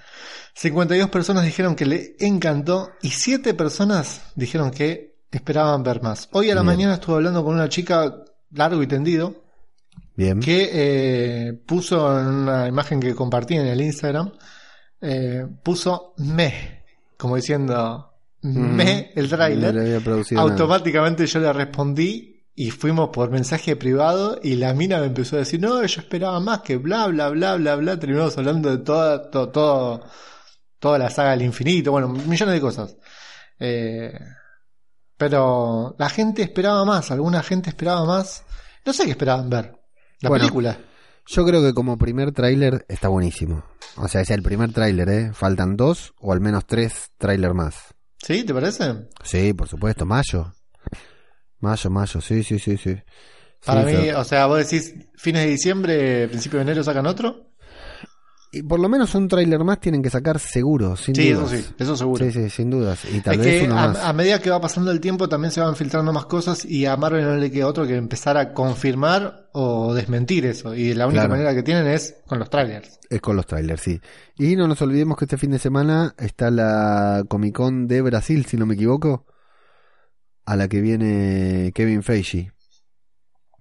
52 0.54 1.10
personas 1.10 1.44
dijeron 1.44 1.74
que 1.74 1.84
le 1.86 2.16
encantó 2.20 2.90
y 3.02 3.10
7 3.10 3.54
personas 3.54 4.22
dijeron 4.34 4.70
que 4.70 5.13
esperaban 5.38 5.82
ver 5.82 6.02
más. 6.02 6.28
Hoy 6.32 6.50
a 6.50 6.54
la 6.54 6.60
Bien. 6.62 6.66
mañana 6.74 6.94
estuve 6.94 7.16
hablando 7.16 7.44
con 7.44 7.54
una 7.54 7.68
chica 7.68 8.14
largo 8.52 8.82
y 8.82 8.86
tendido 8.86 9.34
bien. 10.16 10.40
que 10.40 10.70
eh, 10.72 11.52
puso 11.66 12.18
en 12.20 12.26
una 12.26 12.68
imagen 12.68 13.00
que 13.00 13.14
compartí 13.14 13.54
en 13.56 13.66
el 13.66 13.80
Instagram, 13.80 14.32
eh, 15.00 15.46
puso 15.62 16.14
me, 16.18 16.84
como 17.16 17.36
diciendo 17.36 18.10
me 18.42 19.10
el 19.14 19.24
No 19.30 19.36
tráiler. 19.36 19.74
nada. 19.74 20.42
Automáticamente 20.42 21.26
yo 21.26 21.40
le 21.40 21.52
respondí 21.52 22.30
y 22.54 22.70
fuimos 22.70 23.08
por 23.08 23.30
mensaje 23.30 23.74
privado 23.74 24.38
y 24.42 24.54
la 24.56 24.74
mina 24.74 25.00
me 25.00 25.06
empezó 25.06 25.36
a 25.36 25.40
decir, 25.40 25.60
no, 25.60 25.84
yo 25.84 26.00
esperaba 26.00 26.38
más 26.40 26.60
que 26.60 26.76
bla, 26.76 27.06
bla, 27.08 27.30
bla, 27.30 27.56
bla, 27.56 27.74
bla. 27.76 27.98
Terminamos 27.98 28.36
hablando 28.38 28.70
de 28.70 28.78
toda, 28.84 29.30
to- 29.30 29.48
todo, 29.48 30.04
toda 30.78 30.98
la 30.98 31.10
saga 31.10 31.30
del 31.32 31.42
infinito, 31.42 31.90
bueno, 31.90 32.08
millones 32.08 32.54
de 32.54 32.60
cosas. 32.60 32.96
Eh, 33.58 34.12
pero 35.16 35.94
la 35.98 36.08
gente 36.08 36.42
esperaba 36.42 36.84
más, 36.84 37.10
alguna 37.10 37.42
gente 37.42 37.70
esperaba 37.70 38.04
más. 38.04 38.44
No 38.84 38.92
sé 38.92 39.04
qué 39.04 39.10
esperaban 39.12 39.48
ver. 39.50 39.72
La 40.20 40.28
Bueno. 40.28 40.42
película. 40.44 40.78
Yo 41.26 41.44
creo 41.46 41.62
que 41.62 41.72
como 41.72 41.96
primer 41.96 42.32
tráiler 42.32 42.84
está 42.88 43.08
buenísimo. 43.08 43.64
O 43.96 44.08
sea, 44.08 44.20
es 44.20 44.30
el 44.30 44.42
primer 44.42 44.72
tráiler, 44.72 45.08
¿eh? 45.08 45.30
Faltan 45.32 45.76
dos 45.76 46.12
o 46.20 46.32
al 46.32 46.40
menos 46.40 46.66
tres 46.66 47.10
tráiler 47.16 47.54
más. 47.54 47.94
¿Sí? 48.18 48.44
¿Te 48.44 48.52
parece? 48.52 49.08
Sí, 49.22 49.52
por 49.54 49.68
supuesto, 49.68 50.04
mayo. 50.04 50.52
Mayo, 51.60 51.90
mayo, 51.90 52.20
sí, 52.20 52.42
sí, 52.42 52.58
sí, 52.58 52.76
sí. 52.76 52.96
Para 53.64 53.80
Sí, 53.82 53.86
mí, 53.86 54.02
pero- 54.04 54.20
o 54.20 54.24
sea, 54.24 54.46
vos 54.46 54.58
decís 54.58 54.94
fines 55.16 55.44
de 55.44 55.50
diciembre, 55.50 56.28
principio 56.28 56.58
de 56.58 56.62
enero 56.64 56.84
sacan 56.84 57.06
otro. 57.06 57.52
Y 58.54 58.62
por 58.62 58.78
lo 58.80 58.88
menos 58.88 59.14
un 59.14 59.26
tráiler 59.28 59.62
más 59.64 59.80
tienen 59.80 60.02
que 60.02 60.10
sacar 60.10 60.38
seguro, 60.38 60.96
sin 60.96 61.14
Sí, 61.14 61.28
eso 61.30 61.48
sí, 61.48 61.64
eso 61.78 61.96
seguro. 61.96 62.24
Sí, 62.24 62.30
sí, 62.32 62.48
sin 62.50 62.70
dudas. 62.70 63.04
Y 63.12 63.20
tal 63.20 63.34
es 63.34 63.40
vez 63.40 63.60
que 63.60 63.66
uno 63.66 63.78
a, 63.78 63.88
más. 63.88 63.98
a 63.98 64.12
medida 64.12 64.38
que 64.40 64.50
va 64.50 64.60
pasando 64.60 64.90
el 64.90 65.00
tiempo 65.00 65.28
también 65.28 65.50
se 65.50 65.60
van 65.60 65.74
filtrando 65.76 66.12
más 66.12 66.26
cosas 66.26 66.64
y 66.64 66.86
a 66.86 66.96
Marvel 66.96 67.24
no 67.24 67.36
le 67.36 67.50
queda 67.50 67.66
otro 67.66 67.86
que 67.86 67.96
empezar 67.96 68.36
a 68.36 68.52
confirmar 68.52 69.48
o 69.52 69.92
desmentir 69.94 70.46
eso. 70.46 70.74
Y 70.74 70.94
la 70.94 71.06
única 71.06 71.22
Claro. 71.22 71.34
manera 71.34 71.54
que 71.54 71.62
tienen 71.62 71.86
es 71.86 72.16
con 72.26 72.38
los 72.38 72.48
trailers. 72.50 72.98
Es 73.10 73.20
con 73.20 73.36
los 73.36 73.46
trailers, 73.46 73.80
sí. 73.82 74.00
Y 74.38 74.56
no 74.56 74.66
nos 74.68 74.80
olvidemos 74.82 75.16
que 75.18 75.24
este 75.26 75.36
fin 75.38 75.50
de 75.50 75.58
semana 75.58 76.14
está 76.18 76.50
la 76.50 77.24
Comic 77.28 77.54
Con 77.56 77.86
de 77.86 78.00
Brasil, 78.02 78.46
si 78.46 78.56
no 78.56 78.66
me 78.66 78.74
equivoco, 78.74 79.26
a 80.46 80.56
la 80.56 80.68
que 80.68 80.80
viene 80.80 81.72
Kevin 81.74 82.02
Feige. 82.02 82.52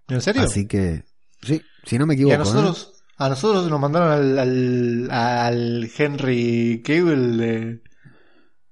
¿En 0.07 0.21
serio? 0.21 0.41
Así 0.43 0.67
que, 0.67 1.03
sí, 1.41 1.61
si 1.85 1.97
no 1.97 2.05
me 2.05 2.13
y 2.13 2.17
equivoco. 2.17 2.35
a 2.35 2.39
nosotros, 2.39 3.02
a 3.17 3.29
nosotros 3.29 3.69
nos 3.69 3.79
mandaron 3.79 4.11
al, 4.11 4.39
al, 4.39 5.11
al 5.11 5.91
Henry 5.97 6.81
Cable 6.83 7.37
de 7.37 7.83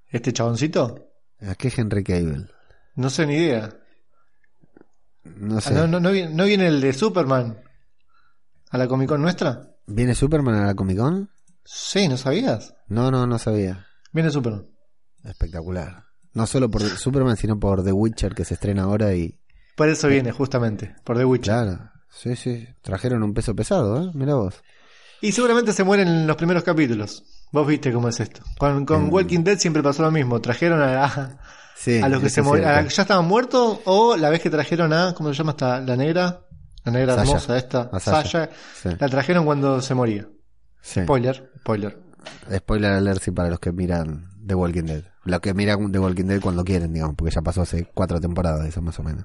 este 0.08 0.32
chaboncito. 0.32 1.10
¿eh? 1.40 1.48
¿A 1.50 1.54
qué 1.54 1.72
Henry 1.74 2.02
Cable? 2.04 2.46
No 2.96 3.08
sé 3.10 3.26
ni 3.26 3.36
idea. 3.36 3.74
No 5.24 5.58
Ah, 5.58 5.60
sé. 5.60 5.74
no, 5.74 5.86
no, 5.86 6.00
no 6.00 6.10
viene, 6.10 6.34
no 6.34 6.44
viene 6.44 6.66
el 6.66 6.80
de 6.80 6.92
Superman 6.92 7.58
a 8.70 8.78
la 8.78 8.88
Comic 8.88 9.08
Con 9.08 9.22
nuestra. 9.22 9.68
¿Viene 9.86 10.14
Superman 10.14 10.54
a 10.56 10.66
la 10.66 10.74
Comic 10.74 10.98
Con? 10.98 11.30
Sí, 11.64 12.08
¿no 12.08 12.16
sabías? 12.16 12.74
No, 12.88 13.10
no, 13.10 13.26
no 13.26 13.38
sabía. 13.38 13.86
Viene 14.12 14.30
Superman. 14.30 14.66
Espectacular. 15.24 16.04
No 16.34 16.46
solo 16.46 16.70
por 16.70 16.82
Superman, 16.98 17.36
sino 17.36 17.58
por 17.58 17.84
The 17.84 17.92
Witcher 17.92 18.34
que 18.34 18.44
se 18.44 18.54
estrena 18.54 18.82
ahora 18.84 19.14
y... 19.14 19.38
Por 19.76 19.88
eso 19.88 20.08
viene, 20.08 20.32
justamente, 20.32 20.96
por 21.04 21.16
The 21.16 21.24
Witcher. 21.24 21.54
Claro. 21.54 21.90
Sí, 22.14 22.36
sí. 22.36 22.66
Trajeron 22.82 23.22
un 23.22 23.34
peso 23.34 23.54
pesado, 23.56 24.02
¿eh? 24.02 24.10
Mira 24.14 24.34
vos. 24.34 24.54
Y 25.20 25.32
seguramente 25.32 25.72
se 25.72 25.84
mueren 25.84 26.08
en 26.08 26.26
los 26.26 26.36
primeros 26.36 26.62
capítulos. 26.62 27.24
Vos 27.52 27.66
viste 27.66 27.92
cómo 27.92 28.08
es 28.08 28.18
esto. 28.20 28.42
Con, 28.58 28.84
con 28.86 29.06
Mm. 29.06 29.12
Walking 29.12 29.40
Dead 29.44 29.58
siempre 29.58 29.82
pasó 29.82 30.02
lo 30.02 30.10
mismo. 30.10 30.40
Trajeron 30.40 30.80
a, 30.82 31.04
a, 31.04 31.38
Sí, 31.76 32.00
a 32.00 32.08
los 32.08 32.22
que 32.22 32.28
se 32.30 32.42
morían, 32.42 32.88
ya 32.88 33.02
estaban 33.02 33.26
muertos 33.26 33.80
o 33.86 34.16
la 34.16 34.30
vez 34.30 34.40
que 34.40 34.50
trajeron 34.50 34.92
a, 34.92 35.14
¿cómo 35.14 35.30
se 35.30 35.38
llama 35.38 35.50
esta? 35.52 35.80
La 35.80 35.96
negra. 35.96 36.40
La 36.84 36.92
negra 36.92 37.14
hermosa 37.14 37.56
esta. 37.56 37.90
A. 37.92 38.24
Sí. 38.24 38.88
La 38.98 39.08
trajeron 39.08 39.44
cuando 39.44 39.80
se 39.80 39.94
moría. 39.94 40.28
Sí. 40.80 41.02
Spoiler, 41.02 41.50
spoiler. 41.60 41.98
Spoiler 42.56 42.92
alert 42.92 43.22
sí 43.22 43.30
para 43.30 43.50
los 43.50 43.58
que 43.60 43.72
miran 43.72 44.31
The 44.46 44.54
Walking 44.54 44.84
Dead. 44.84 45.04
Los 45.24 45.40
que 45.40 45.54
miran 45.54 45.92
The 45.92 45.98
Walking 45.98 46.24
Dead 46.24 46.40
cuando 46.40 46.64
quieren, 46.64 46.92
digamos, 46.92 47.14
porque 47.16 47.34
ya 47.34 47.42
pasó 47.42 47.62
hace 47.62 47.86
cuatro 47.94 48.20
temporadas, 48.20 48.66
eso 48.66 48.82
más 48.82 48.98
o 48.98 49.02
menos. 49.02 49.24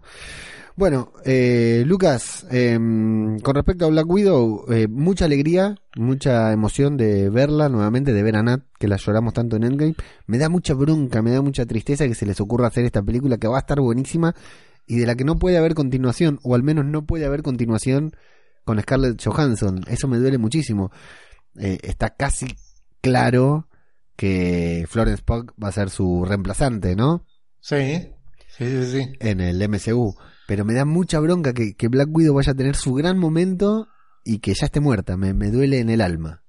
Bueno, 0.77 1.11
eh, 1.25 1.83
Lucas, 1.87 2.45
em, 2.51 3.39
con 3.39 3.55
respecto 3.55 3.85
a 3.85 3.89
Black 3.89 4.07
Widow, 4.07 4.71
eh, 4.71 4.87
mucha 4.87 5.25
alegría, 5.25 5.75
mucha 5.95 6.51
emoción 6.53 6.97
de 6.97 7.31
verla 7.31 7.67
nuevamente, 7.67 8.13
de 8.13 8.21
ver 8.21 8.35
a 8.35 8.43
Nat, 8.43 8.61
que 8.77 8.87
la 8.87 8.97
lloramos 8.97 9.33
tanto 9.33 9.55
en 9.55 9.63
Endgame. 9.63 9.95
Me 10.27 10.37
da 10.37 10.49
mucha 10.49 10.75
bronca, 10.75 11.23
me 11.23 11.31
da 11.31 11.41
mucha 11.41 11.65
tristeza 11.65 12.07
que 12.07 12.13
se 12.13 12.27
les 12.27 12.39
ocurra 12.39 12.67
hacer 12.67 12.85
esta 12.85 13.01
película 13.01 13.39
que 13.39 13.47
va 13.47 13.57
a 13.57 13.61
estar 13.61 13.79
buenísima 13.79 14.35
y 14.85 14.97
de 14.99 15.07
la 15.07 15.15
que 15.15 15.23
no 15.23 15.39
puede 15.39 15.57
haber 15.57 15.73
continuación, 15.73 16.39
o 16.43 16.53
al 16.53 16.61
menos 16.61 16.85
no 16.85 17.07
puede 17.07 17.25
haber 17.25 17.41
continuación 17.41 18.11
con 18.63 18.79
Scarlett 18.79 19.19
Johansson. 19.23 19.81
Eso 19.87 20.07
me 20.07 20.17
duele 20.17 20.37
muchísimo. 20.37 20.91
Eh, 21.57 21.79
está 21.81 22.11
casi 22.11 22.55
claro 23.01 23.66
que 24.17 24.85
Florence 24.89 25.23
Pugh 25.23 25.53
va 25.63 25.69
a 25.69 25.71
ser 25.71 25.89
su 25.89 26.25
reemplazante, 26.25 26.95
¿no? 26.97 27.25
Sí, 27.61 28.09
sí, 28.49 28.65
sí, 28.65 28.85
sí. 28.91 29.11
En 29.21 29.39
el 29.39 29.61
MCU. 29.69 30.13
Pero 30.47 30.65
me 30.65 30.73
da 30.73 30.83
mucha 30.85 31.19
bronca 31.19 31.53
que, 31.53 31.75
que 31.75 31.87
Black 31.87 32.09
Widow 32.11 32.35
vaya 32.35 32.51
a 32.51 32.55
tener 32.55 32.75
su 32.75 32.93
gran 32.93 33.17
momento 33.17 33.87
y 34.25 34.39
que 34.39 34.53
ya 34.53 34.65
esté 34.65 34.79
muerta. 34.81 35.15
Me, 35.17 35.33
me 35.33 35.51
duele 35.51 35.79
en 35.79 35.89
el 35.89 36.01
alma. 36.01 36.43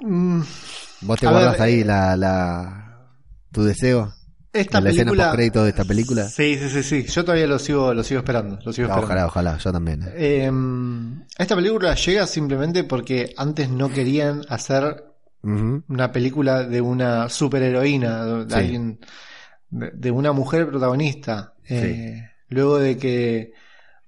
Mm, 0.00 0.40
¿Vos 1.02 1.20
te 1.20 1.26
guardas 1.26 1.52
ver, 1.52 1.62
ahí 1.62 1.80
eh, 1.80 1.84
la, 1.84 2.16
la, 2.16 3.10
tu 3.52 3.64
deseo? 3.64 4.12
esta 4.52 4.78
¿En 4.78 4.84
la 4.84 4.90
escena 4.90 5.10
película. 5.12 5.24
postcrédito 5.28 5.62
de 5.64 5.70
esta 5.70 5.84
película? 5.84 6.28
Sí, 6.28 6.58
sí, 6.58 6.68
sí, 6.70 6.82
sí. 6.82 7.02
Yo 7.06 7.24
todavía 7.24 7.46
lo 7.46 7.58
sigo, 7.58 7.92
lo 7.94 8.02
sigo 8.02 8.18
esperando. 8.20 8.56
Lo 8.64 8.72
sigo 8.72 8.88
esperando. 8.88 9.04
ojalá, 9.06 9.26
ojalá, 9.26 9.58
yo 9.58 9.70
también. 9.72 10.02
eh. 10.04 10.46
Eh, 10.46 10.52
esta 11.38 11.54
película 11.54 11.94
llega 11.94 12.26
simplemente 12.26 12.84
porque 12.84 13.32
antes 13.36 13.68
no 13.70 13.90
querían 13.90 14.42
hacer 14.48 15.04
Una 15.42 16.12
película 16.12 16.64
de 16.64 16.80
una 16.80 17.28
superheroína, 17.28 18.24
de, 18.24 18.50
Sí. 18.50 18.54
alguien, 18.54 19.00
de, 19.70 20.10
una 20.10 20.32
mujer 20.32 20.68
protagonista. 20.68 21.54
Eh, 21.68 22.22
Luego 22.48 22.78
de 22.78 22.96
que 22.98 23.52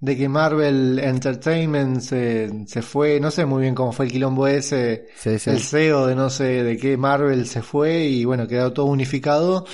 de 0.00 0.16
que 0.16 0.28
Marvel 0.28 0.98
Entertainment 0.98 2.00
se, 2.00 2.66
se 2.66 2.82
fue, 2.82 3.20
no 3.20 3.30
sé 3.30 3.46
muy 3.46 3.62
bien 3.62 3.74
cómo 3.76 3.92
fue 3.92 4.06
el 4.06 4.10
quilombo 4.10 4.48
ese, 4.48 5.06
sí. 5.14 5.30
el 5.46 5.60
CEO 5.60 6.08
de 6.08 6.16
no 6.16 6.28
sé 6.28 6.64
de 6.64 6.76
qué 6.76 6.96
Marvel 6.96 7.46
se 7.46 7.62
fue 7.62 8.06
y 8.06 8.24
bueno, 8.24 8.48
quedó 8.48 8.72
todo 8.72 8.86
unificado. 8.86 9.64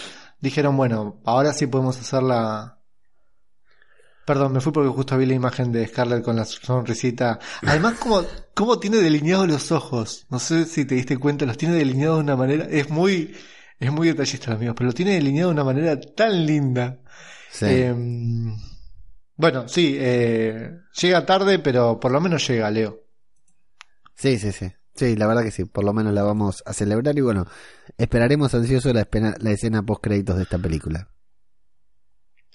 Dijeron, 0.41 0.77
bueno, 0.77 1.21
ahora 1.25 1.55
sí 1.55 1.67
podemos 1.67 1.99
hacer 1.99 2.23
la... 2.23 2.78
Perdón, 4.29 4.53
me 4.53 4.61
fui 4.61 4.73
porque 4.73 4.91
justo 4.91 5.17
vi 5.17 5.25
la 5.25 5.33
imagen 5.33 5.73
de 5.73 5.87
Scarlett 5.87 6.23
con 6.23 6.37
la 6.37 6.45
sonrisita. 6.45 7.39
Además, 7.63 7.95
como, 7.95 8.23
como 8.53 8.79
tiene 8.79 8.99
delineados 8.99 9.49
los 9.49 9.73
ojos. 9.73 10.27
No 10.29 10.39
sé 10.39 10.67
si 10.67 10.85
te 10.85 10.97
diste 10.97 11.17
cuenta, 11.17 11.47
los 11.47 11.57
tiene 11.57 11.77
delineados 11.77 12.19
de 12.19 12.25
una 12.25 12.37
manera... 12.37 12.67
Es 12.71 12.91
muy, 12.91 13.35
es 13.81 13.91
muy 13.91 14.09
detallista, 14.09 14.53
amigos, 14.53 14.75
pero 14.77 14.89
lo 14.89 14.93
tiene 14.93 15.15
delineado 15.15 15.49
de 15.49 15.55
una 15.55 15.65
manera 15.65 15.99
tan 15.99 16.45
linda. 16.45 16.99
Sí. 17.51 17.65
Eh, 17.71 17.95
bueno, 19.37 19.67
sí, 19.67 19.97
eh, 19.99 20.73
llega 21.01 21.25
tarde, 21.25 21.59
pero 21.59 21.99
por 21.99 22.13
lo 22.13 22.21
menos 22.21 22.47
llega, 22.47 22.71
Leo. 22.71 23.01
Sí, 24.15 24.39
sí, 24.39 24.53
sí. 24.53 24.71
Sí, 24.95 25.17
la 25.17 25.27
verdad 25.27 25.43
que 25.43 25.53
sí. 25.53 25.65
Por 25.65 25.85
lo 25.85 25.95
menos 25.95 26.13
la 26.13 26.23
vamos 26.23 26.63
a 26.67 26.75
celebrar 26.75 27.17
y 27.17 27.23
bueno, 27.23 27.47
esperaremos 27.97 28.53
ansioso 28.53 28.93
la, 28.93 29.01
espena- 29.01 29.37
la 29.41 29.53
escena 29.53 29.83
post 29.83 30.03
créditos 30.05 30.37
de 30.37 30.43
esta 30.43 30.59
película. 30.59 31.09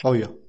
Obvio. 0.04 0.43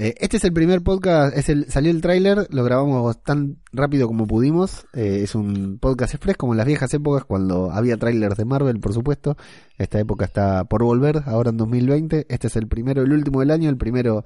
Eh, 0.00 0.14
este 0.18 0.38
es 0.38 0.44
el 0.44 0.54
primer 0.54 0.80
podcast, 0.80 1.36
es 1.36 1.50
el, 1.50 1.70
salió 1.70 1.90
el 1.90 2.00
tráiler, 2.00 2.46
lo 2.48 2.64
grabamos 2.64 3.22
tan 3.22 3.58
rápido 3.70 4.06
como 4.06 4.26
pudimos. 4.26 4.86
Eh, 4.94 5.20
es 5.24 5.34
un 5.34 5.78
podcast 5.78 6.14
express 6.14 6.38
como 6.38 6.54
en 6.54 6.56
las 6.56 6.66
viejas 6.66 6.94
épocas 6.94 7.26
cuando 7.26 7.70
había 7.70 7.98
trailers 7.98 8.38
de 8.38 8.46
Marvel, 8.46 8.80
por 8.80 8.94
supuesto. 8.94 9.36
Esta 9.76 10.00
época 10.00 10.24
está 10.24 10.64
por 10.64 10.82
volver, 10.84 11.22
ahora 11.26 11.50
en 11.50 11.58
2020. 11.58 12.24
Este 12.30 12.46
es 12.46 12.56
el 12.56 12.66
primero, 12.66 13.02
el 13.02 13.12
último 13.12 13.40
del 13.40 13.50
año, 13.50 13.68
el 13.68 13.76
primero 13.76 14.24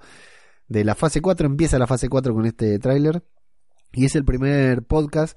de 0.69 0.85
la 0.85 0.95
fase 0.95 1.21
4. 1.21 1.45
Empieza 1.45 1.77
la 1.77 1.89
fase 1.89 2.09
4 2.09 2.33
con 2.33 2.47
este 2.47 2.79
tráiler. 2.79 3.25
Y 3.93 4.05
es 4.05 4.15
el 4.15 4.25
primer 4.25 4.85
podcast 4.85 5.37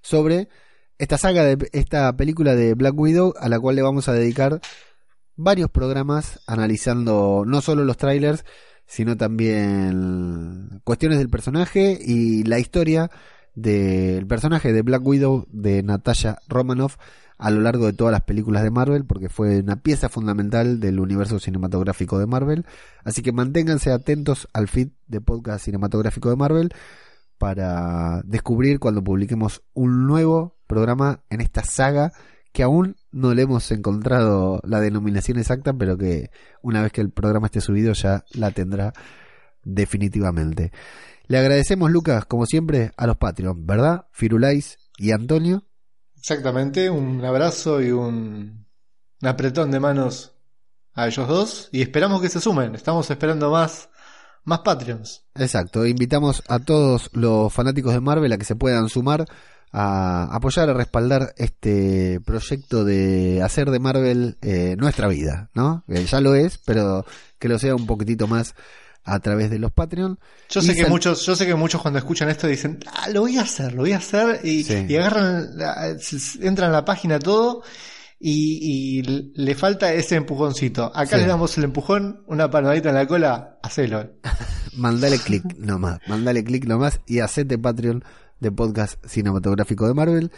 sobre 0.00 0.48
esta 0.96 1.18
saga 1.18 1.42
de 1.44 1.58
esta 1.72 2.16
película 2.16 2.54
de 2.54 2.72
Black 2.72 2.98
Widow 2.98 3.34
a 3.38 3.50
la 3.50 3.60
cual 3.60 3.76
le 3.76 3.82
vamos 3.82 4.08
a 4.08 4.14
dedicar 4.14 4.62
varios 5.36 5.68
programas 5.68 6.40
analizando 6.46 7.44
no 7.46 7.60
solo 7.60 7.84
los 7.84 7.98
trailers, 7.98 8.46
sino 8.86 9.16
también 9.16 10.80
cuestiones 10.84 11.18
del 11.18 11.30
personaje 11.30 11.98
y 12.00 12.44
la 12.44 12.58
historia 12.58 13.10
del 13.54 14.26
personaje 14.26 14.72
de 14.72 14.82
Black 14.82 15.06
Widow 15.06 15.46
de 15.50 15.82
Natasha 15.82 16.38
Romanoff 16.48 16.96
a 17.38 17.50
lo 17.50 17.60
largo 17.60 17.86
de 17.86 17.92
todas 17.92 18.12
las 18.12 18.22
películas 18.22 18.62
de 18.62 18.70
Marvel, 18.70 19.04
porque 19.04 19.28
fue 19.28 19.60
una 19.60 19.76
pieza 19.76 20.08
fundamental 20.08 20.80
del 20.80 21.00
universo 21.00 21.38
cinematográfico 21.38 22.18
de 22.18 22.26
Marvel. 22.26 22.64
Así 23.02 23.22
que 23.22 23.32
manténganse 23.32 23.90
atentos 23.90 24.48
al 24.52 24.68
feed 24.68 24.90
de 25.08 25.20
podcast 25.20 25.64
cinematográfico 25.64 26.30
de 26.30 26.36
Marvel 26.36 26.72
para 27.38 28.22
descubrir 28.24 28.78
cuando 28.78 29.02
publiquemos 29.02 29.62
un 29.74 30.06
nuevo 30.06 30.56
programa 30.66 31.20
en 31.28 31.40
esta 31.40 31.64
saga 31.64 32.12
que 32.54 32.62
aún 32.62 32.96
no 33.10 33.34
le 33.34 33.42
hemos 33.42 33.68
encontrado 33.72 34.60
la 34.62 34.80
denominación 34.80 35.38
exacta, 35.38 35.72
pero 35.72 35.98
que 35.98 36.30
una 36.62 36.82
vez 36.82 36.92
que 36.92 37.00
el 37.00 37.10
programa 37.10 37.48
esté 37.48 37.60
subido 37.60 37.92
ya 37.94 38.24
la 38.32 38.52
tendrá 38.52 38.92
definitivamente. 39.64 40.70
Le 41.26 41.38
agradecemos, 41.38 41.90
Lucas, 41.90 42.26
como 42.26 42.46
siempre, 42.46 42.92
a 42.96 43.08
los 43.08 43.16
Patreon, 43.16 43.66
¿verdad? 43.66 44.06
Firulais 44.12 44.78
y 44.98 45.10
Antonio. 45.10 45.64
Exactamente, 46.16 46.90
un 46.90 47.24
abrazo 47.24 47.82
y 47.82 47.90
un, 47.90 48.66
un 49.20 49.28
apretón 49.28 49.72
de 49.72 49.80
manos 49.80 50.36
a 50.92 51.08
ellos 51.08 51.26
dos 51.26 51.68
y 51.72 51.82
esperamos 51.82 52.22
que 52.22 52.28
se 52.28 52.40
sumen. 52.40 52.76
Estamos 52.76 53.10
esperando 53.10 53.50
más, 53.50 53.88
más 54.44 54.60
Patreons. 54.60 55.24
Exacto, 55.34 55.84
invitamos 55.86 56.44
a 56.46 56.60
todos 56.60 57.10
los 57.14 57.52
fanáticos 57.52 57.94
de 57.94 58.00
Marvel 58.00 58.32
a 58.32 58.38
que 58.38 58.44
se 58.44 58.54
puedan 58.54 58.88
sumar 58.88 59.26
a 59.76 60.28
apoyar, 60.32 60.70
a 60.70 60.74
respaldar 60.74 61.34
este 61.36 62.20
proyecto 62.24 62.84
de 62.84 63.42
hacer 63.42 63.70
de 63.72 63.80
Marvel 63.80 64.38
eh, 64.40 64.76
nuestra 64.78 65.08
vida, 65.08 65.50
¿no? 65.52 65.82
Que 65.88 66.04
ya 66.06 66.20
lo 66.20 66.36
es, 66.36 66.58
pero 66.58 67.04
que 67.40 67.48
lo 67.48 67.58
sea 67.58 67.74
un 67.74 67.84
poquitito 67.86 68.28
más 68.28 68.54
a 69.02 69.18
través 69.18 69.50
de 69.50 69.58
los 69.58 69.72
Patreon. 69.72 70.18
Yo 70.48 70.62
sé 70.62 70.74
que 70.76 70.86
muchos, 70.86 71.26
yo 71.26 71.34
sé 71.34 71.44
que 71.44 71.56
muchos 71.56 71.82
cuando 71.82 71.98
escuchan 71.98 72.28
esto 72.30 72.46
dicen, 72.46 72.78
ah, 72.86 73.08
lo 73.10 73.22
voy 73.22 73.36
a 73.36 73.42
hacer, 73.42 73.72
lo 73.74 73.82
voy 73.82 73.92
a 73.92 73.96
hacer 73.98 74.40
y, 74.44 74.62
Sí. 74.62 74.86
y 74.88 74.96
agarran, 74.96 75.56
la- 75.58 75.96
entran 76.40 76.70
a 76.70 76.72
la 76.72 76.84
página 76.84 77.18
todo 77.18 77.62
y, 78.20 79.00
y 79.00 79.02
le 79.34 79.54
falta 79.56 79.92
ese 79.92 80.14
empujoncito. 80.14 80.84
Acá 80.94 81.16
Sí. 81.16 81.22
les 81.22 81.26
damos 81.26 81.58
el 81.58 81.64
empujón, 81.64 82.22
una 82.28 82.48
palmadita 82.48 82.90
en 82.90 82.94
la 82.94 83.06
cola, 83.08 83.58
hacelo. 83.62 84.08
Mandale 84.76 85.18
clic 85.18 85.44
nomás, 85.58 85.98
mandale 86.08 86.42
clic 86.44 86.64
nomás 86.64 87.00
y 87.06 87.18
hacete 87.18 87.58
Patreon 87.58 88.02
de 88.40 88.52
podcast 88.52 89.04
cinematográfico 89.06 89.86
de 89.86 89.94
Marvel. 89.94 90.30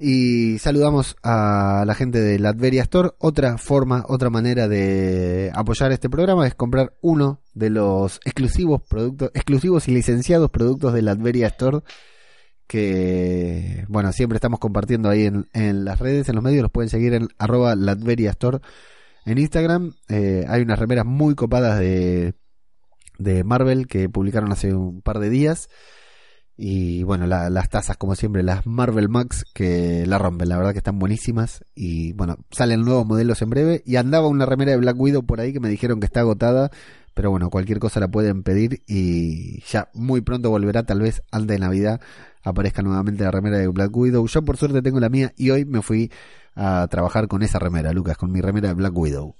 Y 0.00 0.58
saludamos 0.58 1.16
a 1.24 1.82
la 1.84 1.94
gente 1.94 2.20
de 2.20 2.38
Latveria 2.38 2.82
Store. 2.82 3.10
Otra 3.18 3.58
forma, 3.58 4.04
otra 4.08 4.30
manera 4.30 4.68
de 4.68 5.50
apoyar 5.54 5.90
este 5.90 6.08
programa 6.08 6.46
es 6.46 6.54
comprar 6.54 6.94
uno 7.00 7.40
de 7.54 7.70
los 7.70 8.20
exclusivos 8.24 8.82
productos, 8.82 9.30
exclusivos 9.34 9.88
y 9.88 9.92
licenciados 9.92 10.50
productos 10.50 10.94
de 10.94 11.02
Latveria 11.02 11.48
Store. 11.48 11.80
Que, 12.68 13.86
bueno, 13.88 14.12
siempre 14.12 14.36
estamos 14.36 14.60
compartiendo 14.60 15.08
ahí 15.08 15.24
en, 15.24 15.48
en 15.52 15.84
las 15.84 15.98
redes, 15.98 16.28
en 16.28 16.36
los 16.36 16.44
medios. 16.44 16.62
Los 16.62 16.70
pueden 16.70 16.90
seguir 16.90 17.14
en 17.14 17.28
arroba 17.38 17.74
Latveria 17.74 18.30
Store 18.30 18.60
en 19.28 19.38
Instagram. 19.38 19.94
Eh, 20.08 20.44
hay 20.48 20.62
unas 20.62 20.78
remeras 20.78 21.06
muy 21.06 21.34
copadas 21.34 21.78
de, 21.78 22.34
de 23.18 23.44
Marvel 23.44 23.86
que 23.86 24.08
publicaron 24.08 24.52
hace 24.52 24.74
un 24.74 25.02
par 25.02 25.18
de 25.18 25.28
días. 25.28 25.68
Y 26.60 27.04
bueno, 27.04 27.26
la- 27.28 27.50
las 27.50 27.68
tazas, 27.70 27.96
como 27.96 28.16
siempre, 28.16 28.42
las 28.42 28.66
Marvel 28.66 29.08
Max 29.08 29.44
que 29.54 30.04
la 30.06 30.18
rompen, 30.18 30.48
la 30.48 30.56
verdad 30.56 30.72
que 30.72 30.78
están 30.78 30.98
buenísimas. 30.98 31.64
Y 31.76 32.12
bueno, 32.14 32.36
salen 32.50 32.82
nuevos 32.82 33.06
modelos 33.06 33.40
en 33.42 33.50
breve. 33.50 33.82
Y 33.86 33.94
andaba 33.94 34.26
una 34.26 34.44
remera 34.44 34.72
de 34.72 34.76
Black 34.78 34.98
Widow 34.98 35.24
por 35.24 35.40
ahí 35.40 35.52
que 35.52 35.60
me 35.60 35.68
dijeron 35.68 36.00
que 36.00 36.06
está 36.06 36.20
agotada. 36.20 36.70
Pero 37.14 37.30
bueno, 37.30 37.48
cualquier 37.48 37.78
cosa 37.78 38.00
la 38.00 38.08
pueden 38.08 38.42
pedir 38.42 38.82
y 38.86 39.60
ya 39.70 39.88
muy 39.94 40.20
pronto 40.20 40.50
volverá, 40.50 40.82
tal 40.84 41.00
vez 41.00 41.22
antes 41.32 41.48
de 41.56 41.58
Navidad 41.58 42.00
aparezca 42.44 42.82
nuevamente 42.82 43.24
la 43.24 43.30
remera 43.32 43.58
de 43.58 43.66
Black 43.68 43.96
Widow. 43.96 44.26
Yo 44.26 44.42
por 44.42 44.56
suerte 44.56 44.82
tengo 44.82 45.00
la 45.00 45.08
mía 45.08 45.32
y 45.36 45.50
hoy 45.50 45.64
me 45.64 45.82
fui 45.82 46.10
a 46.54 46.86
trabajar 46.88 47.26
con 47.28 47.42
esa 47.42 47.58
remera, 47.58 47.92
Lucas, 47.92 48.16
con 48.16 48.30
mi 48.32 48.40
remera 48.40 48.68
de 48.68 48.74
Black 48.74 48.96
Widow. 48.96 49.34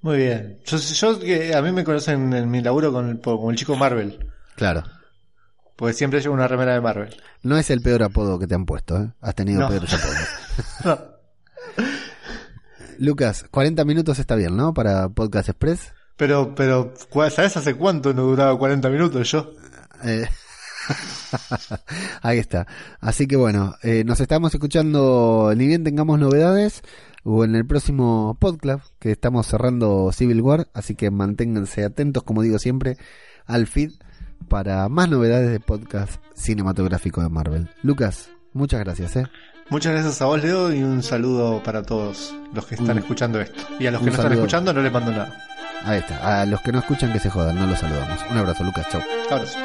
Muy 0.00 0.16
bien. 0.16 0.58
Yo, 0.64 0.76
yo 0.76 1.18
que 1.18 1.54
a 1.54 1.62
mí 1.62 1.72
me 1.72 1.82
conocen 1.82 2.32
en 2.32 2.50
mi 2.50 2.60
laburo 2.62 2.92
con 2.92 3.08
el, 3.08 3.20
como 3.20 3.50
el 3.50 3.56
chico 3.56 3.74
Marvel. 3.76 4.30
Claro. 4.54 4.84
Porque 5.78 5.94
siempre 5.94 6.20
llevo 6.20 6.34
una 6.34 6.48
remera 6.48 6.74
de 6.74 6.80
Marvel. 6.80 7.14
No 7.44 7.56
es 7.56 7.70
el 7.70 7.80
peor 7.82 8.02
apodo 8.02 8.36
que 8.40 8.48
te 8.48 8.56
han 8.56 8.66
puesto, 8.66 9.00
¿eh? 9.00 9.12
Has 9.20 9.36
tenido 9.36 9.60
No. 9.60 9.68
peores 9.68 9.94
apodos. 10.84 11.00
Lucas, 12.98 13.44
40 13.50 13.84
minutos 13.84 14.18
está 14.18 14.34
bien, 14.34 14.56
¿no? 14.56 14.74
Para 14.74 15.08
Podcast 15.08 15.48
Express. 15.50 15.92
Pero, 16.16 16.52
pero, 16.56 16.92
¿cuál- 17.10 17.30
¿sabes 17.30 17.56
hace 17.56 17.74
cuánto 17.74 18.12
no 18.12 18.22
duraba 18.24 18.58
40 18.58 18.88
minutos 18.90 19.30
yo? 19.30 19.52
Eh, 20.02 20.26
Ahí 22.22 22.38
está. 22.38 22.66
Así 23.00 23.28
que 23.28 23.36
bueno, 23.36 23.76
eh, 23.84 24.02
nos 24.04 24.18
estamos 24.20 24.52
escuchando, 24.52 25.52
ni 25.56 25.68
bien 25.68 25.84
tengamos 25.84 26.18
novedades, 26.18 26.82
o 27.22 27.44
en 27.44 27.54
el 27.54 27.66
próximo 27.66 28.36
podcast, 28.40 28.84
que 28.98 29.12
estamos 29.12 29.46
cerrando 29.46 30.10
Civil 30.12 30.40
War, 30.40 30.66
así 30.74 30.96
que 30.96 31.12
manténganse 31.12 31.84
atentos, 31.84 32.24
como 32.24 32.42
digo 32.42 32.58
siempre, 32.58 32.96
al 33.46 33.68
feed 33.68 33.92
para 34.48 34.88
más 34.88 35.08
novedades 35.08 35.50
de 35.50 35.60
podcast 35.60 36.20
cinematográfico 36.34 37.20
de 37.22 37.28
Marvel. 37.28 37.68
Lucas, 37.82 38.30
muchas 38.52 38.80
gracias, 38.80 39.16
¿eh? 39.16 39.26
Muchas 39.70 39.92
gracias 39.92 40.22
a 40.22 40.26
vos, 40.26 40.42
Leo, 40.42 40.72
y 40.72 40.82
un 40.82 41.02
saludo 41.02 41.62
para 41.62 41.82
todos 41.82 42.34
los 42.54 42.64
que 42.64 42.76
están 42.76 42.96
escuchando 42.98 43.40
esto. 43.40 43.62
Y 43.78 43.86
a 43.86 43.90
los 43.90 44.00
que 44.00 44.06
no 44.06 44.16
están 44.16 44.32
escuchando 44.32 44.72
no 44.72 44.80
les 44.80 44.92
mando 44.92 45.10
nada. 45.10 45.36
Ahí 45.84 45.98
está. 45.98 46.40
A 46.40 46.46
los 46.46 46.60
que 46.62 46.72
no 46.72 46.78
escuchan 46.78 47.12
que 47.12 47.18
se 47.18 47.30
jodan, 47.30 47.56
no 47.56 47.66
los 47.66 47.78
saludamos. 47.78 48.18
Un 48.30 48.38
abrazo, 48.38 48.64
Lucas, 48.64 48.86
chau. 48.90 49.02
Abrazo. 49.30 49.58